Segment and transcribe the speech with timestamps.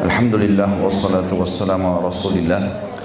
[0.00, 2.62] Alhamdulillah wassalatu wassalamu ala rasulillah.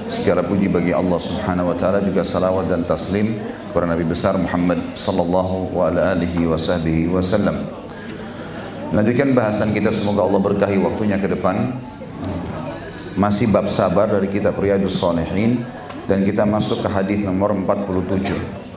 [0.07, 3.37] Segala puji bagi Allah subhanahu wa ta'ala Juga salawat dan taslim
[3.69, 7.21] Kepada Nabi besar Muhammad sallallahu wa ala alihi wa sahbihi wa
[8.95, 11.77] Lanjutkan bahasan kita semoga Allah berkahi waktunya ke depan.
[13.19, 15.67] Masih bab sabar dari kitab Riyadus Salihin
[16.07, 18.68] Dan kita masuk ke hadis nomor 47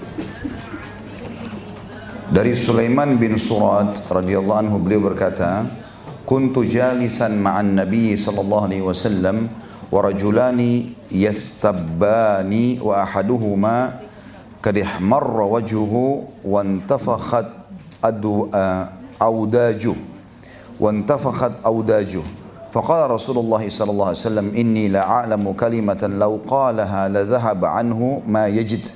[2.32, 5.68] dari Sulaiman bin Surat radhiyallahu anhu beliau berkata,
[6.25, 9.52] "Kuntu jalisan ma'an Nabi sallallahu alaihi wasallam
[9.93, 14.00] wa rajulani yastabbani wa ahaduhuma
[14.64, 17.52] kad ihmarra wajhuhu wa intafakhat
[18.00, 18.49] adu
[19.21, 19.96] awdajuh
[20.80, 22.24] wa intafakhat awdajuh
[22.72, 28.49] فقال رسول الله صلى الله عليه وسلم إني لأعلم كلمة لو قالها لذهب عنه ما
[28.49, 28.88] يجد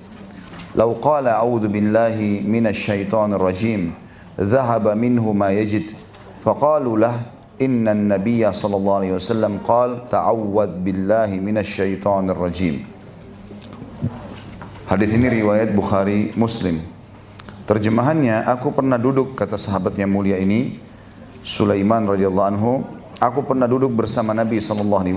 [0.76, 3.96] Lau qala a'udhu billahi minasyaitonir rajim
[4.36, 5.96] Zahaba minhu ma yajid.
[6.44, 7.16] Faqalu lah
[7.56, 12.84] Inna nabiya sallallahu alaihi wasallam Qal ta'awad billahi minasyaitonir rajim.
[14.84, 16.84] Hadis ini riwayat Bukhari Muslim.
[17.64, 20.76] Terjemahannya Aku pernah duduk kata sahabatnya mulia ini
[21.40, 22.72] Sulaiman radhiyallahu anhu
[23.16, 25.08] Aku pernah duduk bersama Nabi sallallahu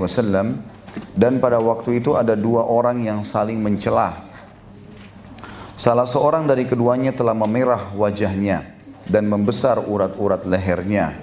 [1.14, 4.29] dan pada waktu itu ada dua orang yang saling mencelah.
[5.80, 8.68] Salah seorang dari keduanya telah memerah wajahnya
[9.08, 11.16] dan membesar urat-urat lehernya.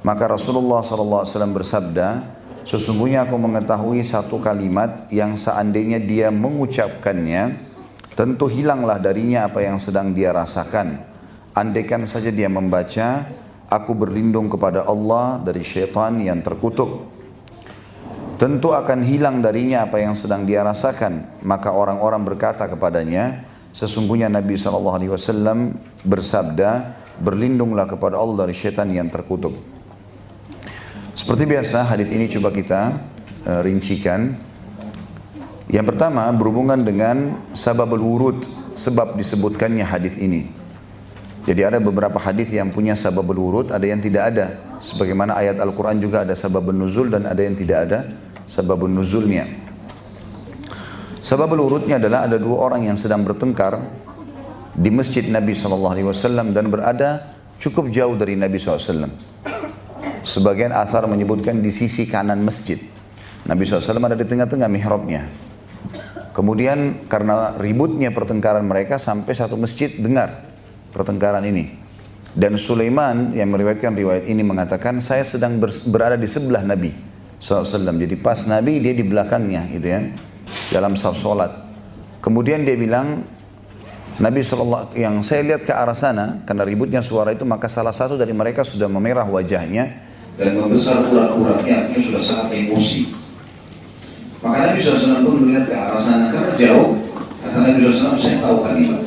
[0.00, 2.24] Maka Rasulullah SAW bersabda,
[2.64, 7.52] sesungguhnya aku mengetahui satu kalimat yang seandainya dia mengucapkannya,
[8.16, 10.96] tentu hilanglah darinya apa yang sedang dia rasakan.
[11.52, 13.28] Andaikan saja dia membaca,
[13.68, 17.12] aku berlindung kepada Allah dari syaitan yang terkutuk.
[18.40, 21.44] Tentu akan hilang darinya apa yang sedang dia rasakan.
[21.44, 25.00] Maka orang-orang berkata kepadanya, Sesungguhnya Nabi SAW
[26.04, 26.70] bersabda,
[27.20, 29.56] berlindunglah kepada Allah dari syaitan yang terkutuk.
[31.16, 32.80] Seperti biasa, hadis ini coba kita
[33.48, 34.36] uh, rincikan.
[35.72, 38.38] Yang pertama berhubungan dengan sababul wurud,
[38.76, 40.48] sebab disebutkannya hadis ini.
[41.42, 44.46] Jadi ada beberapa hadis yang punya sababul wurud, ada yang tidak ada.
[44.78, 47.98] Sebagaimana ayat Al-Quran juga ada sababul nuzul dan ada yang tidak ada
[48.46, 49.71] sababul nuzulnya.
[51.22, 53.78] Sebab urutnya adalah ada dua orang yang sedang bertengkar
[54.74, 59.06] di masjid Nabi SAW dan berada cukup jauh dari Nabi SAW.
[60.26, 62.82] Sebagian athar menyebutkan di sisi kanan masjid.
[63.46, 65.30] Nabi SAW ada di tengah-tengah mihrabnya.
[66.34, 70.42] Kemudian karena ributnya pertengkaran mereka sampai satu masjid dengar
[70.90, 71.70] pertengkaran ini.
[72.34, 76.90] Dan Sulaiman yang meriwayatkan riwayat ini mengatakan saya sedang berada di sebelah Nabi
[77.38, 77.94] SAW.
[77.94, 80.02] Jadi pas Nabi dia di belakangnya gitu ya
[80.72, 81.52] dalam saf solat.
[82.24, 83.20] Kemudian dia bilang,
[84.20, 88.20] Nabi SAW yang saya lihat ke arah sana karena ributnya suara itu maka salah satu
[88.20, 89.88] dari mereka sudah memerah wajahnya
[90.36, 93.12] dan membesar urat-uratnya artinya sudah sangat emosi.
[94.42, 96.88] Maka Nabi SAW pun melihat ke arah sana karena jauh
[97.40, 99.02] kata Nabi SAW saya tahu kalimat.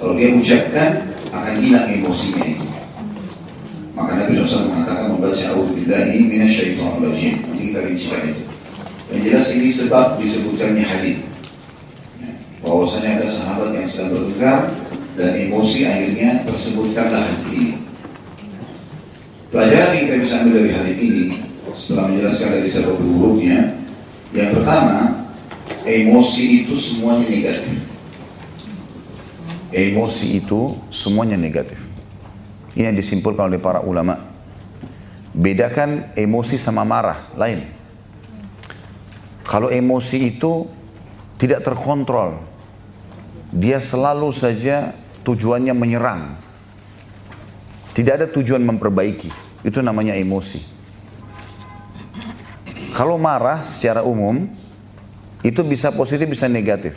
[0.00, 0.90] Kalau dia ucapkan
[1.32, 2.66] akan hilang emosinya itu.
[3.92, 7.34] Maka Nabi SAW mengatakan membaca A'udzubillahi minasyaitonirrajim.
[7.48, 8.44] Nanti kita rincikan itu.
[9.12, 11.18] Yang jelas ini sebab disebutkannya hadis.
[12.64, 14.72] Bahwasanya ada sahabat yang sedang bertengkar
[15.20, 17.76] dan emosi akhirnya tersebutkanlah hadis ini.
[19.52, 21.24] Pelajaran yang kita bisa ambil dari hadis ini
[21.76, 23.58] setelah menjelaskan dari sebab buruknya,
[24.32, 25.28] yang pertama
[25.84, 27.76] emosi itu semuanya negatif.
[29.72, 31.80] Emosi itu semuanya negatif.
[32.72, 34.20] Ini yang disimpulkan oleh para ulama.
[35.36, 37.81] Bedakan emosi sama marah, lain.
[39.42, 40.66] Kalau emosi itu
[41.36, 42.42] tidak terkontrol,
[43.52, 44.94] dia selalu saja
[45.26, 46.38] tujuannya menyerang.
[47.92, 49.28] Tidak ada tujuan memperbaiki.
[49.66, 50.64] Itu namanya emosi.
[52.92, 54.48] Kalau marah secara umum,
[55.42, 56.96] itu bisa positif, bisa negatif.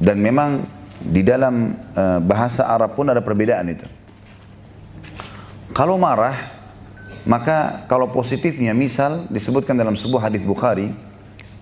[0.00, 0.64] Dan memang
[1.00, 3.88] di dalam uh, bahasa Arab pun ada perbedaan itu.
[5.72, 6.59] Kalau marah,
[7.30, 10.90] maka kalau positifnya misal disebutkan dalam sebuah hadis Bukhari,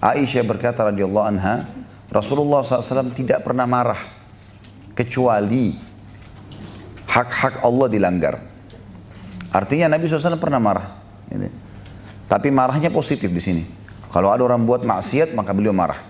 [0.00, 1.68] Aisyah berkata radhiyallahu anha,
[2.08, 4.00] Rasulullah SAW tidak pernah marah
[4.96, 5.76] kecuali
[7.04, 8.40] hak-hak Allah dilanggar.
[9.52, 10.88] Artinya Nabi SAW pernah marah.
[12.24, 13.62] Tapi marahnya positif di sini.
[14.08, 16.00] Kalau ada orang buat maksiat maka beliau marah.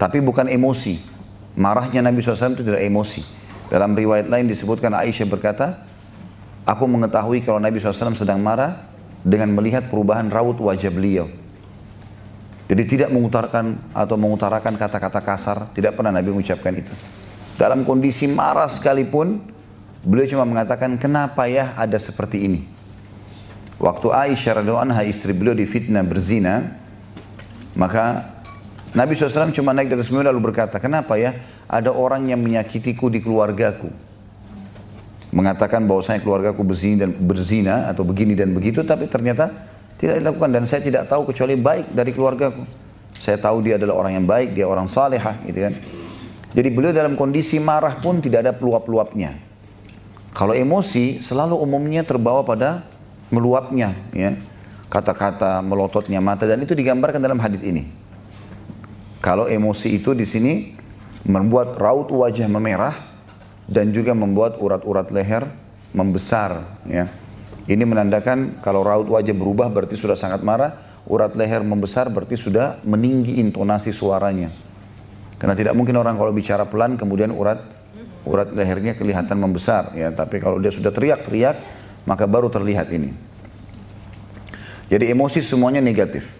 [0.00, 0.96] Tapi bukan emosi.
[1.60, 3.20] Marahnya Nabi SAW itu tidak emosi.
[3.68, 5.84] Dalam riwayat lain disebutkan Aisyah berkata,
[6.66, 8.82] Aku mengetahui kalau Nabi SAW sedang marah
[9.22, 11.30] dengan melihat perubahan raut wajah beliau.
[12.66, 16.90] Jadi tidak mengutarakan atau mengutarakan kata-kata kasar, tidak pernah Nabi mengucapkan itu.
[17.54, 19.38] Dalam kondisi marah sekalipun,
[20.06, 22.62] Beliau cuma mengatakan, kenapa ya ada seperti ini?
[23.82, 26.78] Waktu Aisyah radhiyallahu anha istri beliau difitnah berzina,
[27.74, 28.38] maka
[28.94, 31.34] Nabi SAW cuma naik dari semua lalu berkata, kenapa ya
[31.66, 33.90] ada orang yang menyakitiku di keluargaku?
[35.34, 39.50] Mengatakan bahwasanya keluargaku berzina dan berzina atau begini dan begitu, tapi ternyata
[39.98, 42.62] tidak dilakukan dan saya tidak tahu kecuali baik dari keluargaku.
[43.16, 45.74] Saya tahu dia adalah orang yang baik, dia orang salehah, gitu kan.
[46.52, 49.34] Jadi beliau dalam kondisi marah pun tidak ada peluap-peluapnya.
[50.36, 52.84] Kalau emosi selalu umumnya terbawa pada
[53.32, 54.36] meluapnya, ya.
[54.86, 57.90] Kata-kata melototnya mata dan itu digambarkan dalam hadis ini.
[59.18, 60.76] Kalau emosi itu di sini
[61.26, 62.94] membuat raut wajah memerah
[63.66, 65.46] dan juga membuat urat-urat leher
[65.94, 67.10] membesar, ya.
[67.66, 72.78] Ini menandakan kalau raut wajah berubah berarti sudah sangat marah, urat leher membesar berarti sudah
[72.86, 74.54] meninggi intonasi suaranya.
[75.36, 77.76] Karena tidak mungkin orang kalau bicara pelan kemudian urat
[78.26, 81.56] urat lehernya kelihatan membesar ya tapi kalau dia sudah teriak-teriak
[82.04, 83.14] maka baru terlihat ini
[84.90, 86.34] jadi emosi semuanya negatif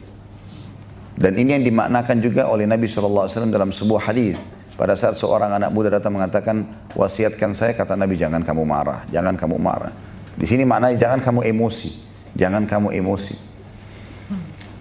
[1.17, 4.37] dan ini yang dimaknakan juga oleh Nabi SAW dalam sebuah hadis
[4.77, 9.35] pada saat seorang anak muda datang mengatakan wasiatkan saya kata Nabi jangan kamu marah jangan
[9.35, 9.93] kamu marah
[10.37, 11.91] di sini maknanya jangan kamu emosi
[12.37, 13.57] jangan kamu emosi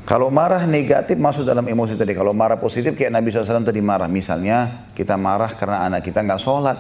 [0.05, 2.13] kalau marah negatif masuk dalam emosi tadi.
[2.13, 4.05] Kalau marah positif kayak Nabi SAW tadi marah.
[4.05, 6.77] Misalnya kita marah karena anak kita nggak sholat.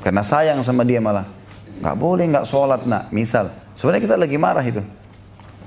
[0.00, 1.28] Karena sayang sama dia malah.
[1.84, 3.12] Nggak boleh nggak sholat nak.
[3.12, 4.80] Misal, sebenarnya kita lagi marah itu.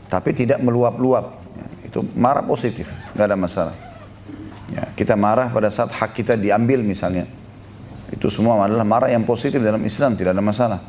[0.09, 1.37] Tapi tidak meluap-luap.
[1.85, 3.75] Itu marah positif, nggak ada masalah.
[4.71, 7.27] Ya, kita marah pada saat hak kita diambil misalnya.
[8.11, 10.79] Itu semua adalah marah yang positif dalam Islam, tidak ada masalah.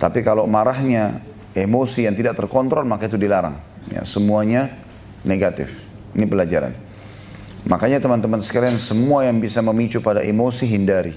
[0.00, 1.20] Tapi kalau marahnya
[1.56, 3.56] emosi yang tidak terkontrol, maka itu dilarang.
[3.88, 4.72] Ya, semuanya
[5.24, 5.72] negatif.
[6.12, 6.72] Ini pelajaran.
[7.64, 11.16] Makanya teman-teman sekalian, semua yang bisa memicu pada emosi hindari.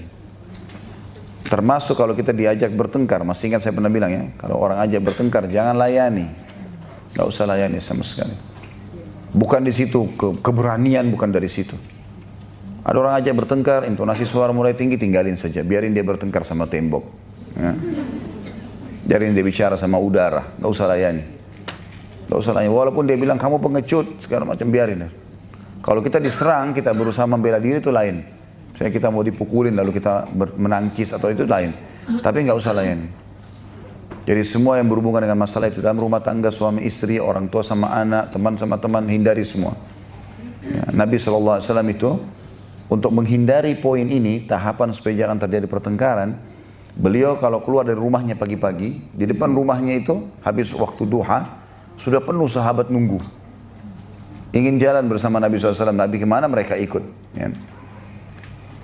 [1.48, 5.48] Termasuk kalau kita diajak bertengkar, masih ingat saya pernah bilang ya, kalau orang ajak bertengkar
[5.48, 6.28] jangan layani.
[7.16, 8.36] Gak usah layani sama sekali.
[9.32, 11.76] Bukan di situ, ke, keberanian bukan dari situ.
[12.88, 15.60] Ada orang ajak bertengkar, intonasi suara mulai tinggi, tinggalin saja.
[15.60, 17.04] Biarin dia bertengkar sama tembok.
[17.52, 17.76] Ya.
[19.04, 21.24] Biarin dia bicara sama udara, gak usah layani.
[22.32, 22.72] Gak usah layani.
[22.72, 25.12] Walaupun dia bilang kamu pengecut, segala macam biarin.
[25.84, 28.24] Kalau kita diserang, kita berusaha membela diri itu lain.
[28.78, 31.74] Saya kita mau dipukulin lalu kita menangkis atau itu lain.
[32.24, 33.27] Tapi nggak usah lain.
[34.28, 37.96] Jadi semua yang berhubungan dengan masalah itu dalam rumah tangga suami istri, orang tua sama
[37.96, 39.72] anak, teman sama teman hindari semua.
[40.60, 42.20] Ya, Nabi SAW itu
[42.92, 46.36] untuk menghindari poin ini tahapan supaya jangan terjadi pertengkaran.
[46.92, 51.48] Beliau kalau keluar dari rumahnya pagi-pagi, di depan rumahnya itu habis waktu duha,
[51.96, 53.24] sudah penuh sahabat nunggu.
[54.52, 57.00] Ingin jalan bersama Nabi SAW, Nabi ke mana mereka ikut.
[57.32, 57.48] Ya.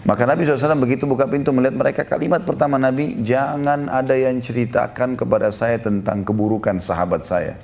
[0.05, 5.17] Maka Nabi SAW begitu buka pintu melihat mereka kalimat pertama Nabi, jangan ada yang ceritakan
[5.17, 7.56] kepada saya tentang keburukan sahabat saya.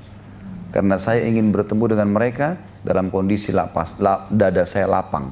[0.72, 5.28] Karena saya ingin bertemu dengan mereka dalam kondisi lapas, la, dada saya lapang.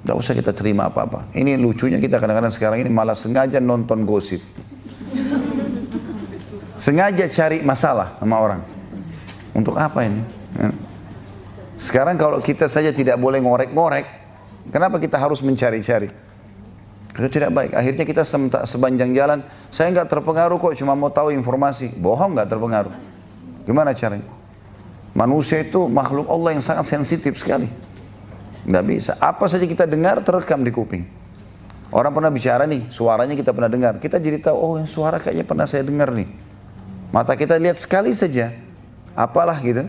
[0.00, 1.28] Tidak usah kita terima apa-apa.
[1.36, 4.40] Ini lucunya kita kadang-kadang sekarang ini malah sengaja nonton gosip.
[6.80, 8.60] Sengaja cari masalah sama orang.
[9.52, 10.20] Untuk apa ini?
[11.76, 14.23] Sekarang kalau kita saja tidak boleh ngorek-ngorek,
[14.72, 16.08] Kenapa kita harus mencari-cari?
[17.14, 17.70] Itu tidak baik.
[17.78, 18.22] Akhirnya kita
[18.66, 21.94] sepanjang jalan, saya nggak terpengaruh kok, cuma mau tahu informasi.
[21.94, 22.94] Bohong nggak terpengaruh.
[23.62, 24.26] Gimana caranya?
[25.14, 27.70] Manusia itu makhluk Allah yang sangat sensitif sekali.
[28.66, 29.12] Nggak bisa.
[29.22, 31.06] Apa saja kita dengar terekam di kuping.
[31.94, 34.02] Orang pernah bicara nih, suaranya kita pernah dengar.
[34.02, 36.26] Kita jadi tahu, oh suara kayaknya pernah saya dengar nih.
[37.14, 38.50] Mata kita lihat sekali saja.
[39.14, 39.86] Apalah gitu.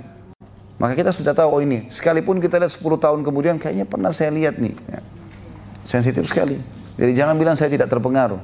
[0.75, 4.31] Maka kita sudah tahu, oh ini, sekalipun kita lihat 10 tahun kemudian, kayaknya pernah saya
[4.35, 4.75] lihat nih.
[4.91, 4.99] Ya.
[5.87, 6.59] Sensitif sekali.
[6.99, 8.39] Jadi jangan bilang saya tidak terpengaruh.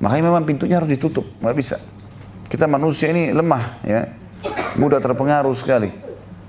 [0.00, 1.76] Makanya memang pintunya harus ditutup, nggak bisa.
[2.48, 4.08] Kita manusia ini lemah, ya,
[4.80, 5.92] mudah terpengaruh sekali.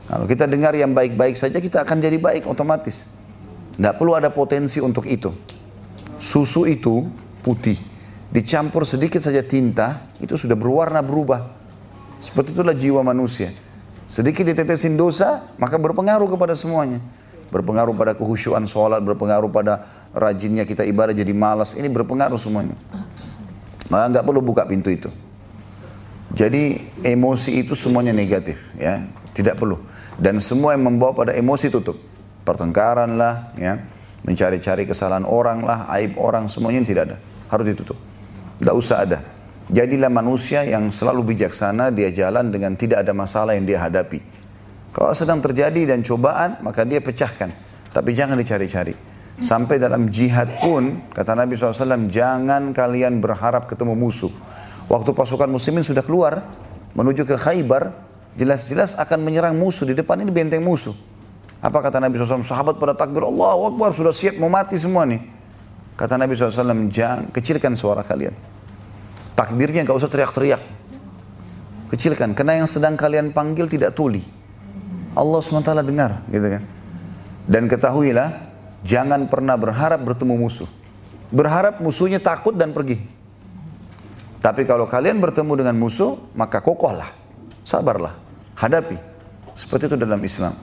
[0.08, 3.08] Kalau kita dengar yang baik-baik saja, kita akan jadi baik otomatis.
[3.76, 5.32] Tidak perlu ada potensi untuk itu.
[6.20, 7.08] Susu itu
[7.44, 7.80] putih,
[8.32, 11.56] dicampur sedikit saja tinta, itu sudah berwarna berubah.
[12.24, 13.52] Seperti itulah jiwa manusia.
[14.06, 17.00] Sedikit ditetesin dosa, maka berpengaruh kepada semuanya.
[17.54, 21.78] Berpengaruh pada kehusyuan sholat, berpengaruh pada rajinnya kita ibadah jadi malas.
[21.78, 22.74] Ini berpengaruh semuanya.
[23.88, 25.14] Maka nggak perlu buka pintu itu.
[26.34, 29.06] Jadi emosi itu semuanya negatif, ya,
[29.38, 29.78] tidak perlu.
[30.18, 32.02] Dan semua yang membawa pada emosi tutup.
[32.42, 33.86] Pertengkaran lah, ya,
[34.26, 37.18] mencari-cari kesalahan orang lah, aib orang, semuanya tidak ada.
[37.54, 37.96] Harus ditutup.
[38.58, 39.22] Tidak usah ada.
[39.72, 44.20] Jadilah manusia yang selalu bijaksana, dia jalan dengan tidak ada masalah yang dia hadapi.
[44.92, 47.50] Kalau sedang terjadi dan cobaan, maka dia pecahkan.
[47.90, 48.94] Tapi jangan dicari-cari.
[49.42, 54.30] Sampai dalam jihad pun, kata Nabi SAW, jangan kalian berharap ketemu musuh.
[54.92, 56.44] Waktu pasukan muslimin sudah keluar,
[56.94, 57.96] menuju ke Khaybar,
[58.38, 59.88] jelas-jelas akan menyerang musuh.
[59.90, 60.94] Di depan ini benteng musuh.
[61.64, 62.44] Apa kata Nabi SAW?
[62.44, 65.24] Sahabat pada takbir, Allah Akbar, sudah siap mau mati semua nih.
[65.96, 68.36] Kata Nabi SAW, jangan kecilkan suara kalian.
[69.34, 70.62] Takbirnya nggak usah teriak-teriak.
[71.90, 74.26] Kecilkan, karena yang sedang kalian panggil tidak tuli.
[75.14, 76.64] Allah SWT dengar, gitu kan.
[77.46, 80.68] Dan ketahuilah, Jangan pernah berharap bertemu musuh.
[81.32, 83.00] Berharap musuhnya takut dan pergi.
[84.44, 87.08] Tapi kalau kalian bertemu dengan musuh, maka kokohlah.
[87.64, 88.20] Sabarlah.
[88.60, 89.00] Hadapi.
[89.56, 90.54] Seperti itu dalam Islam.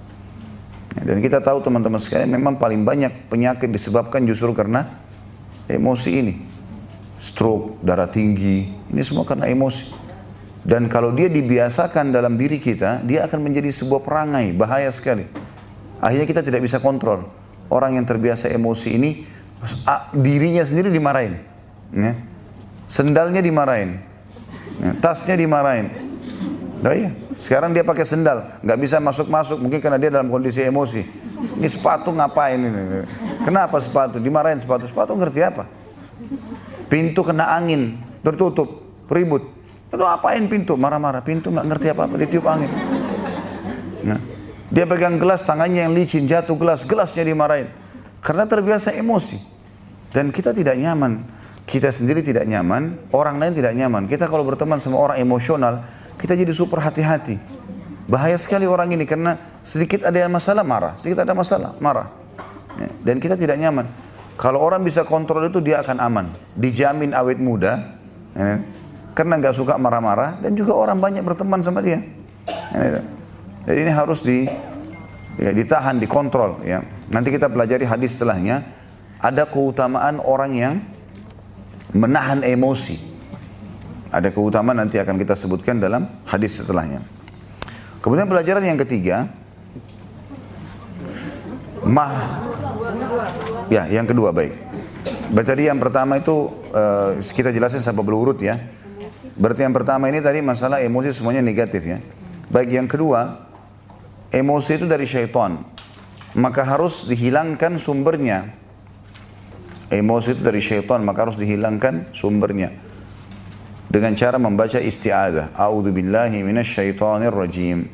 [1.01, 4.85] Dan kita tahu teman-teman sekalian memang paling banyak penyakit disebabkan justru karena
[5.65, 6.35] emosi ini.
[7.21, 9.85] Stroke, darah tinggi, ini semua karena emosi.
[10.65, 15.29] Dan kalau dia dibiasakan dalam diri kita, dia akan menjadi sebuah perangai, bahaya sekali.
[16.01, 17.29] Akhirnya kita tidak bisa kontrol
[17.69, 19.11] orang yang terbiasa emosi ini
[20.17, 21.39] dirinya sendiri dimarahin.
[21.93, 22.17] Ya.
[22.91, 24.01] Sendalnya dimarahin.
[24.81, 24.93] Ya.
[24.99, 25.93] Tasnya dimarahin.
[26.81, 27.13] Nah, iya.
[27.41, 31.01] Sekarang dia pakai sendal, nggak bisa masuk-masuk mungkin karena dia dalam kondisi emosi.
[31.57, 33.05] Ini sepatu ngapain ini?
[33.49, 34.21] Kenapa sepatu?
[34.21, 34.85] Dimarahin sepatu.
[34.85, 35.65] Sepatu ngerti apa?
[36.91, 39.47] Pintu kena angin, tertutup, ribut.
[39.91, 40.75] Itu apain pintu?
[40.75, 41.23] Marah-marah.
[41.23, 42.71] Pintu nggak ngerti apa-apa, ditiup angin.
[44.03, 44.21] Nah.
[44.71, 47.67] Dia pegang gelas, tangannya yang licin, jatuh gelas, gelasnya dimarahin.
[48.23, 49.43] Karena terbiasa emosi.
[50.15, 51.27] Dan kita tidak nyaman.
[51.67, 54.07] Kita sendiri tidak nyaman, orang lain tidak nyaman.
[54.07, 55.83] Kita kalau berteman sama orang emosional,
[56.19, 57.39] kita jadi super hati-hati.
[58.11, 62.11] Bahaya sekali orang ini karena sedikit ada yang masalah marah, sedikit ada masalah marah.
[62.75, 63.87] Ya, dan kita tidak nyaman.
[64.41, 67.93] Kalau orang bisa kontrol itu dia akan aman, dijamin awet muda,
[68.33, 68.65] ya,
[69.13, 72.01] karena nggak suka marah-marah dan juga orang banyak berteman sama dia.
[72.73, 73.05] Ya,
[73.69, 74.49] jadi ini harus di
[75.37, 76.65] ya, ditahan, dikontrol.
[76.65, 76.81] Ya.
[77.13, 78.65] Nanti kita pelajari hadis setelahnya.
[79.21, 80.75] Ada keutamaan orang yang
[81.93, 82.97] menahan emosi.
[84.09, 87.05] Ada keutamaan nanti akan kita sebutkan dalam hadis setelahnya.
[88.01, 89.29] Kemudian pelajaran yang ketiga,
[91.85, 92.41] mah,
[93.73, 94.53] ya yang kedua baik.
[95.31, 98.59] Berarti yang pertama itu uh, kita jelasin sampai berurut ya.
[99.39, 102.03] Berarti yang pertama ini tadi masalah emosi semuanya negatif ya.
[102.51, 103.51] Baik yang kedua,
[104.31, 105.59] Emosi itu dari syaitan.
[106.39, 108.55] Maka harus dihilangkan sumbernya.
[109.91, 112.71] Emosi itu dari syaitan, maka harus dihilangkan sumbernya.
[113.91, 115.59] Dengan cara membaca isti'adah.
[115.59, 116.47] A'udhu billahi
[117.27, 117.91] rajim.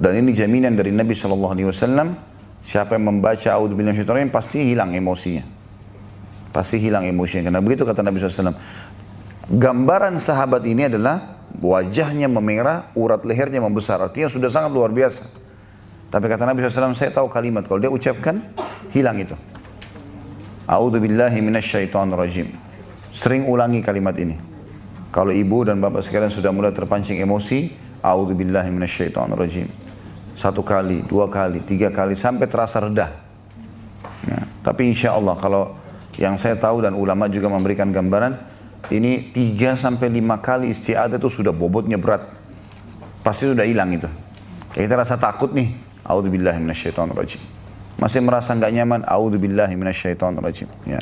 [0.00, 2.29] Dan ini jaminan dari Nabi SAW.
[2.60, 5.44] Siapa yang membaca minasyaitanir rajim pasti hilang emosinya.
[6.52, 7.48] Pasti hilang emosinya.
[7.48, 8.54] Karena begitu kata Nabi SAW.
[9.50, 13.98] Gambaran sahabat ini adalah wajahnya memerah, urat lehernya membesar.
[13.98, 15.26] Artinya sudah sangat luar biasa.
[16.10, 17.66] Tapi kata Nabi SAW, saya tahu kalimat.
[17.66, 18.42] Kalau dia ucapkan,
[18.90, 19.34] hilang itu.
[20.66, 21.38] A'udhu billahi
[22.14, 22.54] rajim.
[23.10, 24.38] Sering ulangi kalimat ini.
[25.10, 28.70] Kalau ibu dan bapak sekalian sudah mulai terpancing emosi, A'udhu billahi
[29.34, 29.89] rajim.
[30.40, 33.12] Satu kali, dua kali, tiga kali, sampai terasa redah.
[34.24, 34.40] Ya.
[34.64, 35.76] Tapi insya Allah kalau
[36.16, 38.40] yang saya tahu dan ulama juga memberikan gambaran,
[38.88, 42.24] ini 3 sampai 5 kali istiadah itu sudah bobotnya berat.
[43.20, 44.08] Pasti sudah hilang itu.
[44.72, 45.76] Kayak kita rasa takut nih.
[46.08, 47.40] A'udzubillahi minasyaitonirrajim.
[48.00, 49.00] Masih merasa nggak nyaman.
[49.04, 50.68] A'udzubillahi minasyaitonirrajim.
[50.88, 51.00] Ya.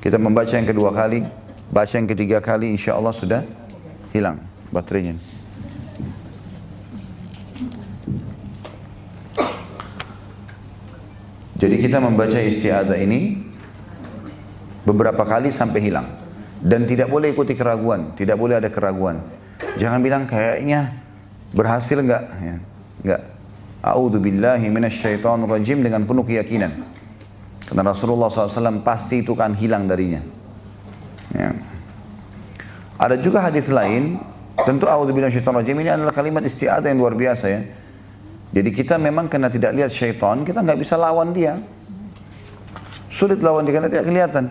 [0.00, 1.22] Kita membaca yang kedua kali,
[1.68, 3.44] baca yang ketiga kali, insya Allah sudah
[4.10, 4.40] hilang
[4.72, 5.31] baterainya.
[11.62, 13.38] Jadi kita membaca istiadah ini
[14.82, 16.10] beberapa kali sampai hilang.
[16.58, 19.22] Dan tidak boleh ikuti keraguan, tidak boleh ada keraguan.
[19.78, 20.90] Jangan bilang kayaknya
[21.54, 22.56] berhasil enggak, ya.
[23.06, 23.22] enggak.
[23.82, 26.86] A'udzu billahi minasyaitonir rajim dengan penuh keyakinan.
[27.66, 30.22] Karena Rasulullah SAW pasti itu kan hilang darinya.
[31.34, 31.54] Ya.
[32.98, 34.18] Ada juga hadis lain,
[34.66, 37.62] tentu a'udzu billahi minasyaitonir rajim ini adalah kalimat isti'adzah yang luar biasa ya.
[38.52, 41.56] Jadi kita memang karena tidak lihat syaitan, kita nggak bisa lawan dia.
[43.08, 44.44] Sulit lawan dia karena tidak kelihatan.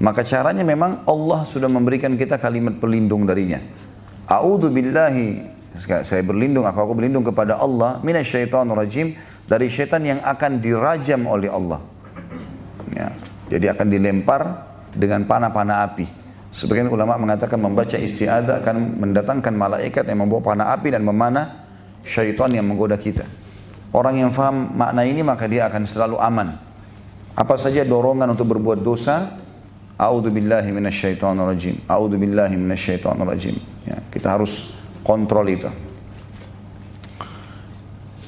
[0.00, 3.60] Maka caranya memang Allah sudah memberikan kita kalimat pelindung darinya.
[4.24, 10.62] A'udzu billahi saya berlindung aku, aku berlindung kepada Allah minasyaitonir rajim dari syaitan yang akan
[10.62, 11.82] dirajam oleh Allah.
[12.94, 13.10] Ya.
[13.50, 14.42] Jadi akan dilempar
[14.94, 16.06] dengan panah-panah api.
[16.54, 21.63] Sebagian ulama mengatakan membaca istiadah akan mendatangkan malaikat yang membawa panah api dan memanah
[22.04, 23.24] syaitan yang menggoda kita.
[23.90, 26.60] Orang yang faham makna ini maka dia akan selalu aman.
[27.34, 29.42] Apa saja dorongan untuk berbuat dosa
[29.94, 31.78] A'udzu billahi minasyaitonir rajim.
[31.86, 33.54] A'udzu billahi minasyaitonir rajim.
[33.86, 34.74] Ya, kita harus
[35.06, 35.70] kontrol itu.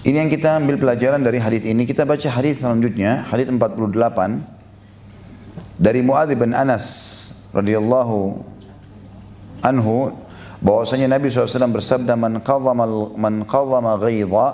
[0.07, 1.83] Ini yang kita ambil pelajaran dari hadis ini.
[1.83, 3.59] Kita baca hadis selanjutnya, hadis 48
[5.83, 6.87] dari Muadz bin Anas
[7.51, 8.39] radhiyallahu
[9.67, 10.15] anhu
[10.67, 14.49] bahwasanya Nabi SAW bersabda man qadhama man qadhama ghaidha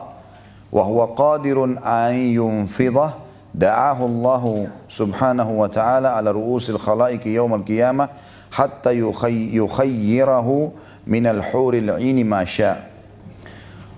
[0.68, 3.16] wa huwa qadirun an yunfidah
[3.56, 8.12] da'ahu Allah subhanahu wa ta'ala ala ru'usil khalaiqi yawm al-qiyamah
[8.52, 10.76] hatta yukhayyirahu
[11.08, 12.92] min al-huril 'ini ma syaa'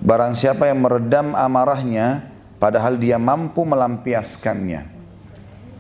[0.05, 2.29] Barang siapa yang meredam amarahnya
[2.61, 4.93] padahal dia mampu melampiaskannya.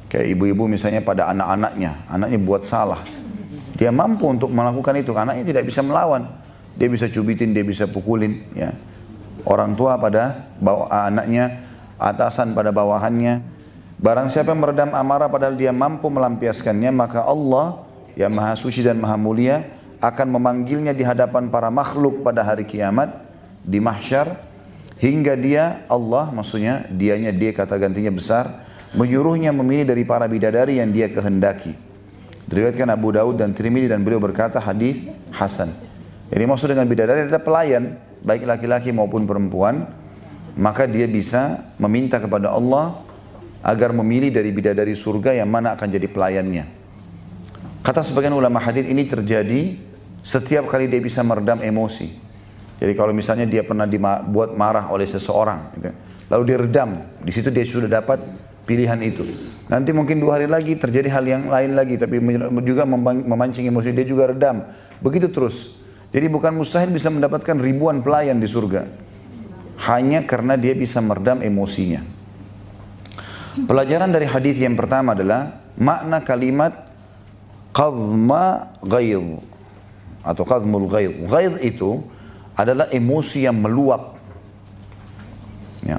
[0.08, 3.04] Kayak ibu-ibu misalnya pada anak-anaknya, anaknya buat salah.
[3.74, 6.30] Dia mampu untuk melakukan itu, anaknya tidak bisa melawan.
[6.78, 8.38] Dia bisa cubitin, dia bisa pukulin.
[8.54, 8.74] Ya.
[9.46, 11.62] Orang tua pada bawa anaknya,
[11.98, 13.42] atasan pada bawahannya.
[13.98, 18.98] Barang siapa yang meredam amarah padahal dia mampu melampiaskannya, maka Allah yang maha suci dan
[18.98, 19.66] maha mulia
[19.98, 23.10] akan memanggilnya di hadapan para makhluk pada hari kiamat
[23.64, 24.36] di mahsyar
[25.00, 28.64] hingga dia Allah maksudnya dianya dia kata gantinya besar
[28.94, 31.83] menyuruhnya memilih dari para bidadari yang dia kehendaki.
[32.54, 35.02] Diriwayatkan Abu Daud dan Tirmidzi dan beliau berkata hadis
[35.34, 35.74] hasan.
[36.30, 39.90] Jadi maksud dengan bidadari adalah pelayan baik laki-laki maupun perempuan
[40.54, 42.94] maka dia bisa meminta kepada Allah
[43.58, 46.64] agar memilih dari bidadari surga yang mana akan jadi pelayannya.
[47.82, 49.74] Kata sebagian ulama hadis ini terjadi
[50.22, 52.22] setiap kali dia bisa meredam emosi.
[52.78, 55.90] Jadi kalau misalnya dia pernah dibuat marah oleh seseorang, gitu,
[56.30, 58.22] lalu dia redam, di situ dia sudah dapat
[58.64, 59.24] pilihan itu.
[59.64, 62.20] Nanti mungkin dua hari lagi terjadi hal yang lain lagi, tapi
[62.64, 64.64] juga memancing emosi dia juga redam.
[65.00, 65.80] Begitu terus.
[66.12, 68.86] Jadi bukan mustahil bisa mendapatkan ribuan pelayan di surga.
[69.88, 72.04] Hanya karena dia bisa meredam emosinya.
[73.66, 76.90] Pelajaran dari hadis yang pertama adalah makna kalimat
[77.74, 79.42] qadma ghaid
[80.22, 81.26] atau qadmul ghaid.
[81.26, 82.02] Ghaid itu
[82.54, 84.14] adalah emosi yang meluap.
[85.82, 85.98] Ya,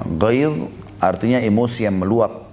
[1.00, 2.45] artinya emosi yang meluap.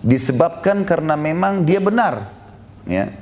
[0.00, 2.24] Disebabkan karena memang dia benar.
[2.88, 3.12] Ya.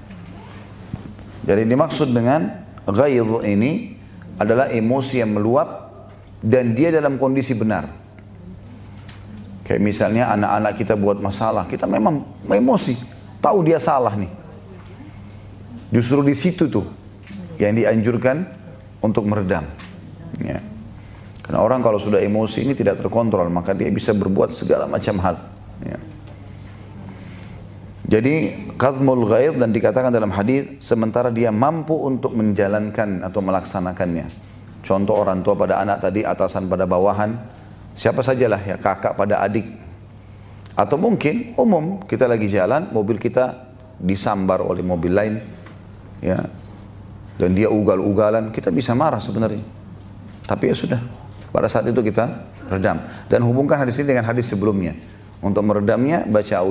[1.42, 3.98] Jadi dimaksud dengan ghaid ini
[4.38, 5.90] adalah emosi yang meluap
[6.38, 7.90] dan dia dalam kondisi benar.
[9.66, 12.96] Kayak misalnya anak-anak kita buat masalah, kita memang emosi,
[13.42, 14.33] tahu dia salah nih.
[15.92, 16.87] Justru di situ tuh
[17.61, 18.48] yang dianjurkan
[19.02, 19.66] untuk meredam.
[20.40, 20.62] Ya.
[21.44, 25.37] Karena orang kalau sudah emosi ini tidak terkontrol, maka dia bisa berbuat segala macam hal.
[25.85, 25.98] Ya.
[28.09, 34.33] Jadi kazmul ghaid dan dikatakan dalam hadis sementara dia mampu untuk menjalankan atau melaksanakannya.
[34.81, 37.37] Contoh orang tua pada anak tadi, atasan pada bawahan,
[37.92, 39.68] siapa sajalah ya kakak pada adik.
[40.73, 45.35] Atau mungkin umum kita lagi jalan, mobil kita disambar oleh mobil lain,
[46.25, 46.49] ya
[47.38, 49.62] dan dia ugal-ugalan, kita bisa marah sebenarnya.
[50.42, 51.01] Tapi ya sudah,
[51.55, 52.25] pada saat itu kita
[52.66, 52.99] redam.
[53.31, 54.99] Dan hubungkan hadis ini dengan hadis sebelumnya.
[55.38, 56.66] Untuk meredamnya, baca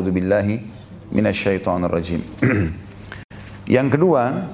[1.12, 2.22] Minasyaitonirrajim.
[3.78, 4.48] Yang kedua,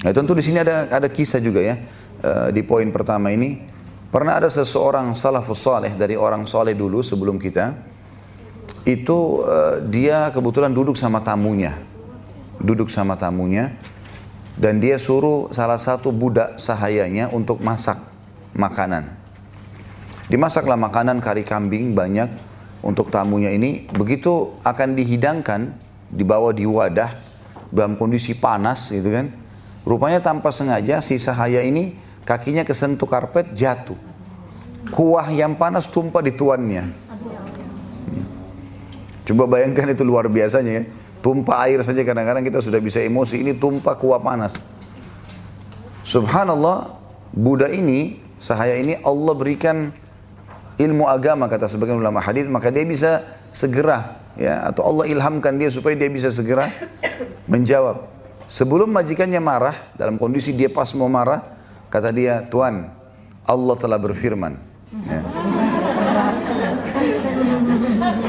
[0.00, 1.76] ya tentu di sini ada ada kisah juga ya.
[2.16, 3.60] Uh, di poin pertama ini,
[4.08, 7.76] pernah ada seseorang salafus saleh dari orang soleh dulu sebelum kita,
[8.88, 11.76] itu uh, dia kebetulan duduk sama tamunya.
[12.56, 13.76] Duduk sama tamunya,
[14.56, 18.00] dan dia suruh salah satu budak sahayanya untuk masak
[18.56, 19.12] makanan.
[20.32, 22.32] Dimasaklah makanan kari kambing banyak
[22.86, 23.90] untuk tamunya ini.
[23.90, 25.74] Begitu akan dihidangkan,
[26.14, 27.18] dibawa di wadah
[27.74, 29.34] dalam kondisi panas gitu kan.
[29.82, 33.98] Rupanya tanpa sengaja si sahaya ini kakinya kesentuh karpet jatuh.
[34.94, 36.94] Kuah yang panas tumpah di tuannya.
[39.26, 40.82] Coba bayangkan itu luar biasanya ya.
[41.18, 43.42] Tumpah air saja kadang-kadang kita sudah bisa emosi.
[43.42, 44.62] Ini tumpah kuah panas.
[46.06, 46.94] Subhanallah,
[47.34, 49.90] Buddha ini, sahaya ini Allah berikan
[50.76, 55.72] ilmu agama kata sebagian ulama hadis maka dia bisa segera ya atau Allah ilhamkan dia
[55.72, 56.68] supaya dia bisa segera
[57.48, 58.16] menjawab.
[58.46, 61.42] Sebelum majikannya marah dalam kondisi dia pas mau marah,
[61.90, 62.86] kata dia, "Tuan,
[63.42, 64.54] Allah telah berfirman."
[65.10, 65.20] Ya.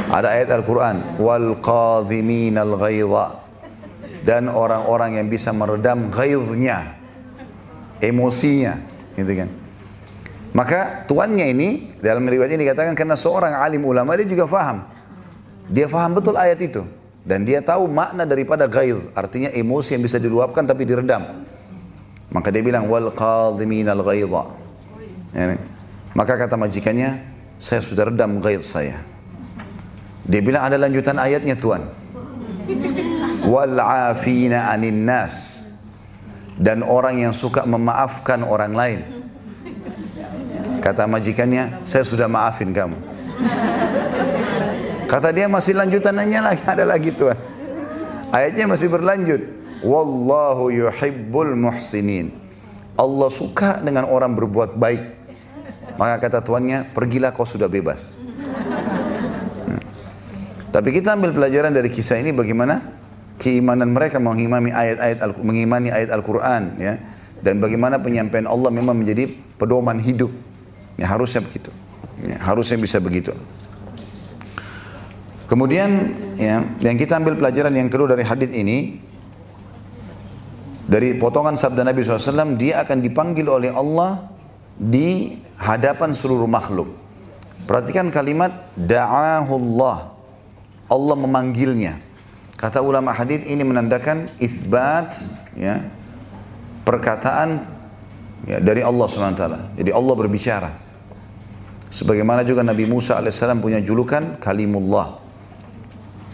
[0.10, 1.21] Ada ayat Al-Quran.
[1.21, 3.25] Wal al ghaidha.
[4.25, 6.97] Dan orang-orang yang bisa meredam ghaidhnya.
[8.01, 8.81] Emosinya.
[9.13, 9.49] Gitu kan.
[10.55, 14.88] Maka tuannya ini, dalam riwayat ini dikatakan karena seorang alim ulama dia juga faham.
[15.67, 16.83] Dia faham betul ayat itu.
[17.27, 19.12] Dan dia tahu makna daripada ghaidh.
[19.12, 21.43] Artinya emosi yang bisa diluapkan tapi diredam.
[22.31, 24.43] Maka dia bilang wal al ghaidha.
[25.36, 25.60] Ya,
[26.15, 27.19] maka kata majikannya,
[27.60, 29.03] saya sudah redam ghaidh saya.
[30.23, 31.83] Dia bilang ada lanjutan ayatnya Tuhan.
[33.43, 35.67] Wal afina anin nas.
[36.55, 38.99] Dan orang yang suka memaafkan orang lain.
[40.80, 42.98] Kata majikannya, saya sudah maafin kamu.
[45.08, 47.38] Kata dia masih lanjutannya lagi, ada lagi Tuhan.
[48.32, 49.42] Ayatnya masih berlanjut.
[49.82, 52.34] Wallahu yuhibbul muhsinin.
[52.98, 55.04] Allah suka dengan orang berbuat baik.
[55.96, 58.12] Maka kata tuannya, pergilah kau sudah bebas.
[59.63, 59.82] Hmm.
[60.74, 62.98] Tapi kita ambil pelajaran dari kisah ini bagaimana
[63.38, 66.98] keimanan mereka mengimani ayat-ayat mengimani ayat Al-Qur'an ya
[67.42, 69.30] dan bagaimana penyampaian Allah memang menjadi
[69.62, 70.34] pedoman hidup
[70.97, 71.69] Ya, harusnya begitu.
[72.25, 73.38] Ya, harusnya bisa begitu.
[75.47, 78.99] Kemudian ya, yang kita ambil pelajaran yang kedua dari hadis ini
[80.88, 84.27] dari potongan sabda Nabi SAW dia akan dipanggil oleh Allah
[84.75, 86.91] di hadapan seluruh makhluk.
[87.63, 90.15] Perhatikan kalimat da'ahullah.
[90.88, 91.99] Allah memanggilnya.
[92.55, 95.13] Kata ulama hadis ini menandakan isbat
[95.53, 95.83] ya
[96.88, 97.67] perkataan
[98.47, 99.43] ya, dari Allah SWT.
[99.75, 100.87] Jadi Allah berbicara.
[101.88, 105.23] Sebagaimana juga Nabi Musa alaihissalam punya julukan Kalimullah.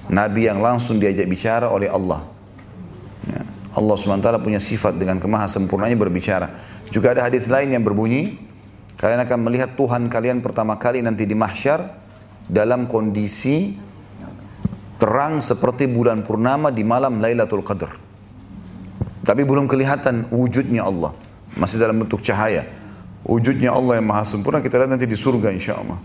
[0.09, 2.25] Nabi yang langsung diajak bicara oleh Allah.
[3.29, 3.41] Ya.
[3.73, 6.51] Allah SWT punya sifat dengan kemaha sempurnanya berbicara.
[6.89, 8.37] Juga ada hadis lain yang berbunyi,
[8.97, 12.01] kalian akan melihat Tuhan kalian pertama kali nanti di mahsyar
[12.49, 13.77] dalam kondisi
[14.99, 17.95] terang seperti bulan purnama di malam Lailatul Qadar.
[19.23, 21.15] Tapi belum kelihatan wujudnya Allah.
[21.55, 22.82] Masih dalam bentuk cahaya
[23.23, 25.99] wujudnya Allah yang maha sempurna kita lihat nanti di surga insya Allah.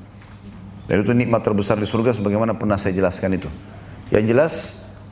[0.88, 3.48] Dan itu nikmat terbesar di surga sebagaimana pernah saya jelaskan itu.
[4.08, 4.52] Yang jelas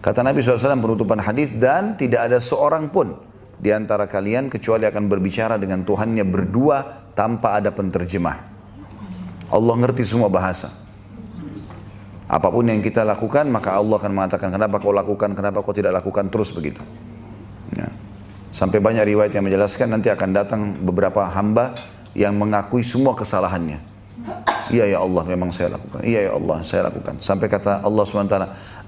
[0.01, 3.12] kata Nabi SAW penutupan hadis dan tidak ada seorang pun
[3.61, 8.37] di antara kalian kecuali akan berbicara dengan Tuhannya berdua tanpa ada penterjemah.
[9.53, 10.73] Allah ngerti semua bahasa.
[12.27, 15.95] Apa pun yang kita lakukan maka Allah akan mengatakan kenapa kau lakukan, kenapa kau tidak
[15.95, 16.83] lakukan terus begitu.
[17.77, 17.87] Ya.
[18.51, 21.77] Sampai banyak riwayat yang menjelaskan nanti akan datang beberapa hamba
[22.16, 23.76] yang mengakui semua kesalahannya.
[24.72, 26.00] Iya ya Allah memang saya lakukan.
[26.02, 27.20] Iya ya Allah saya lakukan.
[27.22, 28.37] Sampai kata Allah SWT,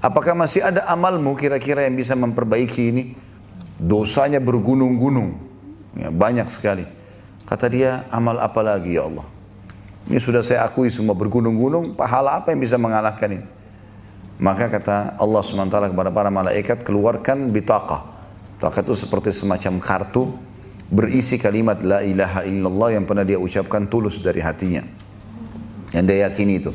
[0.01, 3.03] apakah masih ada amalmu kira-kira yang bisa memperbaiki ini?
[3.79, 5.39] Dosanya bergunung-gunung.
[5.95, 6.83] Ya, banyak sekali.
[7.47, 9.23] Kata dia, amal apa lagi ya Allah?
[10.09, 13.45] Ini sudah saya akui semua bergunung-gunung, pahala apa yang bisa mengalahkan ini?
[14.41, 18.03] Maka kata Allah SWT kepada para malaikat, keluarkan bitaqah.
[18.59, 20.48] Bitaqah itu seperti semacam kartu
[20.89, 24.81] berisi kalimat la ilaha illallah yang pernah dia ucapkan tulus dari hatinya.
[25.93, 26.71] Yang dia yakini itu.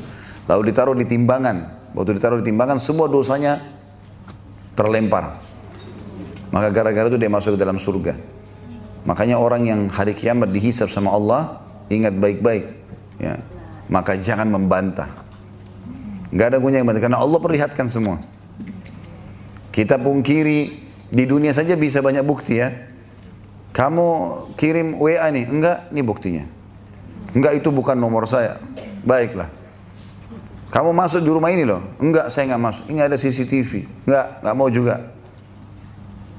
[0.46, 1.86] Lalu ditaruh di timbangan.
[1.94, 3.62] Waktu ditaruh di timbangan semua dosanya
[4.74, 5.38] terlempar.
[6.50, 8.14] Maka gara-gara itu dia masuk ke dalam surga.
[9.04, 12.64] Makanya orang yang hari kiamat dihisap sama Allah, ingat baik-baik.
[13.18, 13.42] Ya.
[13.90, 15.10] Maka jangan membantah.
[16.34, 18.18] Gak ada gunanya membantah, karena Allah perlihatkan semua.
[19.70, 22.93] Kita pungkiri, di dunia saja bisa banyak bukti ya.
[23.74, 24.06] Kamu
[24.54, 26.44] kirim WA nih, enggak, ini buktinya.
[27.34, 28.62] Enggak itu bukan nomor saya.
[29.02, 29.50] Baiklah.
[30.70, 31.82] Kamu masuk di rumah ini loh.
[31.98, 32.84] Enggak, saya enggak masuk.
[32.86, 33.82] Ini ada CCTV.
[34.06, 34.94] Enggak, enggak mau juga.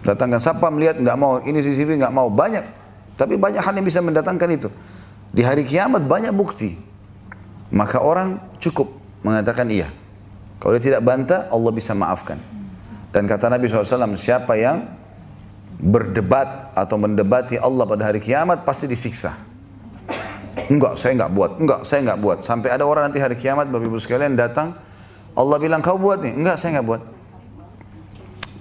[0.08, 1.44] Datangkan siapa melihat enggak mau.
[1.44, 2.32] Ini CCTV enggak mau.
[2.32, 2.64] Banyak.
[3.20, 4.72] Tapi banyak hal yang bisa mendatangkan itu.
[5.36, 6.80] Di hari kiamat banyak bukti.
[7.76, 8.96] Maka orang cukup
[9.28, 9.92] mengatakan iya.
[10.64, 12.40] Kalau dia tidak bantah, Allah bisa maafkan.
[13.12, 14.88] Dan kata Nabi SAW, siapa yang
[15.86, 19.38] berdebat atau mendebati Allah pada hari kiamat pasti disiksa.
[20.66, 21.52] Enggak, saya enggak buat.
[21.62, 22.38] Enggak, saya enggak buat.
[22.42, 24.74] Sampai ada orang nanti hari kiamat, Bapak Ibu sekalian datang,
[25.38, 26.34] Allah bilang, kau buat nih.
[26.34, 27.02] Enggak, saya enggak buat.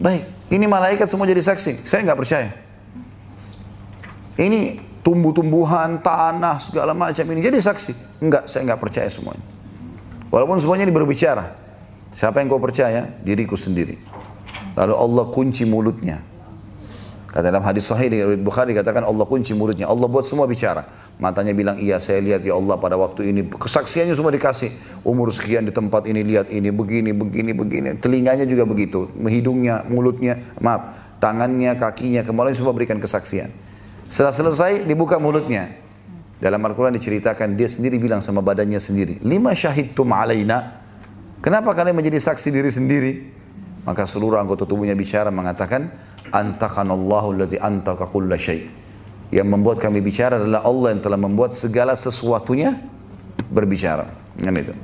[0.04, 1.88] Baik, ini malaikat semua jadi saksi.
[1.88, 2.52] Saya enggak percaya.
[4.36, 8.20] Ini tumbuh-tumbuhan, tanah, segala macam ini jadi saksi.
[8.20, 9.46] Enggak, saya enggak percaya semuanya.
[10.28, 11.56] Walaupun semuanya ini berbicara.
[12.12, 13.06] Siapa yang kau percaya?
[13.22, 13.96] Diriku sendiri.
[14.74, 16.33] Lalu Allah kunci mulutnya.
[17.34, 19.90] Kata dalam hadis sahih di Bukhari katakan Allah kunci mulutnya.
[19.90, 20.86] Allah buat semua bicara.
[21.18, 23.50] Matanya bilang iya saya lihat ya Allah pada waktu ini.
[23.50, 24.70] Kesaksiannya semua dikasih.
[25.02, 27.98] Umur sekian di tempat ini lihat ini begini begini begini.
[27.98, 29.10] Telinganya juga begitu.
[29.18, 33.50] Hidungnya, mulutnya, maaf, tangannya, kakinya, kemarin semua berikan kesaksian.
[34.06, 35.74] Setelah selesai dibuka mulutnya.
[36.38, 39.18] Dalam Al-Quran diceritakan dia sendiri bilang sama badannya sendiri.
[39.26, 40.86] Lima syahidtum alaina.
[41.42, 43.12] Kenapa kalian menjadi saksi diri sendiri?
[43.82, 45.92] Maka seluruh anggota tubuhnya bicara mengatakan,
[46.32, 48.68] Antakanallahu alladhi antaka kulla syai.
[49.34, 52.78] Yang membuat kami bicara adalah Allah yang telah membuat segala sesuatunya
[53.50, 54.06] berbicara.
[54.38, 54.74] Kan itu.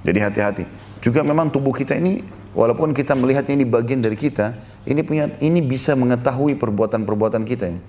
[0.00, 0.64] Jadi hati-hati.
[1.00, 2.24] Juga memang tubuh kita ini,
[2.56, 4.56] walaupun kita melihat ini bagian dari kita,
[4.88, 7.80] ini punya, ini bisa mengetahui perbuatan-perbuatan kita ini.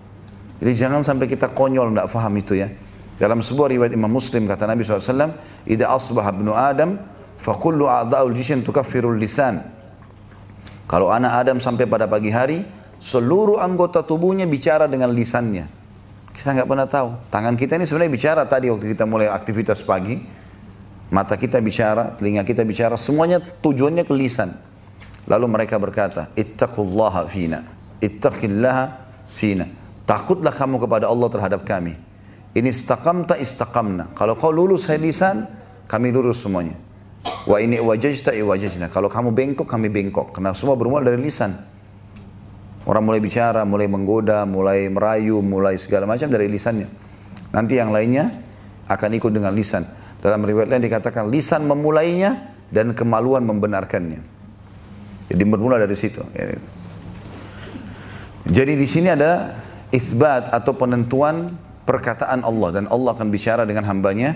[0.62, 2.70] Jadi jangan sampai kita konyol, tidak faham itu ya.
[3.18, 5.34] Dalam sebuah riwayat Imam Muslim kata Nabi SAW,
[5.66, 6.98] Ida asbah ibnu Adam,
[7.42, 9.62] fakullu a'da'ul jishin tukaffirul lisan.
[10.92, 12.68] Kalau anak Adam sampai pada pagi hari,
[13.00, 15.72] seluruh anggota tubuhnya bicara dengan lisannya.
[16.36, 17.32] Kita nggak pernah tahu.
[17.32, 20.20] Tangan kita ini sebenarnya bicara tadi waktu kita mulai aktivitas pagi.
[21.08, 24.52] Mata kita bicara, telinga kita bicara, semuanya tujuannya ke lisan.
[25.32, 27.64] Lalu mereka berkata, Ittaqullaha fina.
[28.04, 28.84] Ittaqillaha
[29.32, 29.72] fina.
[30.04, 31.96] Takutlah kamu kepada Allah terhadap kami.
[32.52, 34.12] Ini istaqamta istaqamna.
[34.12, 35.48] Kalau kau lulus hai lisan,
[35.88, 36.91] kami lurus semuanya.
[37.22, 38.90] Wa ini wajajta iwajajna.
[38.90, 40.34] Kalau kamu bengkok, kami bengkok.
[40.34, 41.54] Karena semua bermula dari lisan.
[42.82, 46.90] Orang mulai bicara, mulai menggoda, mulai merayu, mulai segala macam dari lisannya.
[47.54, 48.42] Nanti yang lainnya
[48.90, 49.86] akan ikut dengan lisan.
[50.22, 54.22] Dalam riwayat lain dikatakan lisan memulainya dan kemaluan membenarkannya.
[55.30, 56.26] Jadi bermula dari situ.
[58.50, 59.62] Jadi di sini ada
[59.94, 61.54] isbat atau penentuan
[61.86, 64.36] perkataan Allah dan Allah akan bicara dengan hambanya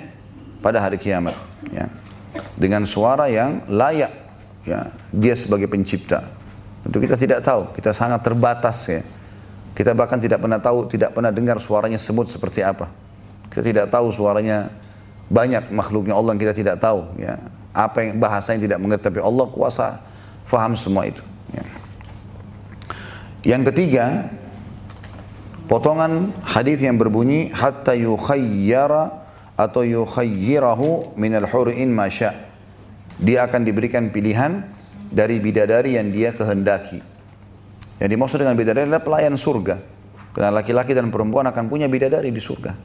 [0.61, 1.33] pada hari kiamat.
[1.73, 1.89] Ya.
[2.55, 4.13] Dengan suara yang layak.
[4.65, 4.89] Ya.
[5.11, 6.25] Dia sebagai pencipta.
[6.85, 9.01] Tentu kita tidak tahu, kita sangat terbatas ya.
[9.75, 12.87] Kita bahkan tidak pernah tahu, tidak pernah dengar suaranya semut seperti apa.
[13.49, 14.71] Kita tidak tahu suaranya
[15.27, 17.03] banyak makhluknya Allah yang kita tidak tahu.
[17.17, 17.41] Ya.
[17.75, 19.03] Apa yang bahasa yang tidak mengerti.
[19.11, 19.99] Tapi Allah kuasa
[20.45, 21.25] faham semua itu.
[21.51, 21.65] Ya.
[23.45, 24.29] Yang ketiga,
[25.65, 29.24] potongan hadis yang berbunyi hatta yukhayyara
[29.55, 32.35] atau yukhayyirahu minal hur'in masya.
[33.15, 34.67] Dia akan diberikan pilihan
[35.07, 36.99] dari bidadari yang dia kehendaki.
[37.95, 39.79] Yang dimaksud dengan bidadari adalah pelayan surga.
[40.35, 42.75] Karena laki-laki dan perempuan akan punya bidadari di surga.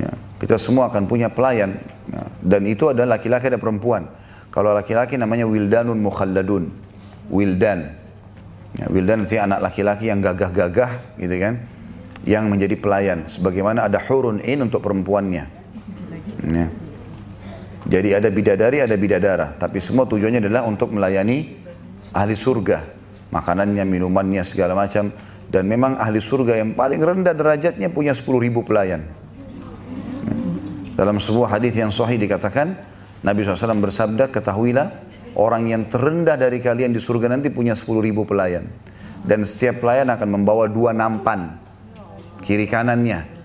[0.00, 0.08] Ya,
[0.40, 1.76] kita semua akan punya pelayan.
[2.08, 4.08] Ya, dan itu adalah laki-laki dan perempuan.
[4.48, 6.72] Kalau laki-laki namanya wildanun mukhalladun.
[7.28, 7.92] Wildan.
[8.72, 11.60] Ya, wildan itu anak laki-laki yang gagah-gagah gitu kan.
[12.24, 13.18] Yang menjadi pelayan.
[13.28, 15.61] Sebagaimana ada hurun in untuk perempuannya.
[16.46, 16.66] Ya.
[17.82, 19.46] Jadi ada bidadari, ada bidadara.
[19.58, 21.50] Tapi semua tujuannya adalah untuk melayani
[22.14, 22.78] ahli surga.
[23.34, 25.10] Makanannya, minumannya, segala macam.
[25.52, 29.04] Dan memang ahli surga yang paling rendah derajatnya punya 10 ribu pelayan.
[30.96, 32.76] Dalam sebuah hadis yang sahih dikatakan,
[33.24, 34.92] Nabi SAW bersabda, ketahuilah
[35.34, 38.68] orang yang terendah dari kalian di surga nanti punya 10 ribu pelayan.
[39.22, 41.58] Dan setiap pelayan akan membawa dua nampan
[42.42, 43.41] kiri kanannya.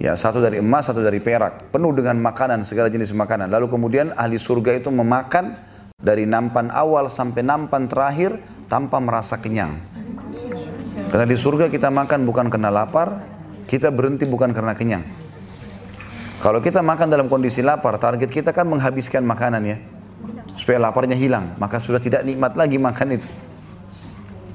[0.00, 1.68] Ya, satu dari emas, satu dari perak.
[1.68, 3.52] Penuh dengan makanan, segala jenis makanan.
[3.52, 5.60] Lalu kemudian ahli surga itu memakan
[6.00, 8.40] dari nampan awal sampai nampan terakhir
[8.72, 9.76] tanpa merasa kenyang.
[11.12, 13.20] Karena di surga kita makan bukan karena lapar,
[13.68, 15.04] kita berhenti bukan karena kenyang.
[16.40, 19.76] Kalau kita makan dalam kondisi lapar, target kita kan menghabiskan makanan ya.
[20.56, 23.28] Supaya laparnya hilang, maka sudah tidak nikmat lagi makan itu.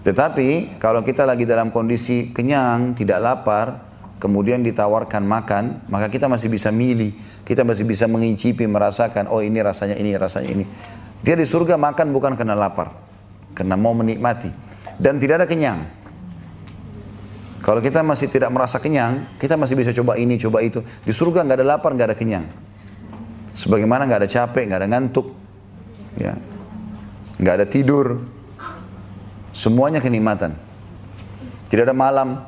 [0.09, 3.93] Tetapi kalau kita lagi dalam kondisi kenyang, tidak lapar,
[4.25, 7.13] kemudian ditawarkan makan, maka kita masih bisa milih,
[7.45, 10.65] kita masih bisa mengicipi, merasakan, oh ini rasanya ini, rasanya ini.
[11.21, 12.89] Dia di surga makan bukan karena lapar,
[13.53, 14.49] karena mau menikmati.
[14.97, 15.85] Dan tidak ada kenyang.
[17.61, 20.81] Kalau kita masih tidak merasa kenyang, kita masih bisa coba ini, coba itu.
[21.05, 22.45] Di surga nggak ada lapar, nggak ada kenyang.
[23.53, 25.27] Sebagaimana nggak ada capek, nggak ada ngantuk,
[26.17, 26.33] ya,
[27.37, 28.25] nggak ada tidur.
[29.53, 30.57] Semuanya kenikmatan.
[31.69, 32.41] Tidak ada malam.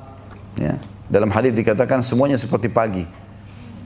[0.58, 0.76] Ya.
[1.08, 3.08] Dalam hadis dikatakan semuanya seperti pagi.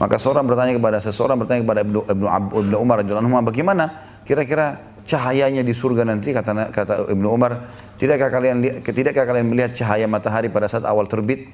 [0.02, 2.26] Maka seorang bertanya kepada seseorang bertanya kepada Ibnu, Ibnu,
[2.58, 6.34] Ibnu Umar radhiyallahu bagaimana kira-kira cahayanya di surga nanti?
[6.34, 7.70] Kata kata Ibnu Umar
[8.02, 11.54] tidakkah kalian tidakkah kalian melihat cahaya matahari pada saat awal terbit?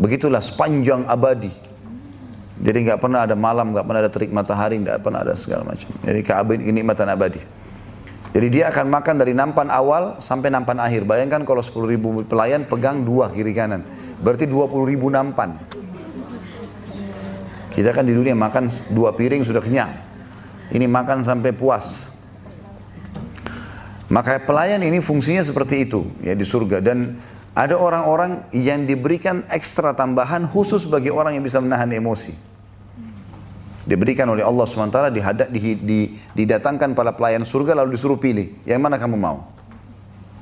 [0.00, 1.52] Begitulah sepanjang abadi.
[2.62, 5.92] Jadi nggak pernah ada malam nggak pernah ada terik matahari nggak pernah ada segala macam.
[6.00, 6.20] Jadi
[6.62, 7.42] kenikmatan abadi.
[8.32, 11.04] Jadi dia akan makan dari nampan awal sampai nampan akhir.
[11.04, 13.84] Bayangkan kalau 10 ribu pelayan pegang dua kiri kanan
[14.22, 15.58] berarti 20 ribu nampan
[17.74, 19.92] kita kan di dunia makan dua piring sudah kenyang
[20.72, 22.00] ini makan sampai puas
[24.12, 27.18] maka pelayan ini fungsinya seperti itu ya di surga dan
[27.52, 32.32] ada orang-orang yang diberikan ekstra tambahan khusus bagi orang yang bisa menahan emosi.
[33.84, 36.00] Diberikan oleh Allah SWT dihadak, di, di,
[36.32, 38.56] didatangkan pada pelayan surga lalu disuruh pilih.
[38.64, 39.52] Yang mana kamu mau?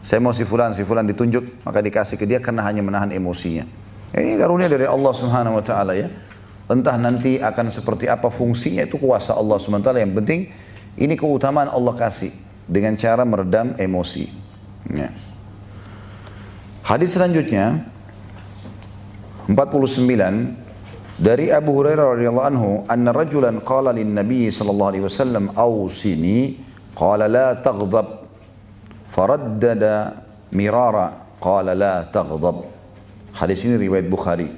[0.01, 3.69] Saya mau si fulan, si fulan ditunjuk maka dikasih ke dia karena hanya menahan emosinya.
[4.11, 6.09] Ini karunia dari Allah Subhanahu wa taala ya.
[6.71, 9.91] Entah nanti akan seperti apa fungsinya itu kuasa Allah SWT.
[9.91, 10.41] Yang penting
[11.03, 12.31] ini keutamaan Allah kasih
[12.63, 14.31] dengan cara meredam emosi.
[14.95, 15.11] Ya.
[16.87, 17.91] Hadis selanjutnya
[19.51, 26.55] 49 dari Abu Hurairah radhiyallahu anhu anna rajulan qala lin nabiy sallallahu alaihi wasallam awsini
[26.95, 28.20] qala la taghdab
[29.11, 32.67] faraddada mirara qala la taghdab
[33.35, 34.49] hadis ini riwayat Bukhari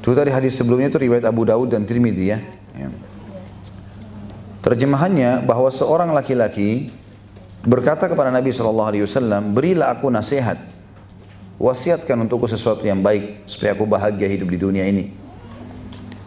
[0.00, 2.40] itu tadi hadis sebelumnya itu riwayat Abu Daud dan Tirmidzi ya.
[2.72, 2.88] ya.
[4.64, 6.88] Terjemahannya bahwa seorang laki-laki
[7.64, 8.88] berkata kepada Nabi SAW,
[9.52, 10.72] berilah aku nasihat.
[11.60, 15.12] wasiatkan untukku sesuatu yang baik supaya aku bahagia hidup di dunia ini.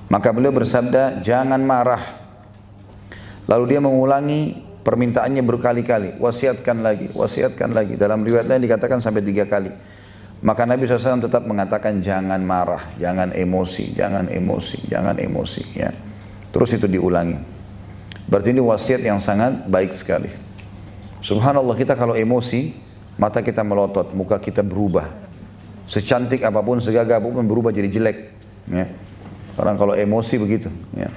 [0.05, 2.21] Maka beliau bersabda, jangan marah.
[3.49, 7.95] Lalu dia mengulangi permintaannya berkali-kali, wasiatkan lagi, wasiatkan lagi.
[7.95, 9.71] Dalam riwayat lain dikatakan sampai tiga kali.
[10.43, 15.63] Maka Nabi SAW tetap mengatakan jangan marah, jangan emosi, jangan emosi, jangan emosi.
[15.71, 15.95] Ya.
[16.51, 17.39] Terus itu diulangi.
[18.27, 20.27] Berarti ini wasiat yang sangat baik sekali.
[21.23, 22.75] Subhanallah kita kalau emosi,
[23.15, 25.07] mata kita melotot, muka kita berubah.
[25.87, 28.35] Secantik apa pun, segagah apa pun berubah jadi jelek.
[28.67, 28.91] Ya.
[29.55, 30.67] Orang kalau emosi begitu.
[30.91, 31.07] Ya.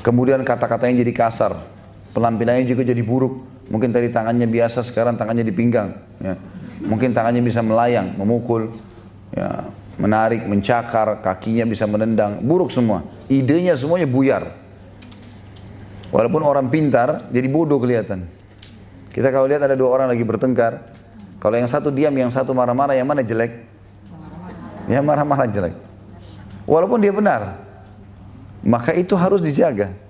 [0.00, 1.73] Kemudian kata-katanya jadi kasar,
[2.14, 3.66] penampilannya juga jadi buruk.
[3.68, 5.98] Mungkin tadi tangannya biasa, sekarang tangannya di pinggang.
[6.22, 6.38] Ya.
[6.84, 8.70] Mungkin tangannya bisa melayang, memukul,
[9.34, 9.66] ya,
[9.98, 13.02] menarik, mencakar, kakinya bisa menendang, buruk semua.
[13.26, 14.52] Idenya semuanya buyar.
[16.14, 18.28] Walaupun orang pintar, jadi bodoh kelihatan.
[19.10, 20.92] Kita kalau lihat ada dua orang lagi bertengkar,
[21.42, 23.66] kalau yang satu diam, yang satu marah-marah, yang mana jelek?
[24.86, 25.74] Yang marah-marah jelek.
[26.68, 27.60] Walaupun dia benar,
[28.64, 30.03] maka itu harus dijaga.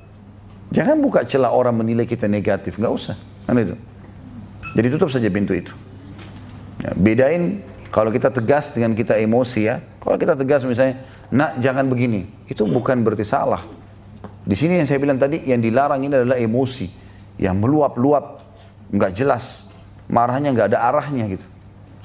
[0.72, 3.16] Jangan buka celah orang menilai kita negatif, nggak usah.
[3.44, 3.76] Kan itu.
[4.74, 5.70] Jadi tutup saja pintu itu.
[6.82, 7.62] Ya, bedain
[7.94, 9.78] kalau kita tegas dengan kita emosi ya.
[10.02, 11.00] Kalau kita tegas misalnya,
[11.30, 13.62] nak jangan begini, itu bukan berarti salah.
[14.44, 16.90] Di sini yang saya bilang tadi, yang dilarang ini adalah emosi,
[17.40, 18.44] yang meluap-luap,
[18.92, 19.64] nggak jelas,
[20.10, 21.46] marahnya nggak ada arahnya gitu.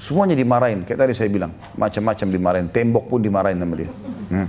[0.00, 3.90] Semuanya dimarahin, kayak tadi saya bilang, macam-macam dimarahin, tembok pun dimarahin sama dia.
[4.32, 4.48] Hmm.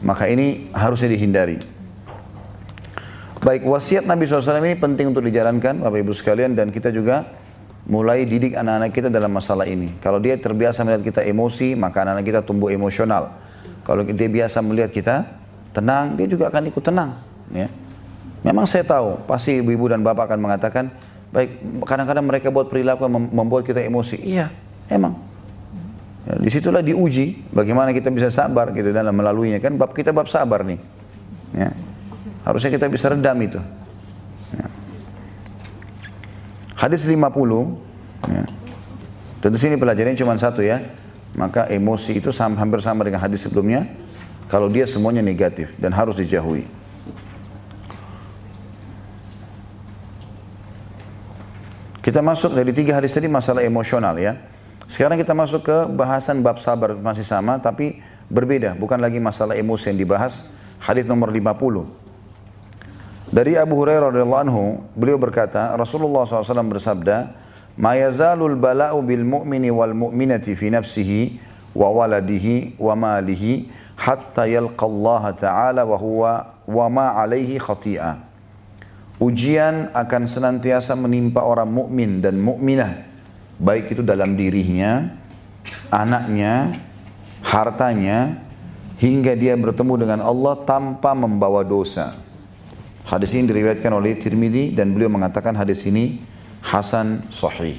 [0.00, 1.60] Maka ini harusnya dihindari.
[3.42, 7.26] Baik, wasiat Nabi SAW ini penting untuk dijalankan, Bapak Ibu sekalian, dan kita juga
[7.90, 9.98] mulai didik anak-anak kita dalam masalah ini.
[9.98, 13.34] Kalau dia terbiasa melihat kita emosi, maka anak-anak kita tumbuh emosional.
[13.82, 15.26] Kalau dia biasa melihat kita
[15.74, 17.18] tenang, dia juga akan ikut tenang.
[17.50, 17.66] Ya.
[18.46, 20.94] Memang saya tahu, pasti ibu-ibu dan bapak akan mengatakan,
[21.34, 24.22] baik, kadang-kadang mereka buat perilaku yang membuat kita emosi.
[24.22, 24.54] Iya,
[24.86, 25.18] emang.
[26.30, 30.30] Ya, di situlah diuji bagaimana kita bisa sabar gitu dalam melaluinya kan bab kita bab
[30.30, 30.78] sabar nih.
[31.58, 31.74] Ya.
[32.42, 33.60] Harusnya kita bisa redam itu.
[34.54, 34.66] Ya.
[36.74, 37.22] Hadis 50
[38.26, 38.44] ya.
[39.42, 40.82] Tentu sini pelajarannya cuma satu ya.
[41.38, 43.88] Maka emosi itu sama, hampir sama dengan hadis sebelumnya.
[44.50, 46.68] Kalau dia semuanya negatif dan harus dijauhi.
[52.02, 54.34] Kita masuk dari tiga hadis tadi masalah emosional ya.
[54.90, 59.94] Sekarang kita masuk ke bahasan bab sabar masih sama tapi berbeda, bukan lagi masalah emosi
[59.94, 60.50] yang dibahas.
[60.82, 62.01] Hadis nomor 50.
[63.32, 67.32] Dari Abu Hurairah radhiyallahu anhu, beliau berkata, Rasulullah SAW bersabda,
[67.80, 71.40] "Ma yazalul bala'u bil mu'mini wal mu'minati fi nafsihi
[71.72, 78.20] wa waladihi wa malihi hatta yalqa Allah Ta'ala wa huwa wa ma alaihi khati'ah."
[79.16, 83.12] Ujian akan senantiasa menimpa orang mukmin dan mukminah
[83.62, 85.08] baik itu dalam dirinya,
[85.88, 86.74] anaknya,
[87.46, 88.42] hartanya,
[88.98, 92.21] hingga dia bertemu dengan Allah tanpa membawa dosa.
[93.02, 96.22] Hadis ini diriwayatkan oleh Tirmidzi dan beliau mengatakan hadis ini
[96.62, 97.76] hasan sahih.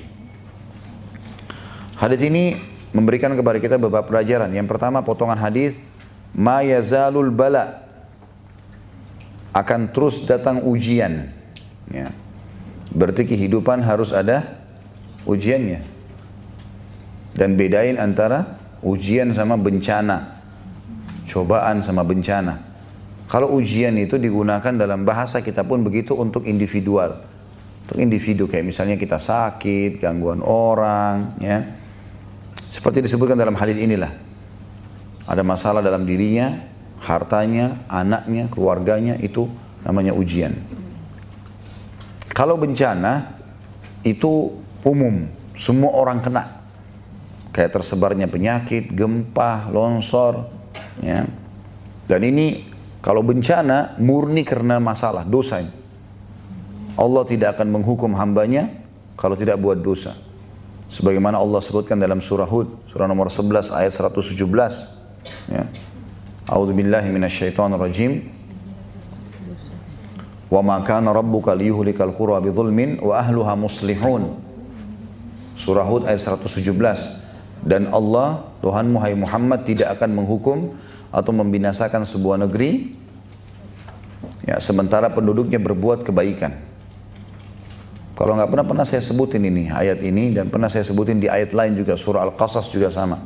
[1.96, 2.60] Hadis ini
[2.92, 4.52] memberikan kepada kita beberapa pelajaran.
[4.52, 5.80] Yang pertama potongan hadis
[6.36, 7.88] ma yazalul bala
[9.56, 11.32] akan terus datang ujian.
[11.88, 12.12] Ya.
[12.92, 14.60] Berarti kehidupan harus ada
[15.24, 15.82] ujiannya.
[17.34, 20.44] Dan bedain antara ujian sama bencana.
[21.26, 22.73] Cobaan sama bencana.
[23.28, 27.24] Kalau ujian itu digunakan dalam bahasa kita pun begitu untuk individual.
[27.84, 31.64] Untuk individu kayak misalnya kita sakit, gangguan orang, ya.
[32.72, 34.12] Seperti disebutkan dalam hadis inilah.
[35.24, 36.64] Ada masalah dalam dirinya,
[37.04, 39.48] hartanya, anaknya, keluarganya itu
[39.84, 40.56] namanya ujian.
[42.34, 43.40] Kalau bencana
[44.02, 46.64] itu umum, semua orang kena.
[47.54, 50.50] Kayak tersebarnya penyakit, gempa, longsor,
[51.06, 51.30] ya.
[52.10, 52.73] Dan ini
[53.04, 55.76] kalau bencana murni karena masalah, dosa ini.
[56.96, 58.72] Allah tidak akan menghukum hambanya
[59.20, 60.16] kalau tidak buat dosa.
[60.88, 64.40] Sebagaimana Allah sebutkan dalam surah Hud, surah nomor 11 ayat 117.
[65.52, 65.68] Ya.
[66.48, 68.24] A'udzu billahi minasyaitonir rajim.
[70.48, 74.40] Wa ma kana rabbuka liyuhlikal qura bidzulmin wa ahluha muslihun.
[75.60, 77.68] Surah Hud ayat 117.
[77.68, 80.72] Dan Allah, Tuhan Muhammad Muhammad tidak akan menghukum
[81.14, 83.03] atau membinasakan sebuah negeri
[84.48, 86.54] ya, sementara penduduknya berbuat kebaikan.
[88.14, 91.50] Kalau nggak pernah pernah saya sebutin ini ayat ini dan pernah saya sebutin di ayat
[91.50, 93.18] lain juga surah Al-Qasas juga sama.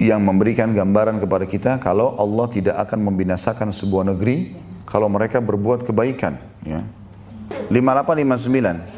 [0.00, 4.56] Yang memberikan gambaran kepada kita kalau Allah tidak akan membinasakan sebuah negeri
[4.88, 6.40] kalau mereka berbuat kebaikan.
[6.64, 6.80] Ya.
[7.68, 8.96] 5859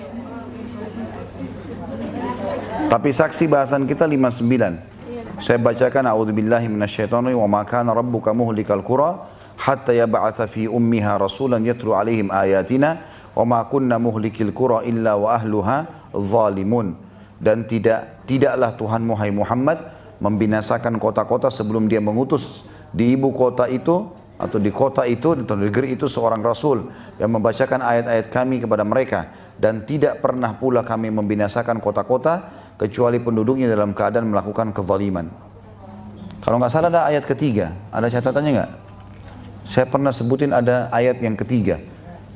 [2.89, 5.45] Tapi saksi bahasan kita 59.
[5.45, 6.73] Saya bacakan a'udzubillahi
[7.37, 8.81] wa ma rabbuka muhlikal
[9.59, 13.03] hatta yab'atha fi ummiha rasulan yatlu alaihim ayatina
[13.35, 16.95] wa ma kunna muhlikil qura illa wa ahluha zalimun.
[17.39, 19.79] Dan tidak tidaklah Tuhan Muhammad Muhammad
[20.19, 25.99] membinasakan kota-kota sebelum dia mengutus di ibu kota itu atau di kota itu di negeri
[25.99, 31.83] itu seorang rasul yang membacakan ayat-ayat kami kepada mereka dan tidak pernah pula kami membinasakan
[31.83, 35.27] kota-kota kecuali penduduknya dalam keadaan melakukan kezaliman.
[36.39, 38.88] Kalau nggak salah ada ayat ketiga, ada catatannya nggak?
[39.69, 41.77] Saya pernah sebutin ada ayat yang ketiga.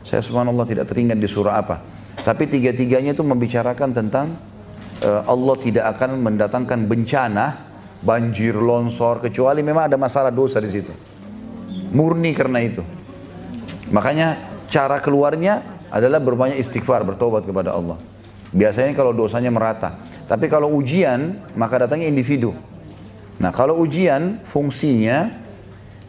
[0.05, 1.81] Saya subhanallah tidak teringat di surah apa.
[2.21, 4.37] Tapi tiga-tiganya itu membicarakan tentang
[5.01, 7.73] uh, Allah tidak akan mendatangkan bencana,
[8.05, 10.93] banjir, longsor, kecuali memang ada masalah dosa di situ.
[11.97, 12.85] Murni karena itu.
[13.89, 14.37] Makanya
[14.69, 17.97] cara keluarnya adalah berbanyak istighfar, bertobat kepada Allah.
[18.53, 19.97] Biasanya kalau dosanya merata.
[20.29, 22.53] Tapi kalau ujian, maka datangnya individu.
[23.41, 25.42] Nah kalau ujian, fungsinya,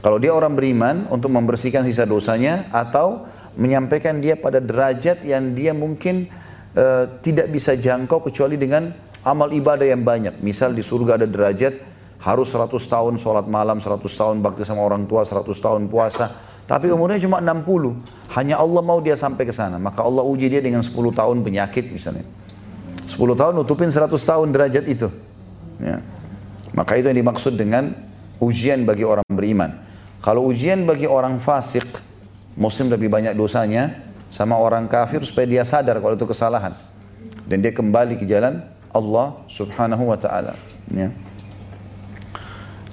[0.03, 3.23] kalau dia orang beriman untuk membersihkan sisa dosanya atau
[3.55, 6.27] menyampaikan dia pada derajat yang dia mungkin
[6.75, 8.91] uh, tidak bisa jangkau kecuali dengan
[9.23, 10.43] amal ibadah yang banyak.
[10.43, 11.79] Misal di surga ada derajat
[12.19, 16.35] harus 100 tahun sholat malam, 100 tahun bakti sama orang tua, 100 tahun puasa.
[16.67, 17.63] Tapi umurnya cuma 60.
[18.35, 19.79] Hanya Allah mau dia sampai ke sana.
[19.79, 22.27] Maka Allah uji dia dengan 10 tahun penyakit misalnya.
[23.07, 25.07] 10 tahun nutupin 100 tahun derajat itu.
[25.79, 26.03] Ya.
[26.75, 27.95] Maka itu yang dimaksud dengan
[28.43, 29.92] ujian bagi orang beriman.
[30.23, 31.83] Kalau ujian bagi orang fasik,
[32.55, 33.99] muslim lebih banyak dosanya,
[34.31, 36.71] sama orang kafir supaya dia sadar kalau itu kesalahan.
[37.43, 38.63] Dan dia kembali ke jalan
[38.95, 40.55] Allah subhanahu wa ta'ala.
[40.95, 41.11] Ya.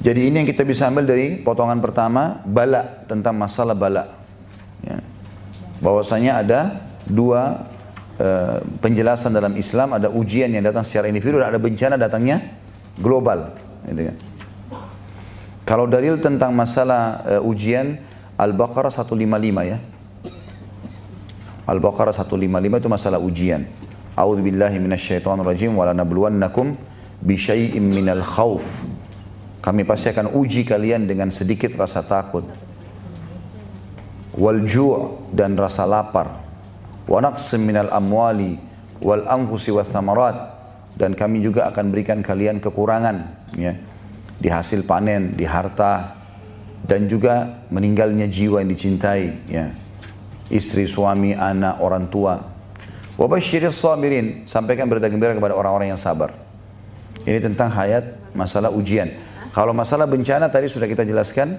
[0.03, 4.11] Jadi ini yang kita bisa ambil dari potongan pertama, bala, tentang masalah bala.
[4.83, 4.99] Ya.
[5.79, 6.61] Bahwasanya ada
[7.07, 7.69] dua
[8.19, 12.43] uh, penjelasan dalam Islam, ada ujian yang datang secara individu dan ada bencana datangnya
[12.99, 13.55] global.
[13.87, 14.30] Gitu kan.
[15.71, 17.95] Kalau dalil tentang masalah uh, ujian,
[18.35, 19.23] Al-Baqarah 155
[19.71, 19.79] ya.
[21.63, 23.63] Al-Baqarah 155 itu masalah ujian.
[24.19, 26.75] A'udzu billahi minasyaitonir rajim wa lanabluwannakum
[27.23, 28.67] bi syai'im minal khauf.
[29.63, 32.43] Kami pasti akan uji kalian dengan sedikit rasa takut.
[34.35, 36.35] Wal ju' dan rasa lapar.
[37.07, 38.59] Wa naqsim minal amwali
[39.07, 40.35] wal anfusi wath thamarat
[40.99, 43.79] dan kami juga akan berikan kalian kekurangan ya
[44.41, 46.17] di hasil panen, di harta
[46.81, 49.69] dan juga meninggalnya jiwa yang dicintai ya
[50.51, 52.43] istri, suami, anak, orang tua.
[53.17, 56.35] Wabashiris sabirin, sampaikan berita gembira kepada orang-orang yang sabar.
[57.23, 59.15] Ini tentang hayat masalah ujian.
[59.55, 61.59] Kalau masalah bencana tadi sudah kita jelaskan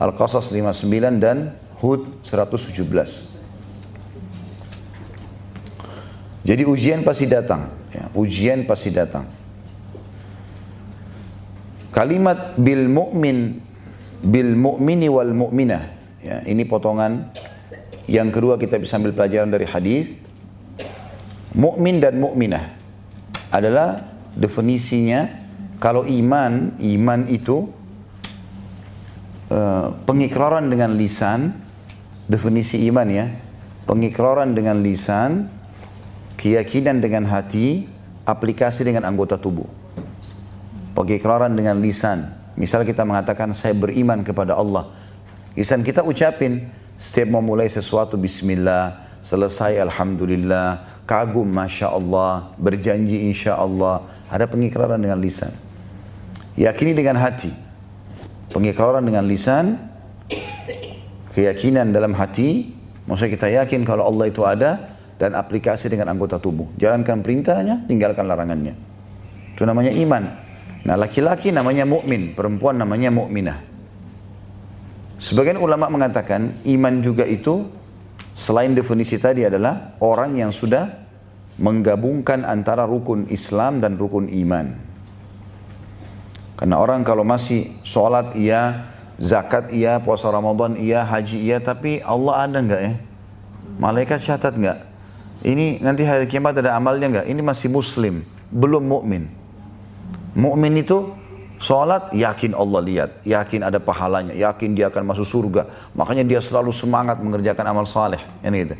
[0.00, 3.30] Al-Qasas 59 dan Hud 117.
[6.44, 9.24] Jadi ujian pasti datang, ya, ujian pasti datang.
[11.94, 13.62] Kalimat bil mu'min
[14.24, 15.82] bil mu'mini wal mu'minah.
[16.24, 17.30] Ya, ini potongan
[18.10, 20.12] yang kedua kita bisa ambil pelajaran dari hadis.
[21.54, 22.74] Mukmin dan mukminah
[23.54, 24.02] adalah
[24.34, 25.30] definisinya
[25.78, 27.70] kalau iman, iman itu
[29.54, 31.54] uh, pengikraran dengan lisan,
[32.26, 33.30] definisi iman ya,
[33.86, 35.46] pengikraran dengan lisan,
[36.34, 37.86] keyakinan dengan hati,
[38.26, 39.83] aplikasi dengan anggota tubuh.
[40.94, 44.94] Pengikraran dengan lisan, misal kita mengatakan saya beriman kepada Allah,
[45.58, 54.06] lisan kita ucapin, setiap memulai sesuatu bismillah, selesai alhamdulillah, kagum masya Allah, berjanji insya Allah,
[54.30, 55.50] ada pengikraran dengan lisan.
[56.54, 57.50] Yakini dengan hati.
[58.54, 59.74] Pengikraran dengan lisan,
[61.34, 62.70] keyakinan dalam hati,
[63.10, 66.70] maksudnya kita yakin kalau Allah itu ada dan aplikasi dengan anggota tubuh.
[66.78, 68.78] Jalankan perintahnya, tinggalkan larangannya.
[69.58, 70.43] Itu namanya iman.
[70.84, 73.64] Nah, laki-laki namanya mukmin, perempuan namanya mukminah.
[75.16, 77.64] Sebagian ulama mengatakan iman juga itu
[78.36, 80.92] selain definisi tadi adalah orang yang sudah
[81.56, 84.76] menggabungkan antara rukun Islam dan rukun iman.
[86.60, 88.84] Karena orang kalau masih sholat iya,
[89.16, 92.94] zakat iya, puasa Ramadan iya, haji iya, tapi Allah ada nggak ya?
[93.80, 94.78] Malaikat catat nggak?
[95.44, 97.26] Ini nanti hari kiamat ada amalnya nggak?
[97.32, 98.22] Ini masih muslim,
[98.52, 99.43] belum mukmin.
[100.34, 101.14] Mukmin itu
[101.64, 105.70] Sholat, yakin Allah lihat, yakin ada pahalanya, yakin dia akan masuk surga.
[105.96, 108.76] Makanya dia selalu semangat mengerjakan amal saleh, ini gitu.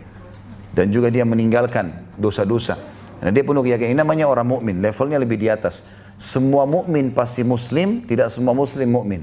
[0.74, 2.76] Dan juga dia meninggalkan dosa-dosa.
[3.22, 4.04] Nah, dia penuh keyakinan.
[4.04, 5.86] Namanya orang mukmin, levelnya lebih di atas.
[6.20, 9.22] Semua mukmin pasti muslim, tidak semua muslim mukmin.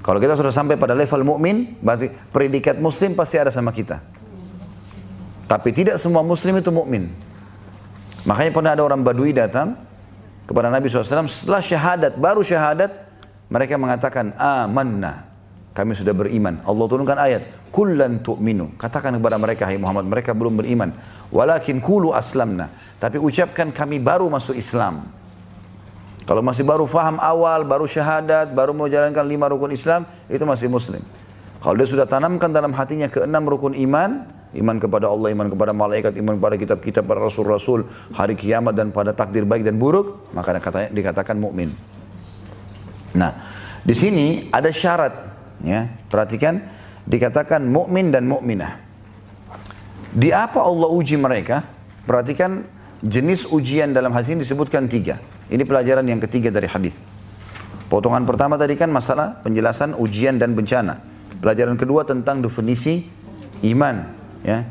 [0.00, 4.00] Kalau kita sudah sampai pada level mukmin, berarti predikat muslim pasti ada sama kita.
[5.50, 7.12] Tapi tidak semua muslim itu mukmin.
[8.24, 9.91] Makanya pernah ada orang Badui datang
[10.46, 12.90] kepada Nabi SAW setelah syahadat, baru syahadat,
[13.52, 15.30] mereka mengatakan, amanna.
[15.72, 16.60] Kami sudah beriman.
[16.68, 18.76] Allah turunkan ayat, kullan tu'minu.
[18.76, 20.92] Katakan kepada mereka, hai Muhammad, mereka belum beriman.
[21.32, 22.68] Walakin kulu aslamna.
[23.00, 25.08] Tapi ucapkan kami baru masuk Islam.
[26.28, 30.68] Kalau masih baru faham awal, baru syahadat, baru mau jalankan lima rukun Islam, itu masih
[30.68, 31.00] muslim.
[31.62, 34.26] Kalau dia sudah tanamkan dalam hatinya keenam rukun iman,
[34.58, 39.14] iman kepada Allah, iman kepada malaikat, iman kepada kitab-kitab para rasul-rasul, hari kiamat dan pada
[39.14, 40.58] takdir baik dan buruk, maka
[40.90, 41.70] dikatakan mukmin.
[43.14, 43.38] Nah,
[43.86, 45.14] di sini ada syarat,
[45.62, 45.86] ya.
[46.10, 46.66] Perhatikan,
[47.06, 48.82] dikatakan mukmin dan mukminah.
[50.12, 51.62] Di apa Allah uji mereka?
[52.02, 52.66] Perhatikan
[53.06, 55.22] jenis ujian dalam hadis ini disebutkan tiga.
[55.46, 56.98] Ini pelajaran yang ketiga dari hadis.
[57.86, 61.11] Potongan pertama tadi kan masalah penjelasan ujian dan bencana.
[61.42, 63.02] Pelajaran kedua tentang definisi
[63.66, 64.14] iman
[64.46, 64.62] ya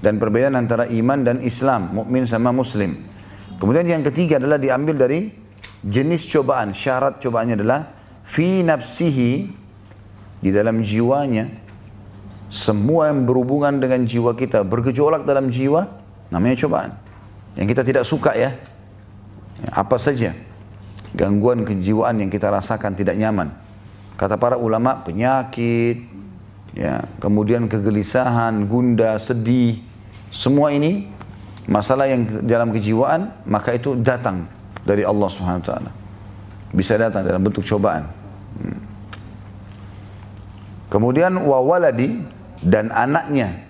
[0.00, 2.96] dan perbedaan antara iman dan Islam, mukmin sama muslim.
[3.60, 5.28] Kemudian yang ketiga adalah diambil dari
[5.84, 6.72] jenis cobaan.
[6.72, 7.92] Syarat cobaannya adalah
[8.24, 9.32] fi nafsihi
[10.40, 11.48] di dalam jiwanya
[12.52, 15.88] semua yang berhubungan dengan jiwa kita bergejolak dalam jiwa
[16.32, 16.96] namanya cobaan.
[17.56, 18.56] Yang kita tidak suka ya.
[19.60, 20.32] ya apa saja
[21.14, 23.63] gangguan kejiwaan yang kita rasakan tidak nyaman.
[24.14, 26.06] Kata para ulama penyakit,
[26.74, 29.82] ya kemudian kegelisahan, gundah, sedih,
[30.30, 31.10] semua ini
[31.70, 34.50] masalah yang dalam kejiwaan maka itu datang
[34.82, 35.90] dari Allah Subhanahu wa taala.
[36.74, 38.06] Bisa datang dalam bentuk cobaan.
[38.58, 38.80] Hmm.
[40.90, 42.22] Kemudian wawaladi
[42.62, 43.66] dan anaknya.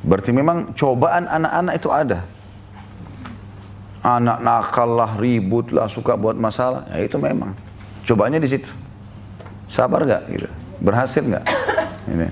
[0.00, 2.24] Berarti memang cobaan anak-anak itu ada.
[4.00, 6.88] Anak nakal lah, ribut lah, suka buat masalah.
[6.88, 7.52] Ya itu memang.
[8.08, 8.64] Cobanya di situ.
[9.68, 10.48] Sabar gak gitu.
[10.80, 11.44] Berhasil nggak?
[12.16, 12.28] Ini.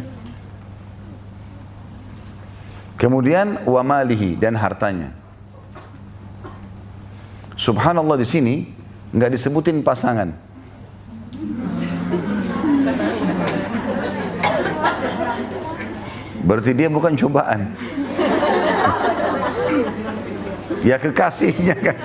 [2.97, 5.13] Kemudian wamalihi dan hartanya.
[7.61, 8.55] Subhanallah di sini
[9.13, 10.33] nggak disebutin pasangan.
[16.41, 17.77] Berarti dia bukan cobaan.
[20.89, 21.97] ya kekasihnya kan.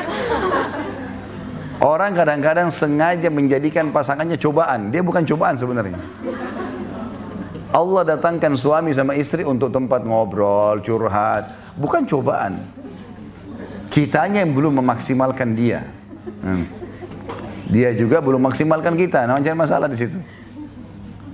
[1.81, 4.93] Orang kadang-kadang sengaja menjadikan pasangannya cobaan.
[4.93, 5.97] Dia bukan cobaan sebenarnya.
[7.73, 11.49] Allah datangkan suami sama istri untuk tempat ngobrol, curhat.
[11.73, 12.61] Bukan cobaan.
[13.89, 15.89] Kitanya yang belum memaksimalkan dia.
[16.45, 16.69] Hmm.
[17.71, 19.25] Dia juga belum maksimalkan kita.
[19.25, 20.19] Nah, jangan masalah di situ.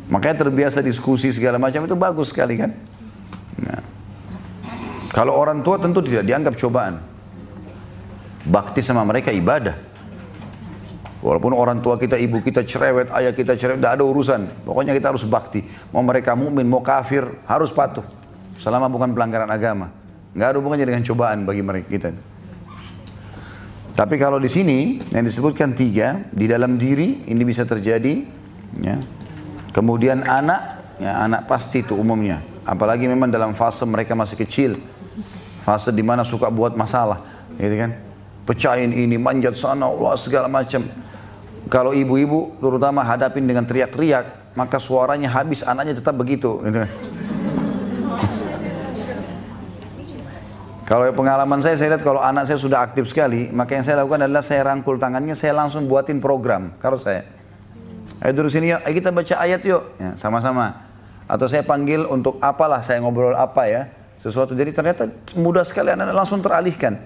[0.08, 2.72] Makanya terbiasa diskusi segala macam itu bagus sekali kan.
[3.60, 3.84] Nah.
[5.12, 7.04] Kalau orang tua tentu tidak dianggap cobaan.
[8.48, 9.87] Bakti sama mereka ibadah.
[11.28, 14.48] Walaupun orang tua kita, ibu kita cerewet, ayah kita cerewet, tidak ada urusan.
[14.64, 15.60] Pokoknya kita harus bakti.
[15.92, 18.08] Mau mereka mukmin, mau kafir, harus patuh.
[18.64, 19.92] Selama bukan pelanggaran agama.
[20.32, 22.10] Nggak ada hubungannya dengan cobaan bagi mereka kita.
[23.92, 28.24] Tapi kalau di sini yang disebutkan tiga di dalam diri ini bisa terjadi.
[28.80, 28.96] Ya.
[29.76, 32.40] Kemudian anak, ya, anak pasti itu umumnya.
[32.64, 34.80] Apalagi memang dalam fase mereka masih kecil,
[35.68, 37.20] fase di mana suka buat masalah,
[37.60, 37.92] gitu kan?
[38.48, 40.88] Pecahin ini, manjat sana, Allah segala macam.
[41.68, 46.64] Kalau ibu-ibu terutama hadapin dengan teriak-teriak, maka suaranya habis, anaknya tetap begitu.
[50.88, 54.24] Kalau pengalaman saya, saya lihat kalau anak saya sudah aktif sekali, maka yang saya lakukan
[54.24, 56.72] adalah saya rangkul tangannya, saya langsung buatin program.
[56.80, 57.28] Kalau saya,
[58.24, 60.88] ayo duduk sini yuk, ayo kita baca ayat yuk, ya, sama-sama.
[61.28, 64.58] Atau saya panggil untuk apalah, saya ngobrol apa ya, sesuatu.
[64.58, 66.98] Jadi ternyata mudah sekali anak, -anak langsung teralihkan.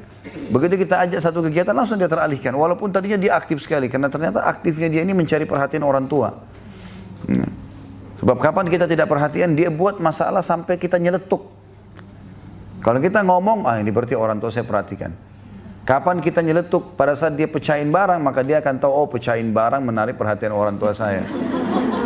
[0.52, 2.54] Begitu kita ajak satu kegiatan langsung dia teralihkan.
[2.54, 3.88] Walaupun tadinya dia aktif sekali.
[3.90, 6.34] Karena ternyata aktifnya dia ini mencari perhatian orang tua.
[7.26, 7.50] Hmm.
[8.22, 11.42] Sebab kapan kita tidak perhatian dia buat masalah sampai kita nyeletuk.
[12.82, 15.14] Kalau kita ngomong, ah ini berarti orang tua saya perhatikan.
[15.82, 19.82] Kapan kita nyeletuk pada saat dia pecahin barang maka dia akan tahu oh pecahin barang
[19.82, 21.26] menarik perhatian orang tua saya.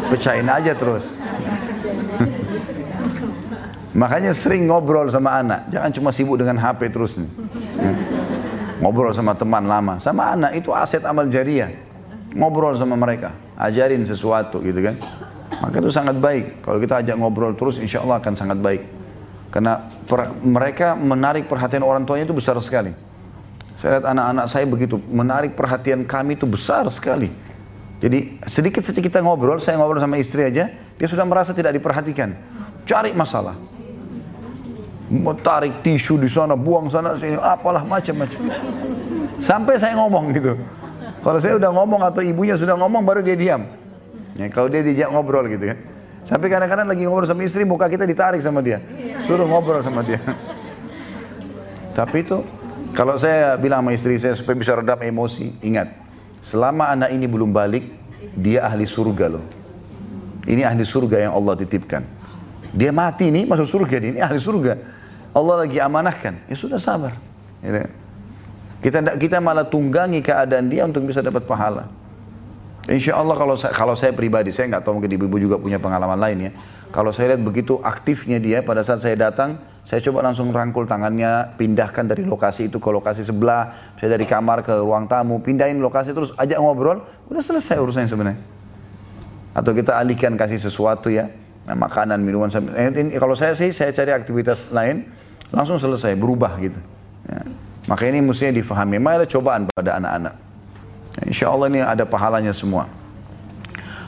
[0.07, 1.03] Pecahin aja terus.
[3.95, 5.71] Makanya sering ngobrol sama anak.
[5.71, 7.31] Jangan cuma sibuk dengan HP terus nih.
[7.79, 7.95] Hmm.
[8.83, 10.03] Ngobrol sama teman lama.
[10.03, 11.71] Sama anak itu aset amal jariah.
[12.35, 13.31] Ngobrol sama mereka.
[13.55, 14.99] Ajarin sesuatu gitu kan.
[15.63, 16.59] Maka itu sangat baik.
[16.59, 18.83] Kalau kita ajak ngobrol terus insya Allah akan sangat baik.
[19.47, 22.91] Karena per, mereka menarik perhatian orang tuanya itu besar sekali.
[23.79, 24.99] Saya lihat anak-anak saya begitu.
[25.07, 27.31] Menarik perhatian kami itu besar sekali.
[28.03, 32.35] Jadi sedikit sedikit kita ngobrol, saya ngobrol sama istri aja, dia sudah merasa tidak diperhatikan.
[32.83, 33.55] Cari masalah
[35.41, 38.41] tarik tisu di sana, buang sana, sini, apalah macam-macam.
[39.37, 40.57] Sampai saya ngomong gitu.
[41.21, 43.65] Kalau saya udah ngomong atau ibunya sudah ngomong baru dia diam.
[44.35, 45.77] Ya, kalau dia dijak ngobrol gitu kan.
[46.25, 48.81] Sampai kadang-kadang lagi ngobrol sama istri, muka kita ditarik sama dia.
[49.25, 50.17] Suruh ngobrol sama dia.
[51.95, 52.43] Tapi itu
[52.95, 55.91] Kalau saya bilang sama istri saya supaya bisa redam emosi, ingat,
[56.39, 57.83] selama anak ini belum balik,
[58.39, 59.43] dia ahli surga loh.
[60.47, 62.07] Ini ahli surga yang Allah titipkan.
[62.75, 64.75] Dia mati nih masuk surga, ini ahli surga.
[65.31, 67.15] Allah lagi amanahkan, ya sudah sabar.
[67.63, 67.87] Ya.
[68.83, 71.87] Kita kita malah tunggangi keadaan dia untuk bisa dapat pahala.
[72.85, 76.21] Insya Allah kalau saya, kalau saya pribadi, saya nggak tahu mungkin ibu-ibu juga punya pengalaman
[76.21, 76.51] lain ya.
[76.93, 81.57] Kalau saya lihat begitu aktifnya dia, pada saat saya datang, saya coba langsung rangkul tangannya,
[81.57, 86.13] pindahkan dari lokasi itu ke lokasi sebelah, saya dari kamar ke ruang tamu, pindahin lokasi
[86.13, 88.41] terus ajak ngobrol, udah selesai urusannya sebenarnya.
[89.57, 91.33] Atau kita alihkan kasih sesuatu ya,
[91.65, 92.47] nah, makanan, minuman.
[92.77, 95.09] Eh, ini, kalau saya sih, saya cari aktivitas lain,
[95.49, 96.77] langsung selesai, berubah gitu.
[97.25, 97.41] Ya.
[97.85, 98.97] Maka ini mestinya difahami.
[98.97, 100.33] Memang ada cobaan pada anak-anak.
[101.25, 102.89] Insya Allah ini ada pahalanya semua.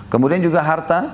[0.09, 1.13] Kemudian juga harta,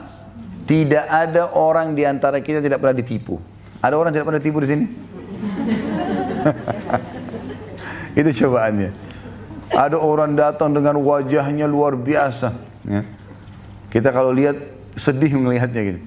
[0.64, 3.36] tidak ada orang di antara kita tidak pernah ditipu.
[3.84, 4.86] Ada orang tidak pernah ditipu di sini?
[8.20, 8.92] Itu cobaannya.
[9.74, 12.54] Ada orang datang dengan wajahnya luar biasa.
[12.88, 13.04] Ya.
[13.92, 14.56] Kita kalau lihat
[14.96, 16.00] sedih melihatnya gitu.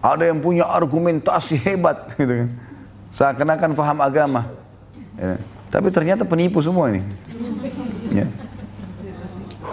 [0.00, 2.48] Ada yang punya argumentasi hebat gitu kan.
[3.12, 4.48] Seakan-akan paham agama.
[5.20, 5.36] Ya.
[5.70, 7.04] Tapi ternyata penipu semua ini.
[8.10, 8.26] Ya.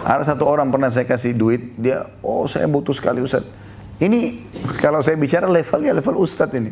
[0.04, 3.42] Ada satu orang pernah saya kasih duit, dia, oh saya butuh sekali Ustaz.
[3.98, 4.46] Ini
[4.78, 6.70] kalau saya bicara levelnya level Ustaz ini.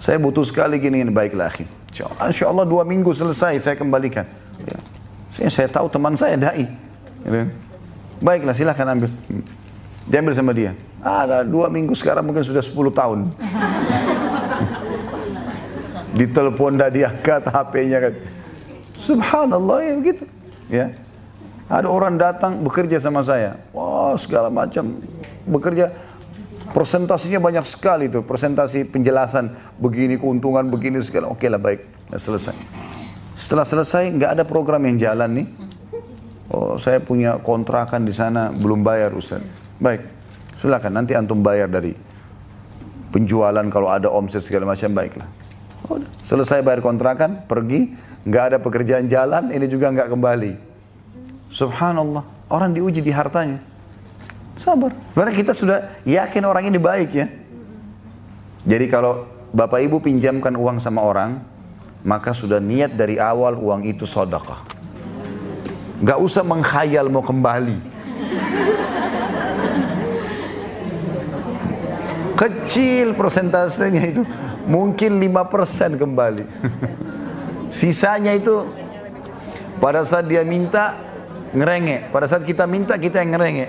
[0.00, 1.52] Saya butuh sekali gini, ini baiklah.
[1.92, 4.24] Insya Allah dua minggu selesai saya kembalikan.
[4.64, 4.78] Ya.
[5.36, 6.64] Saya, saya tahu teman saya da'i.
[7.26, 7.50] Ya.
[8.22, 9.12] Baiklah silahkan ambil.
[10.08, 10.72] Diambil sama dia.
[11.04, 13.18] Ada dua minggu sekarang mungkin sudah 10 tahun.
[16.16, 18.14] Ditelepon dah diangkat HP-nya kan.
[18.96, 20.24] Subhanallah ya begitu.
[20.72, 20.96] Ya.
[21.68, 23.60] Ada orang datang bekerja sama saya.
[23.76, 24.96] Wah segala macam.
[25.44, 25.92] Bekerja
[26.72, 28.24] persentasinya banyak sekali tuh.
[28.24, 31.28] Presentasi penjelasan begini keuntungan begini segala.
[31.28, 31.84] Oke lah baik.
[32.08, 32.56] Nah, selesai.
[33.36, 35.46] Setelah selesai nggak ada program yang jalan nih.
[36.48, 39.67] Oh saya punya kontrakan di sana belum bayar Ustaz.
[39.78, 40.02] Baik.
[40.58, 41.94] Silakan nanti antum bayar dari
[43.14, 45.28] penjualan kalau ada omset segala macam baiklah.
[45.86, 46.10] Udah.
[46.26, 47.94] Selesai bayar kontrakan, pergi,
[48.26, 50.52] nggak ada pekerjaan jalan, ini juga nggak kembali.
[51.48, 53.62] Subhanallah, orang diuji di hartanya.
[54.58, 54.90] Sabar.
[55.14, 57.30] Karena kita sudah yakin orang ini baik ya.
[58.66, 61.38] Jadi kalau bapak ibu pinjamkan uang sama orang,
[62.02, 64.60] maka sudah niat dari awal uang itu sodakah.
[66.02, 67.78] Gak usah menghayal mau kembali.
[72.38, 74.22] Kecil persentasenya itu.
[74.70, 76.44] Mungkin 5% kembali.
[77.68, 78.62] Sisanya itu
[79.82, 80.94] pada saat dia minta
[81.50, 82.14] ngerenge.
[82.14, 83.66] Pada saat kita minta, kita yang ngerenge.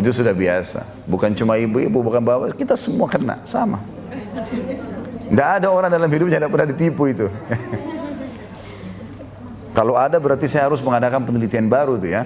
[0.00, 0.84] Itu sudah biasa.
[1.04, 2.56] Bukan cuma ibu-ibu, bukan bapak.
[2.56, 3.80] Kita semua kena, sama.
[5.28, 7.28] Tidak ada orang dalam hidupnya yang pernah ditipu itu.
[9.76, 12.24] Kalau ada berarti saya harus mengadakan penelitian baru itu ya.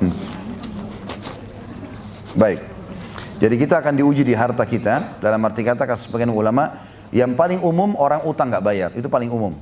[0.00, 0.14] Hmm.
[2.38, 2.77] Baik.
[3.38, 5.22] Jadi kita akan diuji di harta kita.
[5.22, 6.74] Dalam arti kata sebagian ulama,
[7.14, 8.90] yang paling umum orang utang nggak bayar.
[8.98, 9.54] Itu paling umum.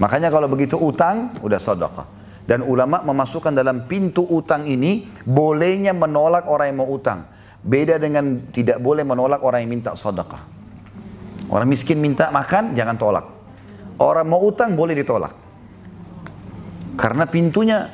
[0.00, 2.08] Makanya kalau begitu utang, udah sedekah.
[2.48, 7.28] Dan ulama memasukkan dalam pintu utang ini, bolehnya menolak orang yang mau utang.
[7.60, 10.40] Beda dengan tidak boleh menolak orang yang minta sedekah.
[11.52, 13.26] Orang miskin minta makan, jangan tolak.
[14.00, 15.36] Orang mau utang boleh ditolak.
[16.96, 17.92] Karena pintunya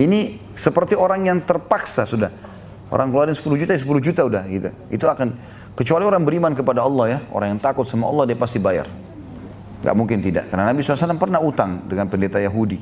[0.00, 2.45] ini seperti orang yang terpaksa sudah.
[2.86, 4.70] Orang keluarin 10 juta, 10 juta udah gitu.
[4.94, 5.34] Itu akan
[5.74, 8.86] kecuali orang beriman kepada Allah ya, orang yang takut sama Allah dia pasti bayar.
[9.82, 10.50] Gak mungkin tidak.
[10.50, 12.78] Karena Nabi SAW pernah utang dengan pendeta Yahudi.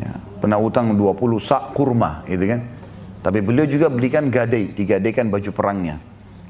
[0.00, 2.60] Ya, pernah utang 20 sak kurma gitu kan.
[3.20, 6.00] Tapi beliau juga belikan gadai, digadaikan baju perangnya.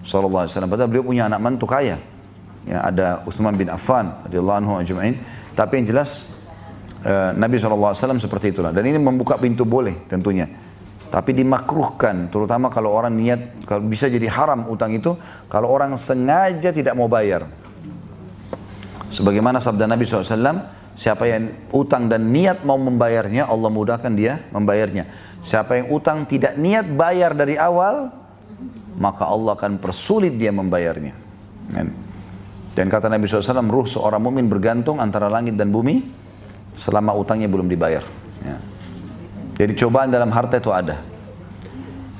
[0.07, 0.71] Sallallahu alaihi wasallam.
[0.71, 1.99] Padahal beliau punya anak mantu kaya.
[2.69, 5.15] Ya, ada Uthman bin Affan radhiyallahu anhu ajma'in.
[5.55, 6.27] Tapi yang jelas
[7.07, 8.75] uh, Nabi SAW seperti itulah.
[8.75, 10.47] Dan ini membuka pintu boleh tentunya.
[11.09, 15.17] Tapi dimakruhkan, terutama kalau orang niat, kalau bisa jadi haram utang itu,
[15.49, 17.49] kalau orang sengaja tidak mau bayar.
[19.09, 20.29] Sebagaimana sabda Nabi SAW,
[20.93, 25.09] siapa yang utang dan niat mau membayarnya, Allah mudahkan dia membayarnya.
[25.41, 28.13] Siapa yang utang tidak niat bayar dari awal,
[29.01, 31.17] maka Allah akan persulit dia membayarnya.
[32.77, 36.05] Dan kata Nabi SAW, ruh seorang mumin bergantung antara langit dan bumi
[36.77, 38.05] selama utangnya belum dibayar.
[38.45, 38.61] Ya.
[39.59, 41.03] Jadi cobaan dalam harta itu ada.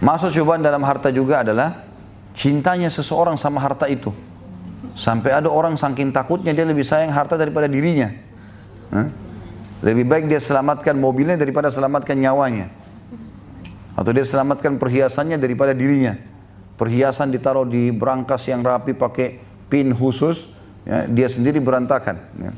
[0.03, 1.87] Masuk cobaan dalam harta juga adalah
[2.35, 4.11] cintanya seseorang sama harta itu.
[4.99, 8.11] Sampai ada orang saking takutnya dia lebih sayang harta daripada dirinya.
[9.87, 12.75] Lebih baik dia selamatkan mobilnya daripada selamatkan nyawanya.
[13.95, 16.19] Atau dia selamatkan perhiasannya daripada dirinya.
[16.79, 19.39] Perhiasan ditaruh di berangkas yang rapi pakai
[19.71, 20.51] pin khusus.
[20.87, 22.19] ya, dia sendiri berantakan.
[22.39, 22.51] Ya.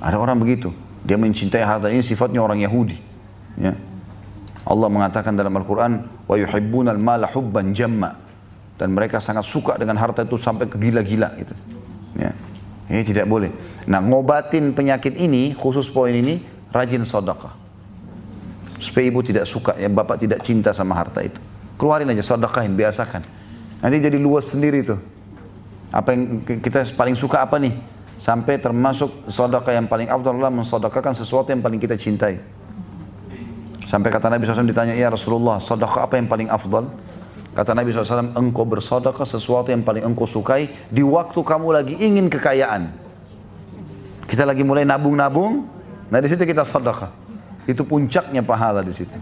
[0.00, 0.72] Ada orang begitu,
[1.04, 2.98] dia mencintai harta ini sifatnya orang Yahudi.
[3.58, 3.74] Ya.
[4.68, 8.14] Allah mengatakan dalam Al-Quran, wa yuhibbuna al-mala hubban jamma.
[8.78, 11.54] Dan mereka sangat suka dengan harta itu sampai ke gila-gila gitu.
[12.14, 12.30] Ya.
[12.88, 13.52] Ini tidak boleh.
[13.84, 16.40] Nah, ngobatin penyakit ini, khusus poin ini,
[16.72, 17.52] rajin sedekah.
[18.78, 21.36] Supaya ibu tidak suka, ya bapak tidak cinta sama harta itu.
[21.76, 23.26] Keluarin aja, sedekahin, biasakan.
[23.82, 24.98] Nanti jadi luas sendiri tuh.
[25.90, 27.72] Apa yang kita paling suka apa nih?
[28.18, 32.42] Sampai termasuk sedekah yang paling afdal adalah mensedekahkan sesuatu yang paling kita cintai.
[33.86, 36.90] Sampai kata Nabi SAW ditanya, ya Rasulullah, sedekah apa yang paling afdal?
[37.54, 42.26] Kata Nabi SAW, engkau bersedekah sesuatu yang paling engkau sukai di waktu kamu lagi ingin
[42.26, 42.90] kekayaan.
[44.28, 45.64] Kita lagi mulai nabung-nabung,
[46.10, 47.14] nah di situ kita sedekah.
[47.70, 49.14] Itu puncaknya pahala di situ.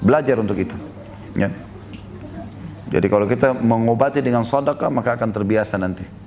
[0.00, 0.72] Belajar untuk itu.
[1.36, 1.50] Ya.
[2.90, 6.19] Jadi kalau kita mengobati dengan sedekah maka akan terbiasa nanti.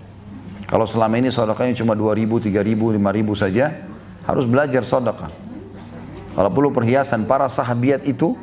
[0.74, 3.86] Kalau selama ini sedekahnya cuma 2 ribu, 3 ribu, 5 ribu saja,
[4.26, 5.30] harus belajar sedekah.
[6.34, 8.34] Kalau perlu perhiasan para sahabiat itu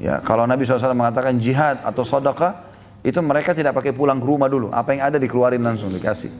[0.00, 2.72] Ya, kalau Nabi SAW mengatakan jihad atau sedekah,
[3.04, 4.72] itu mereka tidak pakai pulang ke rumah dulu.
[4.72, 6.32] Apa yang ada dikeluarin langsung dikasih.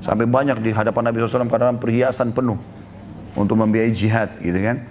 [0.00, 2.56] Sampai banyak di hadapan Nabi SAW kadang perhiasan penuh
[3.36, 4.88] untuk membiayai jihad, gitu kan?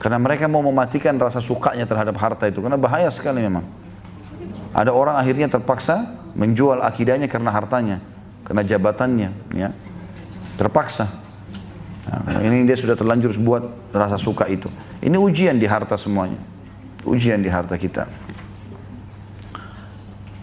[0.00, 3.68] Karena mereka mau mematikan rasa sukanya terhadap harta itu, karena bahaya sekali memang.
[4.72, 8.00] Ada orang akhirnya terpaksa menjual akidahnya karena hartanya,
[8.44, 9.68] karena jabatannya, ya.
[10.54, 11.10] Terpaksa.
[12.04, 14.68] Nah, ini dia sudah terlanjur buat rasa suka itu.
[15.02, 16.54] Ini ujian di harta semuanya
[17.04, 18.08] ujian di harta kita.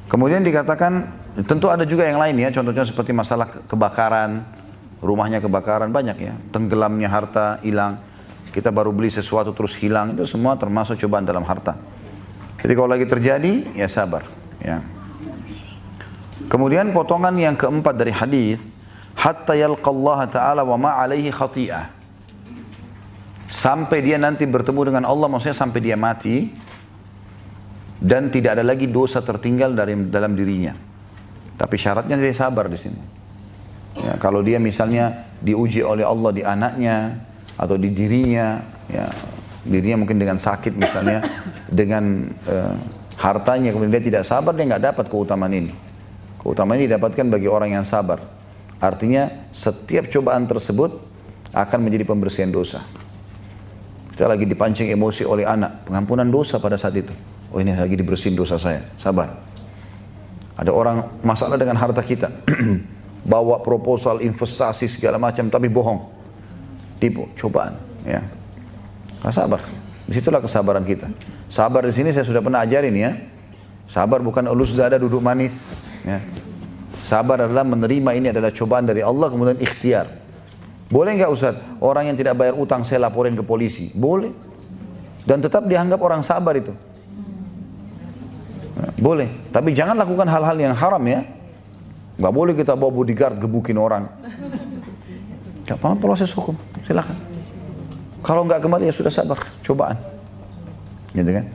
[0.08, 1.08] Kemudian dikatakan,
[1.47, 4.43] tentu ada juga yang lain ya, contohnya seperti masalah kebakaran,
[4.99, 7.97] rumahnya kebakaran banyak ya, tenggelamnya harta hilang,
[8.52, 11.80] kita baru beli sesuatu terus hilang, itu semua termasuk cobaan dalam harta.
[12.60, 14.28] Jadi kalau lagi terjadi, ya sabar.
[14.62, 14.84] Ya.
[16.52, 18.60] Kemudian potongan yang keempat dari hadis,
[19.16, 22.02] hatta yalqallaha ta'ala wa ma alaihi khati'ah
[23.52, 26.47] sampai dia nanti bertemu dengan Allah maksudnya sampai dia mati
[27.99, 30.74] dan tidak ada lagi dosa tertinggal dari dalam dirinya.
[31.60, 33.02] Tapi syaratnya dia sabar di sini.
[34.02, 37.22] Ya, kalau dia misalnya diuji oleh Allah di anaknya
[37.60, 39.06] atau di dirinya, ya
[39.68, 41.22] dirinya mungkin dengan sakit misalnya,
[41.70, 42.74] dengan uh,
[43.20, 45.91] hartanya kemudian dia tidak sabar dia nggak dapat keutamaan ini.
[46.42, 48.18] Keutamaan ini didapatkan bagi orang yang sabar.
[48.82, 50.98] Artinya setiap cobaan tersebut
[51.54, 52.82] akan menjadi pembersihan dosa.
[54.10, 57.14] Kita lagi dipancing emosi oleh anak, pengampunan dosa pada saat itu.
[57.54, 59.38] Oh ini lagi dibersihin dosa saya, sabar.
[60.58, 62.34] Ada orang masalah dengan harta kita,
[63.32, 66.10] bawa proposal investasi segala macam tapi bohong,
[66.98, 68.26] tipu, cobaan, ya.
[69.22, 69.62] Nah, sabar.
[70.10, 71.08] Di situlah kesabaran kita.
[71.46, 73.14] Sabar di sini saya sudah pernah ajarin ya.
[73.86, 75.62] Sabar bukan elus dada duduk manis.
[76.06, 76.20] Ya.
[77.02, 80.22] Sabar adalah menerima ini adalah cobaan dari Allah kemudian ikhtiar.
[80.91, 81.56] Boleh nggak Ustaz?
[81.80, 83.89] Orang yang tidak bayar utang saya laporin ke polisi.
[83.95, 84.30] Boleh.
[85.24, 86.76] Dan tetap dianggap orang sabar itu.
[88.76, 89.30] Nah, boleh.
[89.49, 91.24] Tapi jangan lakukan hal-hal yang haram ya.
[92.20, 94.06] Nggak boleh kita bawa bodyguard gebukin orang.
[95.66, 96.60] Gak apa proses hukum.
[96.84, 97.16] Silakan.
[98.22, 99.39] Kalau nggak kembali ya sudah sabar.
[99.64, 99.95] Cobaan.
[101.16, 101.45] Gitu kan?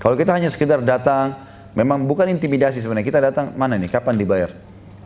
[0.00, 1.36] Kalau kita hanya sekedar datang,
[1.76, 3.06] memang bukan intimidasi sebenarnya.
[3.06, 4.50] Kita datang, mana nih, kapan dibayar?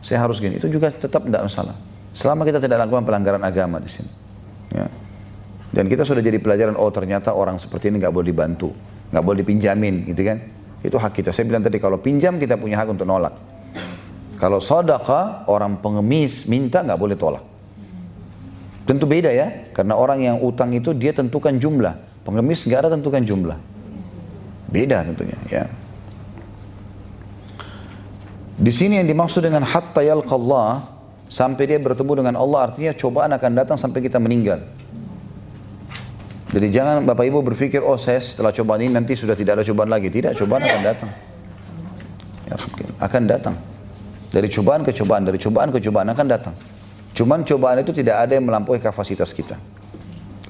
[0.00, 0.56] Saya harus gini.
[0.56, 1.76] Itu juga tetap tidak masalah.
[2.14, 4.10] Selama kita tidak lakukan pelanggaran agama di sini.
[4.72, 4.86] Ya.
[5.70, 8.74] Dan kita sudah jadi pelajaran, oh ternyata orang seperti ini nggak boleh dibantu,
[9.14, 10.38] nggak boleh dipinjamin, gitu kan?
[10.82, 11.30] Itu hak kita.
[11.30, 13.34] Saya bilang tadi kalau pinjam kita punya hak untuk nolak.
[14.40, 17.44] Kalau sodaka orang pengemis minta nggak boleh tolak.
[18.88, 23.22] Tentu beda ya, karena orang yang utang itu dia tentukan jumlah, pengemis nggak ada tentukan
[23.22, 23.58] jumlah.
[24.66, 25.70] Beda tentunya ya.
[28.60, 30.84] Di sini yang dimaksud dengan hatta yalqallah
[31.32, 34.60] sampai dia bertemu dengan Allah artinya cobaan akan datang sampai kita meninggal.
[36.50, 39.88] Jadi jangan Bapak Ibu berpikir, oh saya setelah cobaan ini nanti sudah tidak ada cobaan
[39.88, 40.12] lagi.
[40.12, 41.10] Tidak, cobaan akan datang.
[42.50, 42.54] Ya,
[43.00, 43.54] akan datang.
[44.34, 46.54] Dari cobaan ke cobaan, dari cobaan ke cobaan akan datang.
[47.14, 49.56] Cuman cobaan itu tidak ada yang melampaui kapasitas kita.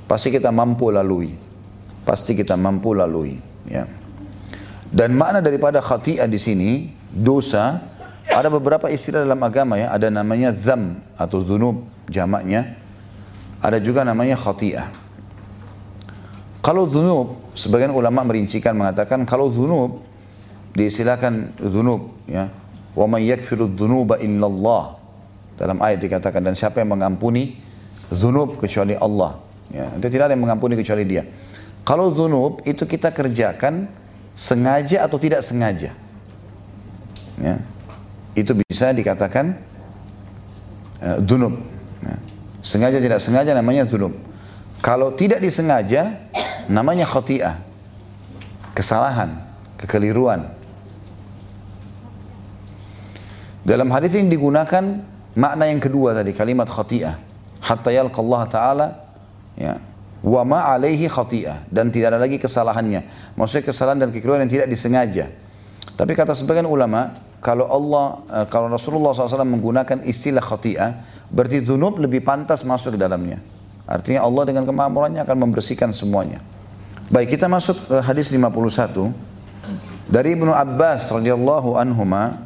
[0.08, 1.36] Pasti kita mampu lalui.
[2.02, 3.36] Pasti kita mampu lalui.
[3.68, 3.84] Ya.
[4.88, 6.70] Dan makna daripada khati'ah di sini,
[7.12, 7.89] dosa,
[8.30, 12.78] ada beberapa istilah dalam agama ya, ada namanya zam atau zunub jamaknya.
[13.60, 14.88] Ada juga namanya khati'ah.
[16.64, 20.00] Kalau zunub, sebagian ulama merincikan mengatakan kalau zunub
[20.72, 22.48] diistilahkan zunub ya.
[22.90, 24.98] Wa man yakfiru dzunuba illallah.
[25.60, 27.60] Dalam ayat dikatakan dan siapa yang mengampuni
[28.08, 29.38] zunub kecuali Allah.
[29.70, 31.22] Ya, tidak ada yang mengampuni kecuali dia.
[31.86, 33.86] Kalau zunub itu kita kerjakan
[34.34, 35.94] sengaja atau tidak sengaja.
[37.40, 37.62] Ya,
[38.34, 39.58] itu bisa dikatakan
[41.02, 41.58] uh, dunub.
[42.04, 42.16] Ya.
[42.60, 44.14] Sengaja tidak sengaja namanya dunub.
[44.80, 46.16] Kalau tidak disengaja
[46.70, 47.60] namanya khati'ah.
[48.70, 49.44] Kesalahan,
[49.76, 50.46] kekeliruan.
[53.60, 55.04] Dalam hadis ini digunakan
[55.36, 57.20] makna yang kedua tadi kalimat khati'ah.
[57.60, 58.86] Hatta yalqallah ta'ala
[59.60, 59.76] ya,
[60.24, 63.34] wa ma alaihi khati'ah dan tidak ada lagi kesalahannya.
[63.36, 65.28] Maksudnya kesalahan dan kekeliruan yang tidak disengaja.
[65.92, 71.96] Tapi kata sebagian ulama, kalau Allah, eh, kalau Rasulullah SAW menggunakan istilah khati'ah, berarti dunub
[71.96, 73.40] lebih pantas masuk ke dalamnya.
[73.88, 76.44] Artinya Allah dengan kemampuannya akan membersihkan semuanya.
[77.10, 79.10] Baik, kita masuk ke hadis 51.
[80.06, 82.44] Dari Ibnu Abbas radhiyallahu anhuma,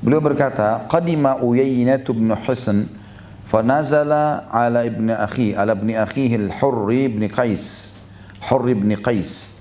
[0.00, 2.88] beliau berkata, "Qadima Uyainah bin Hisn
[3.46, 7.92] fanazala ala ibn akhi, ala ibn akhihi al-Hurr ibn Qais,
[8.48, 9.51] Hurr ibn Qais."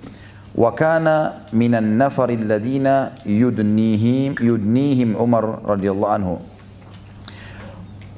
[0.55, 2.87] وكان من النفر الذين
[3.25, 6.31] يدنيهم يدنيهم عمر رضي الله عنه.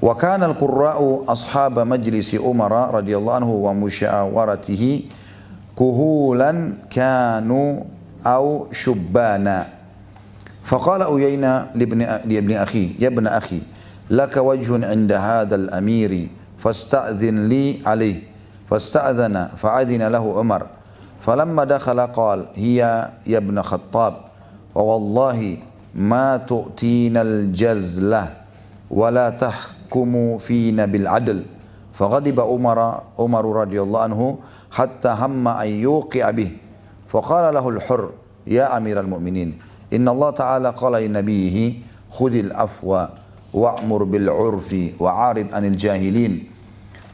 [0.01, 5.01] وكان القراء أصحاب مجلس عمر رضي الله عنه ومشاورته
[5.77, 6.51] كهولا
[6.89, 7.69] كانوا
[8.25, 9.65] أو شبانا.
[10.63, 13.61] فقال أيينا لابن لابن أخي يا ابن أخي
[14.09, 16.27] لك وجه عند هذا الأمير
[16.59, 18.19] فاستأذن لي عليه.
[18.69, 20.61] فاستأذن فأذن له عمر.
[21.23, 24.13] فلما دخل قال هي يا ابن خطاب
[24.75, 25.57] ووالله
[25.95, 28.33] ما تؤتينا الجزلة
[28.91, 31.43] ولا تحكم فينا بالعدل.
[31.93, 34.37] فغضب عمر عمر رضي الله عنه
[34.71, 36.51] حتى هم أن يوقع به.
[37.09, 38.09] فقال له الحر
[38.47, 39.59] يا أمير المؤمنين
[39.93, 41.73] إن الله تعالى قال لنبيه
[42.11, 43.09] خذ الأفوى
[43.53, 46.43] وأمر بالعرف وعارض عن الجاهلين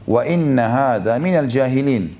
[0.07, 2.18] وإن هذا من الجاهلين.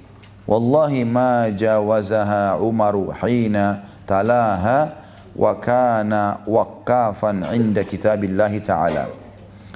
[0.50, 4.98] Wallahi ma jawazaha Umaru hina talaha
[5.38, 9.14] wa kana waqafan inda kitabillahi ta'ala.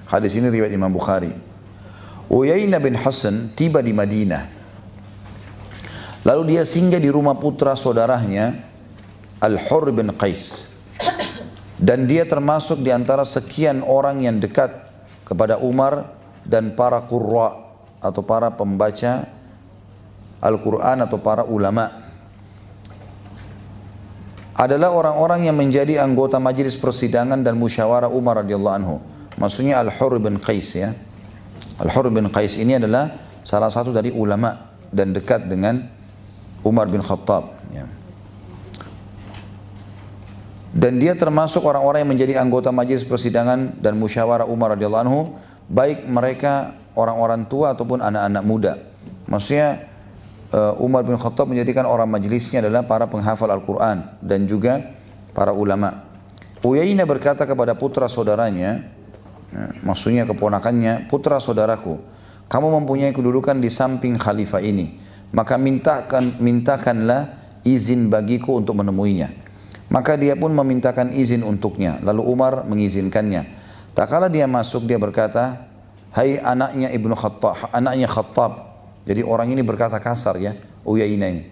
[0.09, 1.29] Hadis ini riwayat Imam Bukhari.
[2.25, 4.49] Uyainah bin Hasan tiba di Madinah.
[6.25, 8.57] Lalu dia singgah di rumah putra saudaranya
[9.45, 10.73] Al-Hur bin Qais.
[11.77, 14.73] Dan dia termasuk di antara sekian orang yang dekat
[15.21, 17.61] kepada Umar dan para qurra
[18.01, 19.42] atau para pembaca
[20.43, 21.87] Al-Quran atau para ulama
[24.59, 28.95] adalah orang-orang yang menjadi anggota majelis persidangan dan musyawarah Umar radhiyallahu anhu.
[29.39, 30.91] Maksudnya Al-Hur bin Qais ya.
[31.79, 33.09] Al-Hur bin Qais ini adalah
[33.41, 35.89] salah satu dari ulama dan dekat dengan
[36.61, 37.87] Umar bin Khattab ya.
[40.73, 45.21] Dan dia termasuk orang-orang yang menjadi anggota majelis persidangan dan musyawarah Umar radhiyallahu anhu,
[45.69, 48.73] baik mereka orang-orang tua ataupun anak-anak muda.
[49.29, 49.92] Maksudnya
[50.77, 54.93] Umar bin Khattab menjadikan orang majlisnya adalah para penghafal Al-Quran dan juga
[55.33, 56.05] para ulama.
[56.61, 58.85] Uyainah berkata kepada putra saudaranya,
[59.49, 61.99] ya, maksudnya keponakannya, putra saudaraku,
[62.47, 65.01] kamu mempunyai kedudukan di samping khalifah ini,
[65.33, 67.33] maka mintakan mintakanlah
[67.65, 69.33] izin bagiku untuk menemuinya.
[69.89, 72.01] Maka dia pun memintakan izin untuknya.
[72.01, 73.45] Lalu Umar mengizinkannya.
[73.93, 75.69] Tak kala dia masuk, dia berkata,
[76.13, 78.72] Hai anaknya Ibnu Khattab, anaknya Khattab,
[79.03, 80.55] jadi orang ini berkata kasar ya,
[80.87, 81.43] Uyainah ini.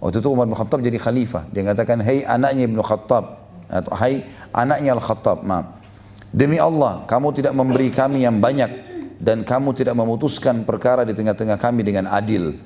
[0.00, 1.50] Waktu itu Umar bin Khattab jadi khalifah.
[1.52, 3.24] Dia katakan, hei anaknya Ibnu Khattab.
[3.70, 5.78] Atau hai anaknya Al-Khattab, maaf.
[6.30, 8.88] Demi Allah, kamu tidak memberi kami yang banyak.
[9.20, 12.56] Dan kamu tidak memutuskan perkara di tengah-tengah kami dengan adil.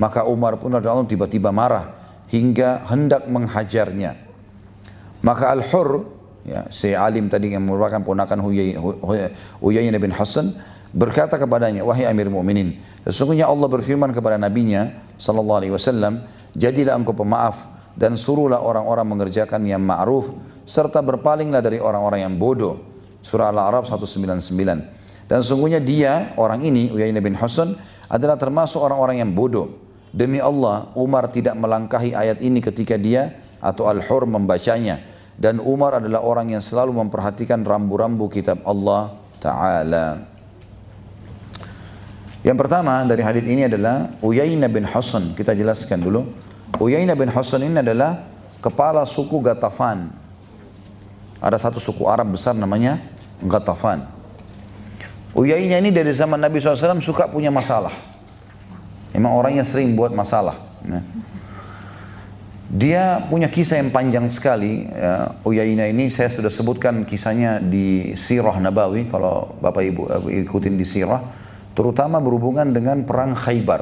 [0.00, 1.92] Maka Umar pun adalah tiba-tiba marah.
[2.32, 4.16] Hingga hendak menghajarnya.
[5.20, 6.08] Maka Al-Hur,
[6.48, 8.40] ya, si alim tadi yang merupakan ponakan
[9.60, 10.56] Uyainah bin Hasan,
[10.90, 17.14] berkata kepadanya, wahai Amir Mu'minin, sesungguhnya Allah berfirman kepada nabinya sallallahu alaihi wasallam, jadilah engkau
[17.14, 20.30] pemaaf dan suruhlah orang-orang mengerjakan yang ma'ruf
[20.64, 22.78] serta berpalinglah dari orang-orang yang bodoh.
[23.20, 25.28] Surah Al-A'raf 199.
[25.28, 27.76] Dan sesungguhnya dia, orang ini, Uyainah bin Hasan,
[28.08, 29.76] adalah termasuk orang-orang yang bodoh.
[30.10, 34.98] Demi Allah, Umar tidak melangkahi ayat ini ketika dia atau Al-Hur membacanya.
[35.38, 40.29] Dan Umar adalah orang yang selalu memperhatikan rambu-rambu kitab Allah Ta'ala.
[42.40, 45.36] Yang pertama dari hadis ini adalah Uyainah bin Hasan.
[45.36, 46.24] Kita jelaskan dulu.
[46.80, 48.24] Uyainah bin Hasan ini adalah
[48.64, 50.08] kepala suku Gatafan.
[51.40, 52.96] Ada satu suku Arab besar namanya
[53.44, 54.08] Gatafan.
[55.36, 57.92] Uyainah ini dari zaman Nabi SAW suka punya masalah.
[59.12, 60.56] Memang orangnya sering buat masalah.
[60.88, 61.00] Ya.
[62.70, 64.88] Dia punya kisah yang panjang sekali.
[64.88, 69.12] Ya, Uyainah ini saya sudah sebutkan kisahnya di Sirah Nabawi.
[69.12, 70.02] Kalau Bapak Ibu
[70.48, 71.20] ikutin di Sirah
[71.74, 73.80] terutama berhubungan dengan perang Khaybar.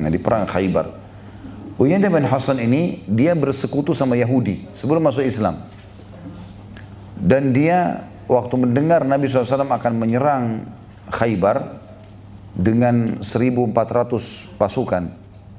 [0.00, 0.86] Nah, di perang Khaybar.
[1.80, 5.60] Uyainah bin Hasan ini dia bersekutu sama Yahudi sebelum masuk Islam.
[7.16, 10.66] Dan dia waktu mendengar Nabi SAW akan menyerang
[11.12, 11.80] Khaybar
[12.52, 13.72] dengan 1.400
[14.60, 15.02] pasukan,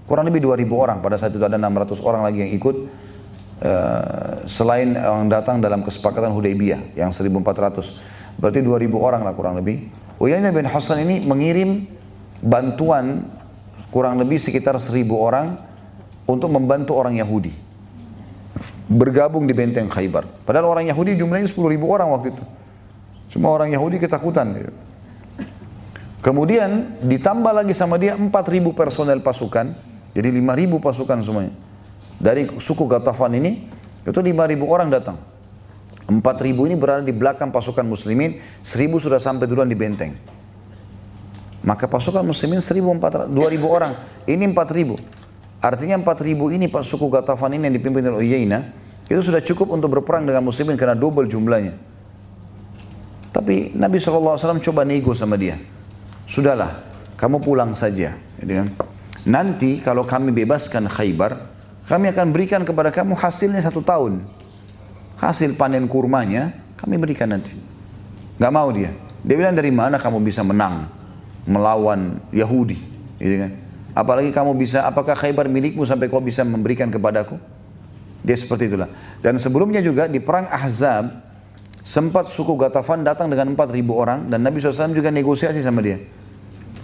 [0.06, 2.76] kurang lebih 2.000 orang, pada saat itu ada 600 orang lagi yang ikut,
[3.66, 7.98] uh, selain yang datang dalam kesepakatan Hudaybiyah yang 1.400,
[8.38, 9.90] berarti 2.000 orang lah kurang lebih.
[10.22, 11.90] Uyainah bin Hasan ini mengirim
[12.44, 13.28] bantuan
[13.90, 15.58] kurang lebih sekitar 1.000 orang
[16.26, 17.74] untuk membantu orang Yahudi
[18.94, 20.28] bergabung di benteng Khaybar.
[20.44, 22.44] Padahal orang Yahudi jumlahnya 10 ribu orang waktu itu.
[23.32, 24.70] Semua orang Yahudi ketakutan.
[26.24, 29.74] Kemudian ditambah lagi sama dia 4 ribu personel pasukan.
[30.14, 31.54] Jadi 5 ribu pasukan semuanya.
[32.22, 33.66] Dari suku Gatafan ini,
[34.06, 35.18] itu 5 ribu orang datang.
[36.08, 40.12] 4 ribu ini berada di belakang pasukan muslimin, 1000 sudah sampai duluan di benteng.
[41.64, 43.94] Maka pasukan muslimin 1400, 2000 orang,
[44.28, 45.00] ini 4000.
[45.64, 48.76] Artinya 4000 ini Pak suku Gatafan ini yang dipimpin oleh Uyainah
[49.08, 51.72] itu sudah cukup untuk berperang dengan muslimin karena double jumlahnya.
[53.32, 55.56] Tapi Nabi SAW coba nego sama dia.
[56.28, 56.84] Sudahlah,
[57.16, 58.20] kamu pulang saja.
[58.44, 58.68] Gitu kan.
[59.24, 61.40] Nanti kalau kami bebaskan Khaybar,
[61.88, 64.43] kami akan berikan kepada kamu hasilnya satu tahun.
[65.24, 67.56] Hasil panen kurmanya kami berikan nanti.
[68.36, 68.92] Gak mau dia.
[69.24, 70.92] Dia bilang dari mana kamu bisa menang
[71.48, 72.76] melawan Yahudi,
[73.16, 73.52] gitu kan?
[73.96, 77.40] Apalagi kamu bisa, apakah Khaybar milikmu sampai kau bisa memberikan kepadaku?
[78.20, 78.92] Dia seperti itulah.
[79.24, 81.24] Dan sebelumnya juga di perang Ahzab,
[81.84, 86.04] sempat suku Gatafan datang dengan 4.000 orang dan Nabi SAW juga negosiasi sama dia.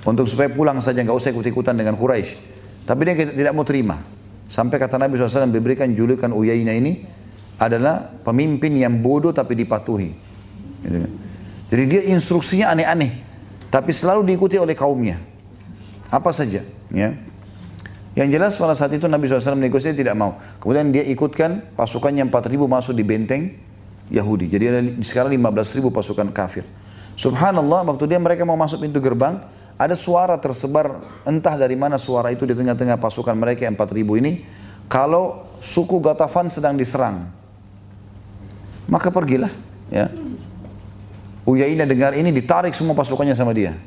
[0.08, 2.40] Untuk supaya pulang saja, nggak usah ikut-ikutan dengan Quraisy.
[2.88, 4.00] Tapi dia tidak mau terima.
[4.48, 7.04] Sampai kata Nabi SAW diberikan julukan Uyainah ini
[7.60, 10.16] adalah pemimpin yang bodoh tapi dipatuhi.
[11.70, 13.28] Jadi dia instruksinya aneh-aneh.
[13.70, 15.22] Tapi selalu diikuti oleh kaumnya.
[16.10, 16.66] Apa saja.
[16.90, 17.10] Ya.
[18.18, 20.42] Yang jelas pada saat itu Nabi SAW negosiasi tidak mau.
[20.58, 23.54] Kemudian dia ikutkan pasukannya 4.000 masuk di benteng
[24.10, 24.50] Yahudi.
[24.50, 26.66] Jadi ada sekarang 15.000 pasukan kafir.
[27.14, 29.44] Subhanallah waktu dia mereka mau masuk pintu gerbang,
[29.78, 34.44] ada suara tersebar entah dari mana suara itu di tengah-tengah pasukan mereka yang 4.000 ini.
[34.90, 37.39] Kalau suku Gatafan sedang diserang.
[38.90, 39.54] Maka pergilah.
[39.94, 40.10] Ya.
[41.46, 43.78] Uyainah dengar ini ditarik semua pasukannya sama dia.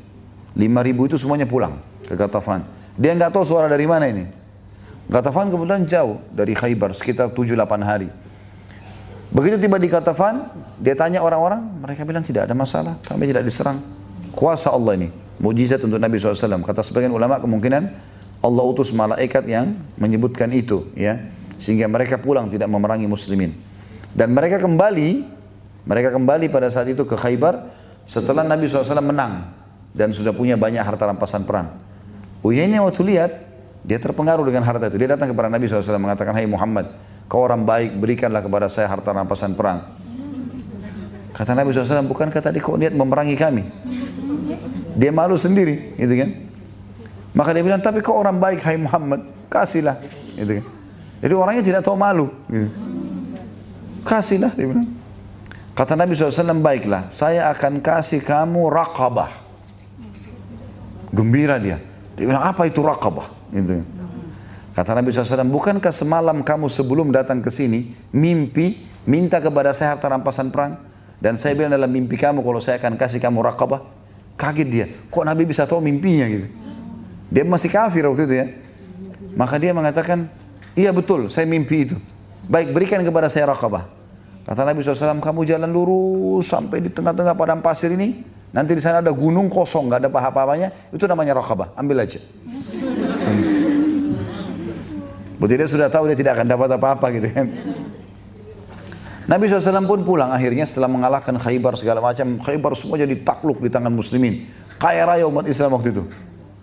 [0.55, 2.63] 5.000 itu semuanya pulang ke Gatafan.
[2.95, 4.25] Dia nggak tahu suara dari mana ini.
[5.11, 8.07] Gatafan kebetulan jauh dari Khaybar, sekitar 7-8 hari.
[9.33, 10.47] Begitu tiba di Gatafan,
[10.77, 13.81] dia tanya orang-orang, mereka bilang tidak ada masalah, kami tidak diserang.
[14.31, 15.09] Kuasa Allah ini,
[15.41, 16.61] mujizat untuk Nabi SAW.
[16.61, 17.83] Kata sebagian ulama kemungkinan
[18.45, 21.17] Allah utus malaikat yang menyebutkan itu, ya,
[21.57, 23.57] sehingga mereka pulang tidak memerangi muslimin.
[24.13, 25.25] Dan mereka kembali,
[25.89, 27.65] mereka kembali pada saat itu ke Khaybar
[28.05, 29.49] setelah Nabi SAW menang
[29.93, 31.73] dan sudah punya banyak harta rampasan perang.
[32.45, 33.31] Uyainah waktu lihat,
[33.81, 35.01] dia terpengaruh dengan harta itu.
[35.01, 36.93] Dia datang kepada Nabi SAW mengatakan, Hai Muhammad,
[37.25, 39.97] kau orang baik, berikanlah kepada saya harta rampasan perang.
[41.33, 43.65] Kata Nabi SAW, bukankah tadi kau niat memerangi kami?
[44.93, 46.29] Dia malu sendiri, gitu kan?
[47.33, 49.97] Maka dia bilang, tapi kau orang baik, hai Muhammad, kasihlah.
[50.37, 50.65] Gitu kan?
[51.25, 52.29] Jadi orangnya tidak tahu malu.
[52.45, 52.92] Gitu.
[54.03, 54.87] Kasihlah, dia bilang.
[55.73, 59.33] Kata Nabi SAW, baiklah, saya akan kasih kamu raqabah.
[61.09, 61.81] Gembira dia.
[62.13, 63.31] Dia bilang, apa itu raqabah?
[63.49, 63.81] Gitu.
[64.73, 70.09] Kata Nabi SAW, bukankah semalam kamu sebelum datang ke sini, mimpi, minta kepada saya harta
[70.09, 70.77] rampasan perang?
[71.17, 73.81] Dan saya bilang dalam mimpi kamu, kalau saya akan kasih kamu raqabah.
[74.33, 76.49] Kaget dia, kok Nabi bisa tahu mimpinya gitu.
[77.29, 78.47] Dia masih kafir waktu itu ya.
[79.37, 80.29] Maka dia mengatakan,
[80.73, 81.97] iya betul, saya mimpi itu.
[82.47, 83.87] Baik, berikan kepada saya raqabah.
[84.43, 89.01] Kata Nabi SAW, kamu jalan lurus sampai di tengah-tengah padang pasir ini, Nanti di sana
[89.01, 91.73] ada gunung kosong, nggak ada apa-apanya, itu namanya rakabah.
[91.73, 92.21] Ambil aja.
[95.41, 97.49] Berarti dia sudah tahu dia tidak akan dapat apa-apa gitu kan.
[99.25, 102.37] Nabi SAW pun pulang akhirnya setelah mengalahkan Khaybar segala macam.
[102.37, 104.45] Khaybar semua jadi takluk di tangan muslimin.
[104.77, 106.05] Kaya raya umat Islam waktu itu.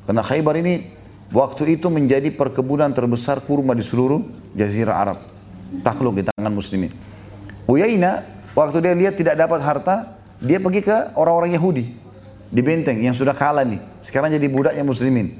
[0.07, 0.95] Karena Khaybar ini
[1.35, 4.22] waktu itu menjadi perkebunan terbesar kurma di seluruh
[4.55, 5.18] jazirah Arab.
[5.87, 6.91] Takluk di tangan muslimin.
[7.71, 8.27] Uyaina
[8.59, 11.85] waktu dia lihat tidak dapat harta, dia pergi ke orang-orang Yahudi
[12.51, 13.79] di benteng yang sudah kalah nih.
[14.03, 15.39] Sekarang jadi budaknya muslimin.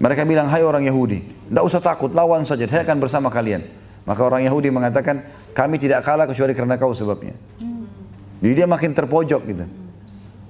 [0.00, 1.20] Mereka bilang, hai orang Yahudi,
[1.52, 3.60] tidak usah takut, lawan saja, saya akan bersama kalian.
[4.08, 7.36] Maka orang Yahudi mengatakan, kami tidak kalah kecuali karena kau sebabnya.
[8.40, 9.68] Jadi dia makin terpojok gitu.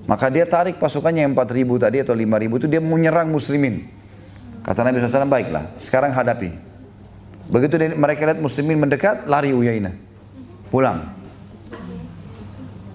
[0.06, 3.90] Maka dia tarik pasukannya yang 4 ribu tadi atau 5 ribu itu dia menyerang muslimin.
[4.62, 6.69] Kata Nabi SAW, baiklah, sekarang hadapi.
[7.50, 9.94] Begitu mereka lihat muslimin mendekat, lari Uyainah.
[10.70, 11.18] Pulang.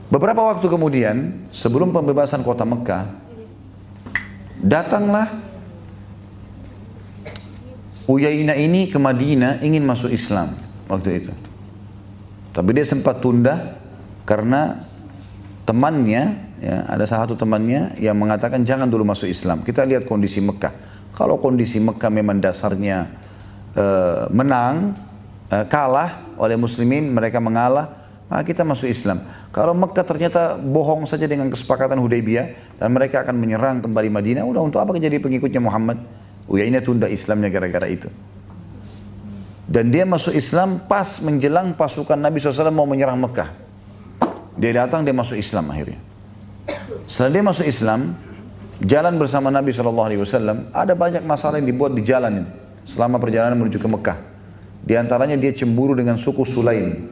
[0.08, 3.03] Beberapa waktu kemudian, sebelum pembebasan kota Mekah,
[4.64, 5.28] datanglah
[8.08, 10.56] Uyainah ini ke Madinah ingin masuk Islam
[10.88, 11.34] waktu itu.
[12.56, 13.76] Tapi dia sempat tunda
[14.24, 14.88] karena
[15.68, 16.24] temannya,
[16.64, 19.66] ya, ada salah satu temannya yang mengatakan jangan dulu masuk Islam.
[19.66, 20.72] Kita lihat kondisi Mekah.
[21.12, 23.24] Kalau kondisi Mekah memang dasarnya
[23.76, 24.95] uh, menang,
[25.51, 29.21] uh, kalah oleh muslimin, mereka mengalah, maka kita masuk Islam.
[29.53, 34.61] Kalau Mekah ternyata bohong saja dengan kesepakatan Hudaybiyah dan mereka akan menyerang kembali Madinah, udah
[34.65, 36.01] untuk apa jadi pengikutnya Muhammad?
[36.45, 38.09] Uyainah tunda Islamnya gara-gara itu.
[39.65, 43.49] Dan dia masuk Islam pas menjelang pasukan Nabi SAW mau menyerang Mekah.
[44.55, 45.99] Dia datang, dia masuk Islam akhirnya.
[47.09, 48.13] Setelah dia masuk Islam,
[48.82, 52.64] jalan bersama Nabi SAW, ada banyak masalah yang dibuat di jalan ini.
[52.86, 54.17] Selama perjalanan menuju ke Mekah.
[54.86, 57.09] Di antaranya dia cemburu dengan suku Sulaim.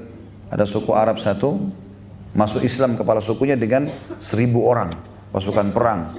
[0.54, 1.58] Ada suku Arab satu,
[2.38, 3.90] masuk Islam kepala sukunya dengan
[4.22, 4.94] seribu orang,
[5.34, 6.14] pasukan perang.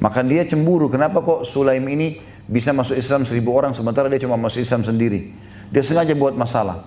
[0.00, 2.16] Maka dia cemburu, kenapa kok Sulaim ini
[2.48, 5.36] bisa masuk Islam seribu orang sementara dia cuma masuk Islam sendiri.
[5.68, 6.84] Dia sengaja buat masalah.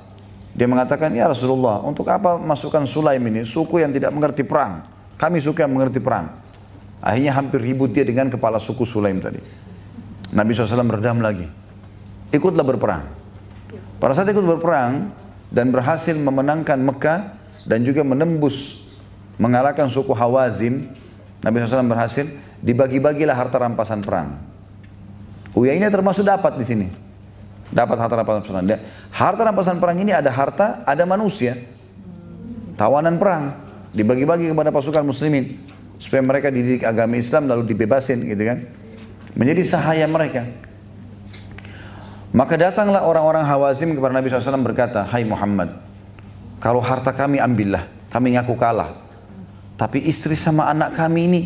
[0.56, 3.46] Dia mengatakan, ya Rasulullah, untuk apa masukkan Sulaim ini?
[3.46, 4.88] Suku yang tidak mengerti perang.
[5.16, 6.32] Kami suka yang mengerti perang.
[7.04, 9.38] Akhirnya hampir ribut dia dengan kepala suku Sulaim tadi.
[10.32, 11.65] Nabi SAW meredam lagi.
[12.36, 13.08] Ikutlah berperang.
[13.96, 15.16] Pada saat ikut berperang
[15.48, 17.32] dan berhasil memenangkan Mekah
[17.64, 18.84] dan juga menembus
[19.40, 20.92] mengalahkan suku Hawazin,
[21.40, 22.28] Nabi SAW berhasil
[22.60, 24.36] dibagi-bagilah harta rampasan perang.
[25.56, 26.88] Uyainah termasuk dapat di sini.
[27.72, 28.66] Dapat harta rampasan perang.
[29.16, 31.56] Harta rampasan perang ini ada harta, ada manusia.
[32.76, 33.56] Tawanan perang.
[33.96, 35.56] Dibagi-bagi kepada pasukan muslimin.
[35.96, 38.68] Supaya mereka dididik agama Islam lalu dibebasin gitu kan.
[39.40, 40.65] Menjadi sahaya mereka.
[42.36, 45.72] Maka datanglah orang-orang Hawazim kepada Nabi SAW berkata, Hai Muhammad,
[46.60, 48.92] kalau harta kami ambillah, kami ngaku kalah.
[49.80, 51.42] Tapi istri sama anak kami ini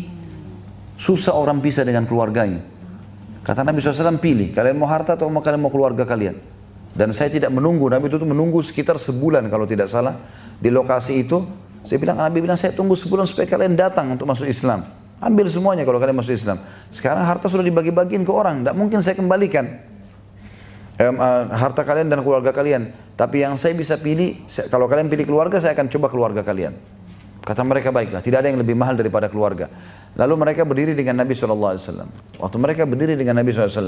[0.98, 2.58] susah orang bisa dengan keluarganya.
[3.46, 6.34] Kata Nabi SAW, pilih, kalian mau harta atau mau kalian mau keluarga kalian.
[6.90, 10.18] Dan saya tidak menunggu, Nabi itu menunggu sekitar sebulan kalau tidak salah.
[10.58, 11.46] Di lokasi itu,
[11.86, 14.82] saya bilang, Nabi bilang, saya tunggu sebulan supaya kalian datang untuk masuk Islam.
[15.22, 16.58] Ambil semuanya kalau kalian masuk Islam.
[16.90, 19.89] Sekarang harta sudah dibagi-bagiin ke orang, tidak mungkin saya kembalikan.
[21.00, 22.92] Uh, harta kalian dan keluarga kalian.
[23.16, 26.76] Tapi yang saya bisa pilih, kalau kalian pilih keluarga, saya akan coba keluarga kalian.
[27.40, 29.72] Kata mereka baiklah, tidak ada yang lebih mahal daripada keluarga.
[30.12, 31.80] Lalu mereka berdiri dengan Nabi SAW.
[32.36, 33.80] Waktu mereka berdiri dengan Nabi SAW,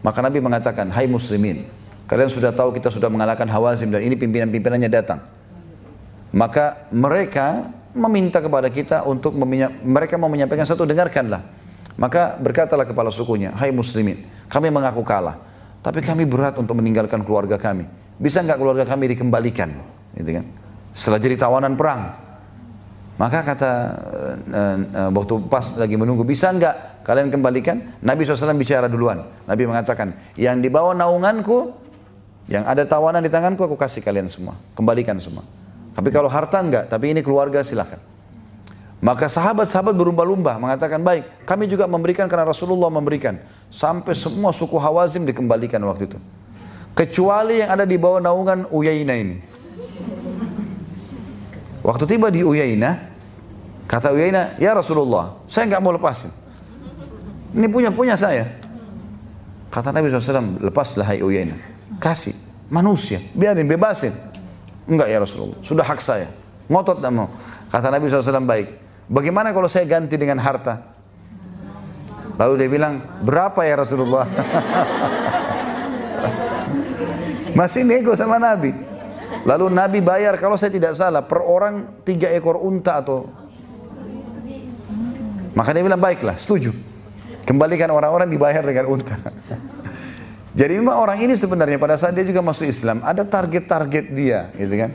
[0.00, 1.68] maka Nabi mengatakan, Hai muslimin,
[2.08, 5.20] kalian sudah tahu kita sudah mengalahkan Hawazim dan ini pimpinan-pimpinannya datang.
[6.32, 9.36] Maka mereka meminta kepada kita untuk
[9.84, 11.44] mereka mau menyampaikan satu, dengarkanlah.
[12.00, 15.51] Maka berkatalah kepala sukunya, Hai muslimin, kami mengaku kalah.
[15.82, 17.84] Tapi kami berat untuk meninggalkan keluarga kami.
[18.22, 19.74] Bisa nggak keluarga kami dikembalikan?
[20.14, 20.44] Gitu kan?
[20.94, 22.14] Setelah jadi tawanan perang,
[23.18, 23.72] maka kata
[24.46, 27.98] uh, uh, waktu pas lagi menunggu, bisa enggak kalian kembalikan?
[27.98, 29.26] Nabi SAW bicara duluan.
[29.48, 31.74] Nabi mengatakan, yang di bawah naunganku,
[32.46, 34.54] yang ada tawanan di tanganku, aku kasih kalian semua.
[34.78, 35.42] Kembalikan semua.
[35.98, 38.11] Tapi kalau harta enggak, tapi ini keluarga silahkan.
[39.02, 43.34] Maka sahabat-sahabat berlumba-lumba mengatakan, baik, kami juga memberikan karena Rasulullah memberikan.
[43.66, 46.18] Sampai semua suku Hawazim dikembalikan waktu itu.
[46.94, 49.36] Kecuali yang ada di bawah naungan Uyainah ini.
[51.82, 52.94] Waktu tiba di Uyainah,
[53.90, 56.30] kata Uyainah, ya Rasulullah, saya nggak mau lepasin.
[57.58, 58.46] Ini punya punya saya.
[59.66, 61.58] Kata Nabi SAW, lepaslah hai Uyainah.
[61.98, 62.38] Kasih,
[62.70, 64.14] manusia, biarin, bebasin.
[64.86, 66.30] Enggak ya Rasulullah, sudah hak saya.
[66.70, 67.26] Ngotot tidak mau.
[67.66, 68.78] Kata Nabi SAW, baik.
[69.10, 70.78] Bagaimana kalau saya ganti dengan harta?
[72.38, 74.26] Lalu dia bilang, berapa ya Rasulullah?
[77.58, 78.72] Masih nego sama Nabi.
[79.42, 83.26] Lalu Nabi bayar kalau saya tidak salah per orang tiga ekor unta atau
[85.52, 86.72] maka dia bilang baiklah setuju
[87.44, 89.18] kembalikan orang-orang dibayar dengan unta.
[90.58, 94.74] Jadi memang orang ini sebenarnya pada saat dia juga masuk Islam ada target-target dia, gitu
[94.76, 94.90] kan?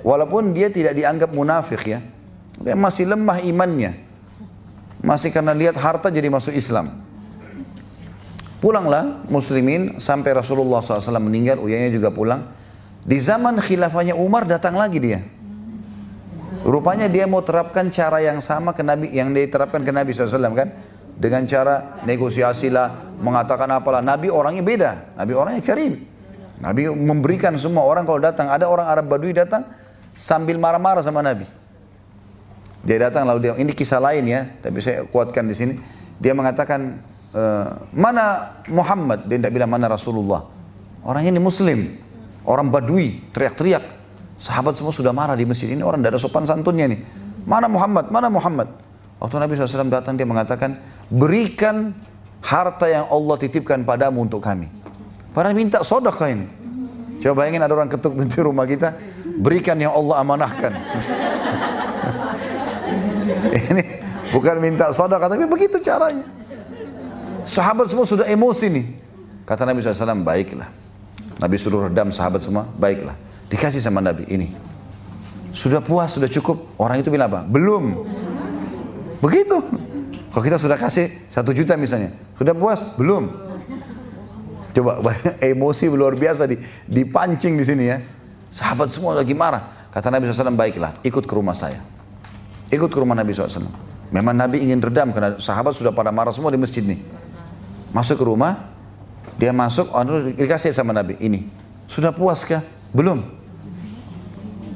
[0.00, 2.00] Walaupun dia tidak dianggap munafik ya,
[2.60, 3.96] dia masih lemah imannya,
[5.00, 6.92] masih karena lihat harta jadi masuk Islam.
[8.62, 12.46] Pulanglah muslimin sampai Rasulullah SAW meninggal, uyanya juga pulang.
[13.02, 15.18] Di zaman khilafahnya Umar datang lagi dia.
[16.62, 20.70] Rupanya dia mau terapkan cara yang sama ke Nabi yang diterapkan ke Nabi SAW kan?
[21.18, 23.98] Dengan cara negosiasi lah mengatakan apalah.
[23.98, 24.90] Nabi orangnya beda.
[25.18, 26.06] Nabi orangnya karim.
[26.62, 28.46] Nabi memberikan semua orang kalau datang.
[28.46, 29.66] Ada orang Arab Badui datang
[30.14, 31.61] sambil marah-marah sama Nabi
[32.82, 35.74] dia datang lalu dia ini kisah lain ya tapi saya kuatkan di sini
[36.18, 36.98] dia mengatakan
[37.30, 37.42] e,
[37.94, 40.46] mana Muhammad dia tidak bilang mana Rasulullah
[41.06, 42.02] orangnya ini Muslim
[42.42, 43.84] Orang Badui teriak-teriak.
[44.42, 45.70] Sahabat semua sudah marah di masjid.
[45.70, 46.98] Ini orang tidak sopan santunnya nih.
[47.46, 48.10] Mana Muhammad?
[48.10, 48.68] Mana Muhammad?
[49.22, 51.94] Waktu Nabi SAW datang dia mengatakan, berikan
[52.42, 54.66] harta yang Allah titipkan padamu untuk kami.
[55.30, 56.50] Para minta sodakah ini.
[57.22, 58.98] Coba bayangin ada orang ketuk pintu rumah kita,
[59.38, 60.74] berikan yang Allah amanahkan.
[63.70, 63.82] Ini
[64.30, 66.24] bukan minta sodaka, tapi begitu caranya.
[67.42, 68.86] Sahabat semua sudah emosi nih.
[69.42, 70.70] Kata Nabi SAW, baiklah.
[71.42, 73.18] Nabi suruh redam sahabat semua, baiklah.
[73.50, 74.54] Dikasih sama Nabi, ini.
[75.52, 76.70] Sudah puas, sudah cukup.
[76.78, 77.42] Orang itu bilang apa?
[77.44, 78.06] Belum.
[79.18, 79.58] Begitu.
[80.32, 82.80] Kalau kita sudah kasih satu juta misalnya, sudah puas?
[82.96, 83.28] Belum.
[84.72, 85.04] Coba
[85.52, 86.48] emosi luar biasa
[86.88, 88.00] dipancing di sini ya.
[88.48, 89.90] Sahabat semua lagi marah.
[89.92, 91.84] Kata Nabi SAW, baiklah, ikut ke rumah saya.
[92.72, 93.68] Ikut ke rumah Nabi SAW.
[94.08, 97.00] Memang Nabi ingin redam, karena sahabat sudah pada marah semua di masjid nih.
[97.92, 98.72] Masuk ke rumah,
[99.36, 99.92] dia masuk,
[100.36, 101.48] dikasih sama Nabi, ini.
[101.84, 102.64] Sudah puaskah?
[102.96, 103.20] Belum.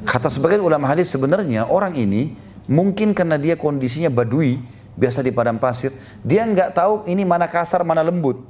[0.04, 2.36] Kata sebagian ulama hadis sebenarnya orang ini
[2.68, 4.60] mungkin karena dia kondisinya badui,
[4.96, 5.92] biasa di padang pasir,
[6.24, 8.40] dia nggak tahu ini mana kasar, mana lembut.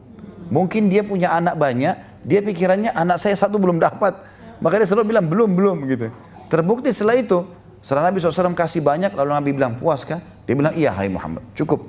[0.51, 4.15] Mungkin dia punya anak banyak, dia pikirannya anak saya satu belum dapat.
[4.63, 6.07] Makanya selalu bilang belum, belum gitu.
[6.47, 7.43] Terbukti setelah itu,
[7.87, 10.19] setelah Nabi SAW kasih banyak, lalu Nabi bilang, puas kah?
[10.43, 11.87] Dia bilang, iya hai Muhammad, cukup.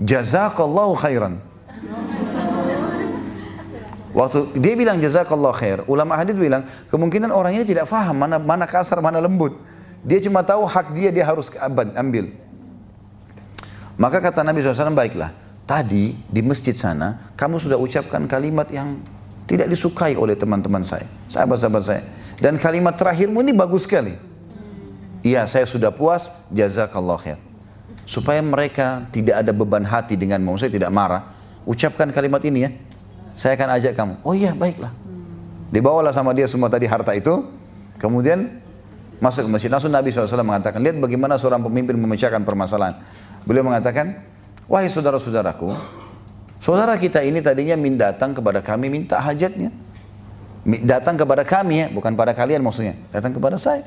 [0.00, 1.36] Jazakallahu khairan.
[4.16, 8.62] Waktu dia bilang jazakallahu khair, ulama hadis bilang kemungkinan orang ini tidak faham mana mana
[8.64, 9.58] kasar mana lembut.
[10.06, 11.50] Dia cuma tahu hak dia dia harus
[11.98, 12.30] ambil.
[13.98, 15.34] Maka kata Nabi SAW baiklah.
[15.66, 19.02] Tadi di masjid sana kamu sudah ucapkan kalimat yang
[19.50, 22.02] tidak disukai oleh teman-teman saya, sahabat-sahabat saya.
[22.38, 24.33] Dan kalimat terakhirmu ini bagus sekali.
[25.24, 27.40] Iya, saya sudah puas, jazakallah khair.
[28.04, 31.32] Supaya mereka tidak ada beban hati dengan mau tidak marah,
[31.64, 32.70] ucapkan kalimat ini ya.
[33.32, 34.14] Saya akan ajak kamu.
[34.20, 34.92] Oh iya, baiklah.
[35.72, 37.48] Dibawalah sama dia semua tadi harta itu.
[37.96, 38.60] Kemudian
[39.18, 39.70] masuk ke masjid.
[39.72, 43.00] Langsung Nabi SAW mengatakan, lihat bagaimana seorang pemimpin memecahkan permasalahan.
[43.48, 44.20] Beliau mengatakan,
[44.68, 45.72] wahai saudara-saudaraku,
[46.60, 49.72] saudara kita ini tadinya minta datang kepada kami minta hajatnya
[50.64, 53.84] datang kepada kami ya, bukan pada kalian maksudnya, datang kepada saya.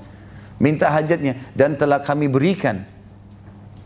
[0.57, 2.81] Minta hajatnya dan telah kami berikan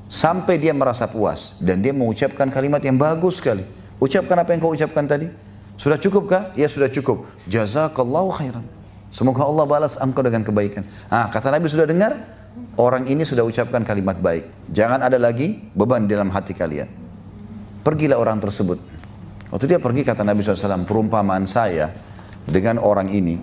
[0.07, 3.67] sampai dia merasa puas dan dia mengucapkan kalimat yang bagus sekali.
[3.99, 5.27] Ucapkan apa yang kau ucapkan tadi?
[5.75, 6.43] Sudah cukup kah?
[6.55, 7.27] Ya sudah cukup.
[7.45, 8.65] Jazakallahu khairan.
[9.11, 10.87] Semoga Allah balas engkau dengan kebaikan.
[11.11, 12.15] Ah, kata Nabi sudah dengar?
[12.79, 14.47] Orang ini sudah ucapkan kalimat baik.
[14.71, 16.87] Jangan ada lagi beban dalam hati kalian.
[17.83, 18.79] Pergilah orang tersebut.
[19.51, 21.91] Waktu dia pergi kata Nabi SAW, perumpamaan saya
[22.47, 23.35] dengan orang ini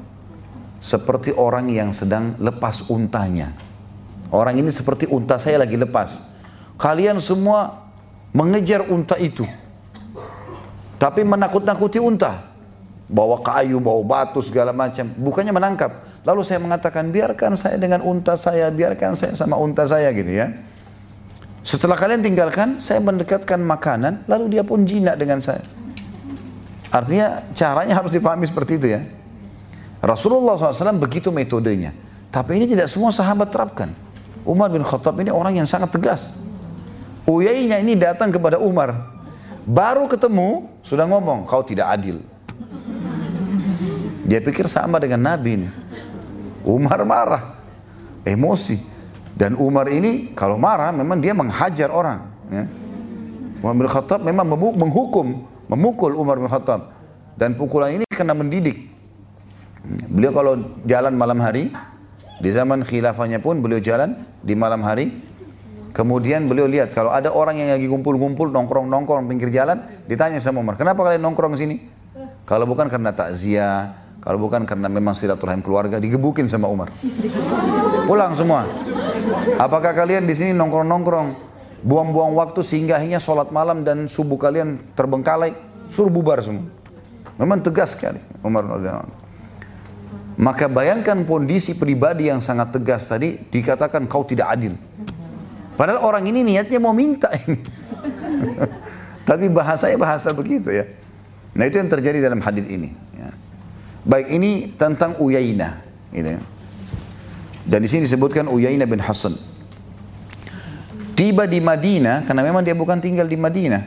[0.78, 3.54] seperti orang yang sedang lepas untanya.
[4.30, 6.22] Orang ini seperti unta saya lagi lepas.
[6.78, 7.90] Kalian semua
[8.30, 9.42] mengejar unta itu.
[10.98, 12.46] Tapi menakut-nakuti unta.
[13.08, 15.08] Bawa kayu, bawa batu segala macam.
[15.16, 15.90] Bukannya menangkap.
[16.28, 20.52] Lalu saya mengatakan, biarkan saya dengan unta saya, biarkan saya sama unta saya gitu ya.
[21.64, 25.64] Setelah kalian tinggalkan, saya mendekatkan makanan, lalu dia pun jinak dengan saya.
[26.92, 29.00] Artinya caranya harus dipahami seperti itu ya.
[29.98, 31.94] Rasulullah SAW begitu metodenya.
[32.28, 33.90] Tapi ini tidak semua sahabat terapkan.
[34.46, 36.36] Umar bin Khattab ini orang yang sangat tegas.
[37.28, 39.18] Uyainya ini datang kepada Umar.
[39.68, 42.24] Baru ketemu, sudah ngomong, kau tidak adil.
[44.24, 45.68] Dia pikir sama dengan Nabi ini.
[46.64, 47.56] Umar marah,
[48.24, 48.80] emosi.
[49.38, 52.26] Dan Umar ini kalau marah memang dia menghajar orang.
[52.48, 52.64] Ya.
[53.62, 54.46] Umar bin Khattab memang
[54.76, 56.90] menghukum memukul Umar bin Khattab
[57.38, 58.97] dan pukulan ini kena mendidik.
[59.86, 60.52] Beliau kalau
[60.84, 61.70] jalan malam hari
[62.38, 65.10] di zaman khilafahnya pun beliau jalan di malam hari.
[65.94, 70.78] Kemudian beliau lihat kalau ada orang yang lagi kumpul-kumpul nongkrong-nongkrong pinggir jalan, ditanya sama Umar,
[70.78, 71.82] "Kenapa kalian nongkrong sini?"
[72.46, 76.94] Kalau bukan karena takziah, kalau bukan karena memang silaturahim keluarga, digebukin sama Umar.
[78.06, 78.66] Pulang semua.
[79.58, 81.34] Apakah kalian di sini nongkrong-nongkrong
[81.82, 85.54] buang-buang waktu sehingga akhirnya sholat malam dan subuh kalian terbengkalai,
[85.90, 86.66] suruh bubar semua.
[87.38, 88.66] Memang tegas sekali Umar
[90.38, 94.78] Maka bayangkan kondisi pribadi yang sangat tegas tadi dikatakan kau tidak adil.
[95.74, 97.58] Padahal orang ini niatnya mau minta ini.
[99.28, 100.86] Tapi bahasanya bahasa begitu ya.
[101.58, 102.94] Nah itu yang terjadi dalam hadis ini.
[103.18, 103.34] Ya.
[104.06, 105.82] Baik ini tentang Uyainah.
[106.14, 106.42] Gitu ya.
[107.66, 109.34] Dan di sini disebutkan Uyainah bin Hasan.
[111.18, 113.82] Tiba di Madinah, karena memang dia bukan tinggal di Madinah.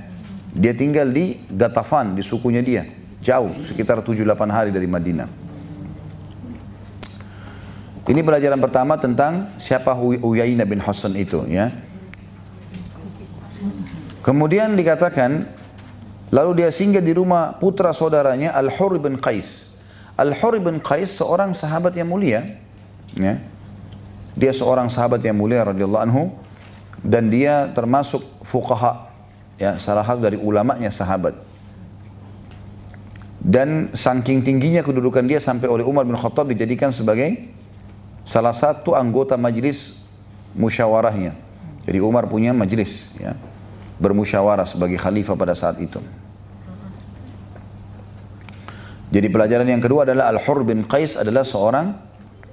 [0.52, 2.84] Dia tinggal di Gatafan, di sukunya dia.
[3.23, 5.51] Jauh, sekitar 7-8 hari dari Madinah.
[8.12, 11.72] Ini pelajaran pertama tentang siapa Uyainah bin Hasan itu ya.
[14.20, 15.48] Kemudian dikatakan
[16.28, 19.80] lalu dia singgah di rumah putra saudaranya Al-Hur bin Qais.
[20.20, 22.60] Al-Hur bin Qais seorang sahabat yang mulia
[23.16, 23.40] ya.
[24.36, 26.36] Dia seorang sahabat yang mulia radhiyallahu anhu
[27.08, 29.08] dan dia termasuk fuqaha
[29.56, 31.34] ya salah satu dari ulamanya sahabat
[33.40, 37.61] dan saking tingginya kedudukan dia sampai oleh Umar bin Khattab dijadikan sebagai
[38.32, 39.99] salah satu anggota majlis
[40.56, 41.36] musyawarahnya
[41.84, 43.34] Jadi Umar punya majelis ya,
[43.98, 45.98] bermusyawarah sebagai khalifah pada saat itu.
[49.12, 51.98] Jadi pelajaran yang kedua adalah Al-Hur bin Qais adalah seorang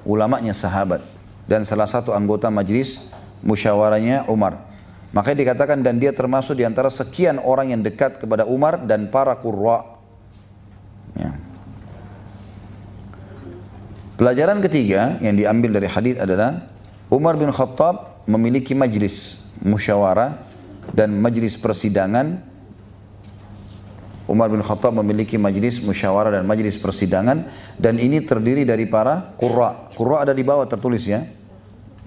[0.09, 1.05] ulamanya sahabat
[1.45, 3.05] dan salah satu anggota majelis
[3.45, 4.65] musyawarahnya Umar.
[5.13, 9.37] Makanya dikatakan dan dia termasuk di antara sekian orang yang dekat kepada Umar dan para
[9.37, 10.01] qurra.
[11.15, 11.37] Ya.
[14.19, 16.66] Pelajaran ketiga yang diambil dari hadis adalah
[17.07, 20.43] Umar bin Khattab memiliki majlis musyawarah
[20.90, 22.43] dan majlis persidangan
[24.27, 27.47] Umar bin Khattab memiliki majlis musyawarah dan majlis persidangan
[27.78, 29.89] dan ini terdiri dari para qurra.
[29.95, 31.24] Qurra ada di bawah tertulis ya.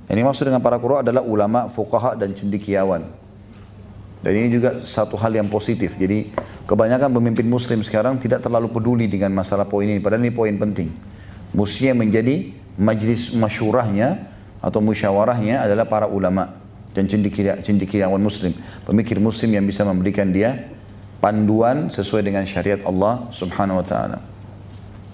[0.06, 3.08] Yang maksud dengan para qurra adalah ulama, fuqaha dan cendikiawan.
[4.22, 5.98] Dan ini juga satu hal yang positif.
[5.98, 6.30] Jadi
[6.70, 9.98] kebanyakan pemimpin muslim sekarang tidak terlalu peduli dengan masalah poin ini.
[9.98, 11.11] Padahal ini poin penting.
[11.52, 14.32] Mestinya menjadi majlis masyurahnya
[14.64, 16.56] atau musyawarahnya adalah para ulama
[16.96, 17.08] dan
[17.62, 18.56] cendikiawan muslim.
[18.88, 20.72] Pemikir muslim yang bisa memberikan dia
[21.20, 24.20] panduan sesuai dengan syariat Allah Subhanahu wa taala.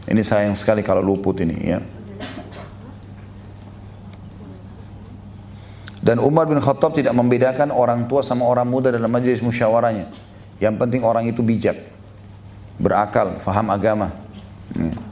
[0.08, 1.80] Ini sayang sekali kalau luput ini ya.
[6.00, 10.08] Dan Umar bin Khattab tidak membedakan orang tua sama orang muda dalam majelis musyawarahnya.
[10.64, 11.76] Yang penting orang itu bijak,
[12.80, 14.16] berakal, faham agama.
[14.72, 15.07] Ya.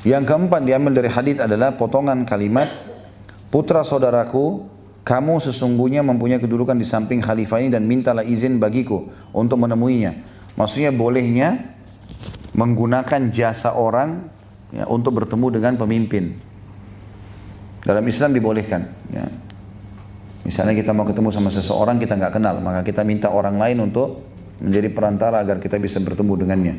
[0.00, 2.90] Yang keempat diambil dari hadis adalah potongan kalimat
[3.50, 4.62] Putra saudaraku,
[5.02, 10.14] kamu sesungguhnya mempunyai kedudukan di samping khalifah ini dan mintalah izin bagiku untuk menemuinya.
[10.54, 11.74] Maksudnya bolehnya
[12.54, 14.30] menggunakan jasa orang
[14.70, 16.38] ya, untuk bertemu dengan pemimpin.
[17.82, 18.86] Dalam Islam dibolehkan.
[19.10, 19.26] Ya.
[20.46, 24.22] Misalnya kita mau ketemu sama seseorang kita nggak kenal, maka kita minta orang lain untuk
[24.62, 26.74] menjadi perantara agar kita bisa bertemu dengannya.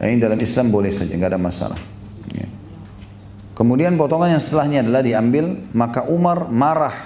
[0.00, 1.99] Nah, ini dalam Islam boleh saja, nggak ada masalah.
[3.60, 6.96] Kemudian potongan yang setelahnya adalah diambil, maka Umar marah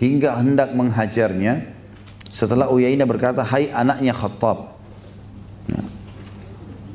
[0.00, 1.68] hingga hendak menghajarnya.
[2.32, 4.72] Setelah Uyainah berkata, hai anaknya Khattab.
[5.68, 5.84] Ya.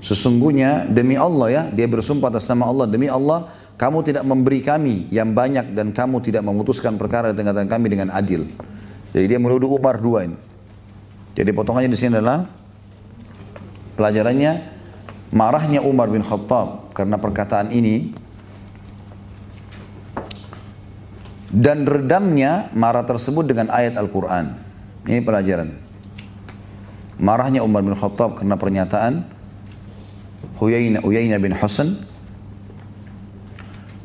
[0.02, 5.06] Sesungguhnya demi Allah ya, dia bersumpah atas nama Allah, demi Allah kamu tidak memberi kami
[5.14, 8.50] yang banyak dan kamu tidak memutuskan perkara di tengah-tengah kami dengan adil.
[9.14, 10.34] Jadi dia menuduh Umar dua ini.
[11.38, 12.50] Jadi potongannya di sini adalah
[13.94, 14.52] pelajarannya
[15.30, 18.26] marahnya Umar bin Khattab karena perkataan ini
[21.52, 24.52] dan redamnya marah tersebut dengan ayat Al-Quran.
[25.08, 25.72] Ini pelajaran.
[27.18, 29.26] Marahnya Umar bin Khattab karena pernyataan
[30.60, 32.04] Huyayna, Uyayna bin Hasan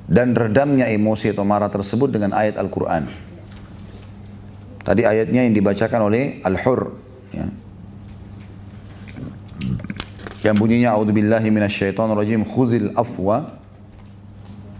[0.08, 3.08] dan redamnya emosi atau marah tersebut dengan ayat Al-Quran.
[4.82, 6.98] Tadi ayatnya yang dibacakan oleh Al-Hur.
[7.32, 7.46] Ya.
[10.42, 13.61] Yang bunyinya A'udzubillahi minasyaitonirrajim khudhil afwa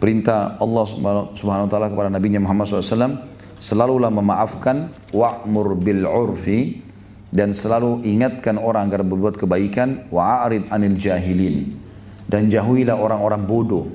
[0.02, 0.82] perintah Allah
[1.30, 3.22] Subhanahu wa taala kepada Nabi Muhammad SAW
[3.62, 6.82] selalulah memaafkan wa'mur bil urfi
[7.30, 11.78] dan selalu ingatkan orang agar berbuat kebaikan wa'arid anil jahilin
[12.26, 13.86] dan jauhilah orang-orang bodoh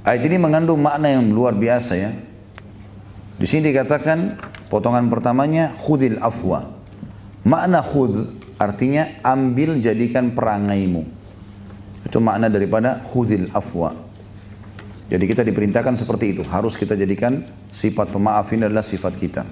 [0.00, 2.10] Ayat ini mengandung makna yang luar biasa ya.
[3.36, 4.42] Di sini dikatakan
[4.72, 6.72] potongan pertamanya khudil afwa.
[7.44, 11.08] Makna khud Artinya ambil jadikan perangaimu.
[12.04, 13.96] Itu makna daripada khudil afwa.
[15.08, 16.42] Jadi kita diperintahkan seperti itu.
[16.44, 17.40] Harus kita jadikan
[17.72, 19.42] sifat pemaaf ini adalah sifat kita.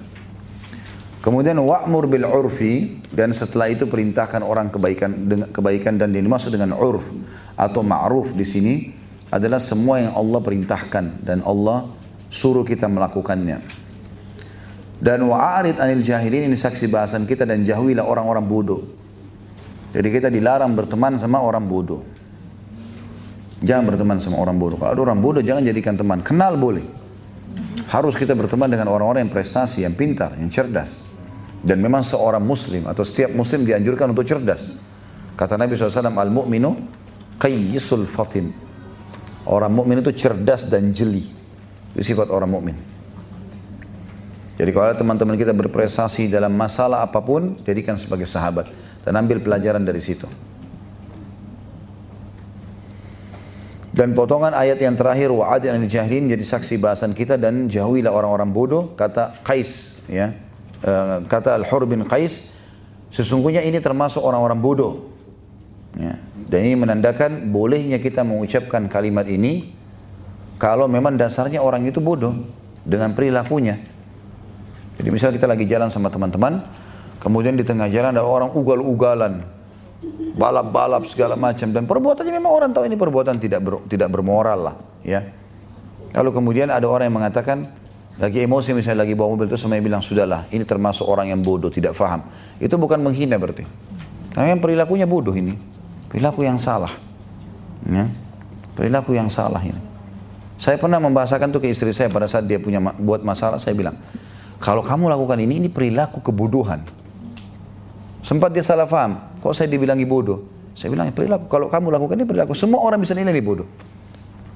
[1.19, 6.71] Kemudian wa'mur bil urfi dan setelah itu perintahkan orang kebaikan dengan kebaikan dan dimaksud dengan
[6.71, 7.11] urf
[7.59, 8.73] atau ma'ruf di sini
[9.27, 11.91] adalah semua yang Allah perintahkan dan Allah
[12.31, 13.59] suruh kita melakukannya.
[14.99, 18.98] Dan wa'arid anil jahilin ini saksi bahasan kita dan jauhilah orang-orang bodoh.
[19.89, 22.05] Jadi kita dilarang berteman sama orang bodoh.
[23.59, 24.77] Jangan berteman sama orang bodoh.
[24.77, 26.21] Kalau ada orang bodoh jangan jadikan teman.
[26.21, 26.85] Kenal boleh.
[27.89, 31.01] Harus kita berteman dengan orang-orang yang prestasi, yang pintar, yang cerdas.
[31.59, 34.77] Dan memang seorang muslim atau setiap muslim dianjurkan untuk cerdas.
[35.35, 36.71] Kata Nabi SAW, Al-mu'minu
[37.41, 38.51] qayyisul fatin.
[39.49, 41.25] Orang mukmin itu cerdas dan jeli.
[41.97, 42.77] Itu sifat orang mukmin.
[44.59, 48.67] Jadi kalau teman-teman kita berprestasi dalam masalah apa pun, jadikan sebagai sahabat
[49.09, 50.29] dan ambil pelajaran dari situ.
[53.89, 58.53] Dan potongan ayat yang terakhir wa'ad yang jahilin jadi saksi bahasan kita dan jauhilah orang-orang
[58.53, 60.37] bodoh kata Qais ya.
[60.85, 62.53] E, kata Al-Hur bin Qais
[63.09, 65.09] sesungguhnya ini termasuk orang-orang bodoh.
[65.97, 66.21] Ya.
[66.45, 69.73] Dan ini menandakan bolehnya kita mengucapkan kalimat ini
[70.61, 72.45] kalau memang dasarnya orang itu bodoh
[72.85, 73.81] dengan perilakunya.
[75.01, 76.61] Jadi misal kita lagi jalan sama teman-teman,
[77.19, 79.59] Kemudian di tengah jalan ada orang ugal-ugalan.
[80.39, 81.67] balap-balap segala macam.
[81.75, 85.19] Dan perbuatannya memang orang tahu ini perbuatan tidak ber, tidak bermoral lah ya.
[86.15, 87.67] Kalau kemudian ada orang yang mengatakan
[88.15, 91.67] lagi emosi misalnya lagi bawa mobil itu sama bilang sudahlah ini termasuk orang yang bodoh
[91.67, 92.23] tidak faham.
[92.55, 93.67] Itu bukan menghina berarti.
[94.31, 95.59] Karena yang perilakunya bodoh ini
[96.07, 96.95] perilaku yang salah
[97.83, 98.07] ya.
[98.79, 99.79] perilaku yang salah ini.
[100.59, 103.95] Saya pernah membahasakan tuh ke istri saya pada saat dia punya buat masalah saya bilang
[104.59, 106.83] kalau kamu lakukan ini ini perilaku kebodohan
[108.19, 109.19] Sempat dia salah faham.
[109.39, 110.43] Kok saya dibilangi bodoh?
[110.75, 111.47] Saya bilang, ya, perilaku.
[111.47, 112.53] Kalau kamu lakukan ini perilaku.
[112.55, 113.67] Semua orang bisa nilai ini bodoh.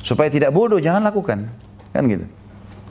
[0.03, 1.47] Supaya tidak bodoh, jangan lakukan.
[1.95, 2.27] Kan gitu.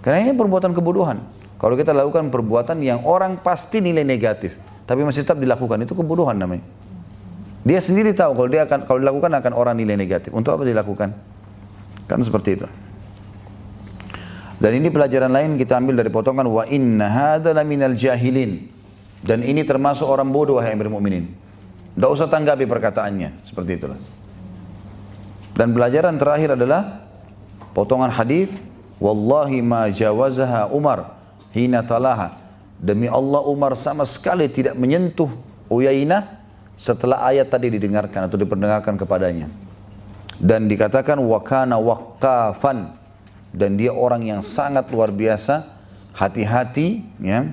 [0.00, 1.20] Karena ini perbuatan kebodohan.
[1.60, 4.58] Kalau kita lakukan perbuatan yang orang pasti nilai negatif.
[4.82, 5.86] Tapi masih tetap dilakukan.
[5.86, 6.64] Itu kebodohan namanya.
[7.62, 10.34] Dia sendiri tahu kalau dia akan kalau dilakukan akan orang nilai negatif.
[10.34, 11.14] Untuk apa dilakukan?
[12.10, 12.66] Kan seperti itu.
[14.58, 18.66] Dan ini pelajaran lain kita ambil dari potongan wa inna hadza minal jahilin.
[19.22, 21.30] Dan ini termasuk orang bodoh wahai Amir Mukminin.
[21.94, 23.46] Tidak usah tanggapi perkataannya.
[23.46, 23.98] Seperti itulah.
[25.54, 27.06] Dan pelajaran terakhir adalah
[27.76, 28.50] potongan hadis
[28.98, 31.14] wallahi ma jawazaha Umar
[31.54, 32.40] hina talaha.
[32.82, 35.30] Demi Allah Umar sama sekali tidak menyentuh
[35.70, 36.42] Uyainah
[36.74, 39.46] setelah ayat tadi didengarkan atau diperdengarkan kepadanya.
[40.42, 42.98] Dan dikatakan wakana waqafan
[43.54, 45.70] dan dia orang yang sangat luar biasa.
[46.12, 47.48] Hati-hati ya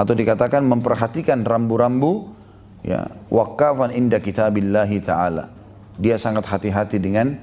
[0.00, 2.32] atau dikatakan memperhatikan rambu-rambu
[2.80, 5.52] ya waqafan inda kitabillahi taala.
[6.00, 7.36] Dia sangat hati-hati dengan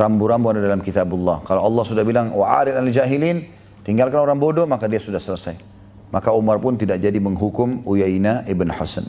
[0.00, 1.44] rambu-rambu ada dalam kitabullah.
[1.44, 3.44] Kalau Allah sudah bilang wa'arid al jahilin
[3.84, 5.60] tinggalkan orang bodoh maka dia sudah selesai.
[6.08, 9.04] Maka Umar pun tidak jadi menghukum Uyaina ibn Hasan.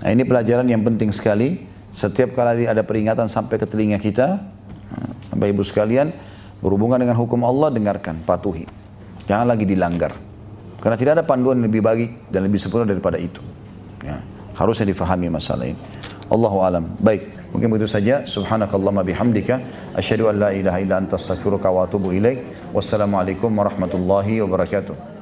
[0.00, 1.68] Nah, ini pelajaran yang penting sekali.
[1.92, 4.36] Setiap kali ada peringatan sampai ke telinga kita
[5.32, 6.12] Bapak Ibu sekalian
[6.60, 8.68] berhubungan dengan hukum Allah dengarkan patuhi.
[9.28, 10.25] Jangan lagi dilanggar
[10.86, 13.42] karena tidak ada panduan yang lebih baik dan lebih sempurna daripada itu.
[14.06, 14.22] Ya,
[14.54, 15.74] harusnya difahami masalah ini.
[16.30, 16.94] Allahu alam.
[17.02, 18.22] Baik, mungkin begitu saja.
[18.22, 19.58] Subhanakallahumma bihamdika
[19.98, 22.70] asyhadu an la ilaha illa anta astaghfiruka wa atubu ilaik.
[22.70, 25.15] Wassalamualaikum warahmatullahi wabarakatuh.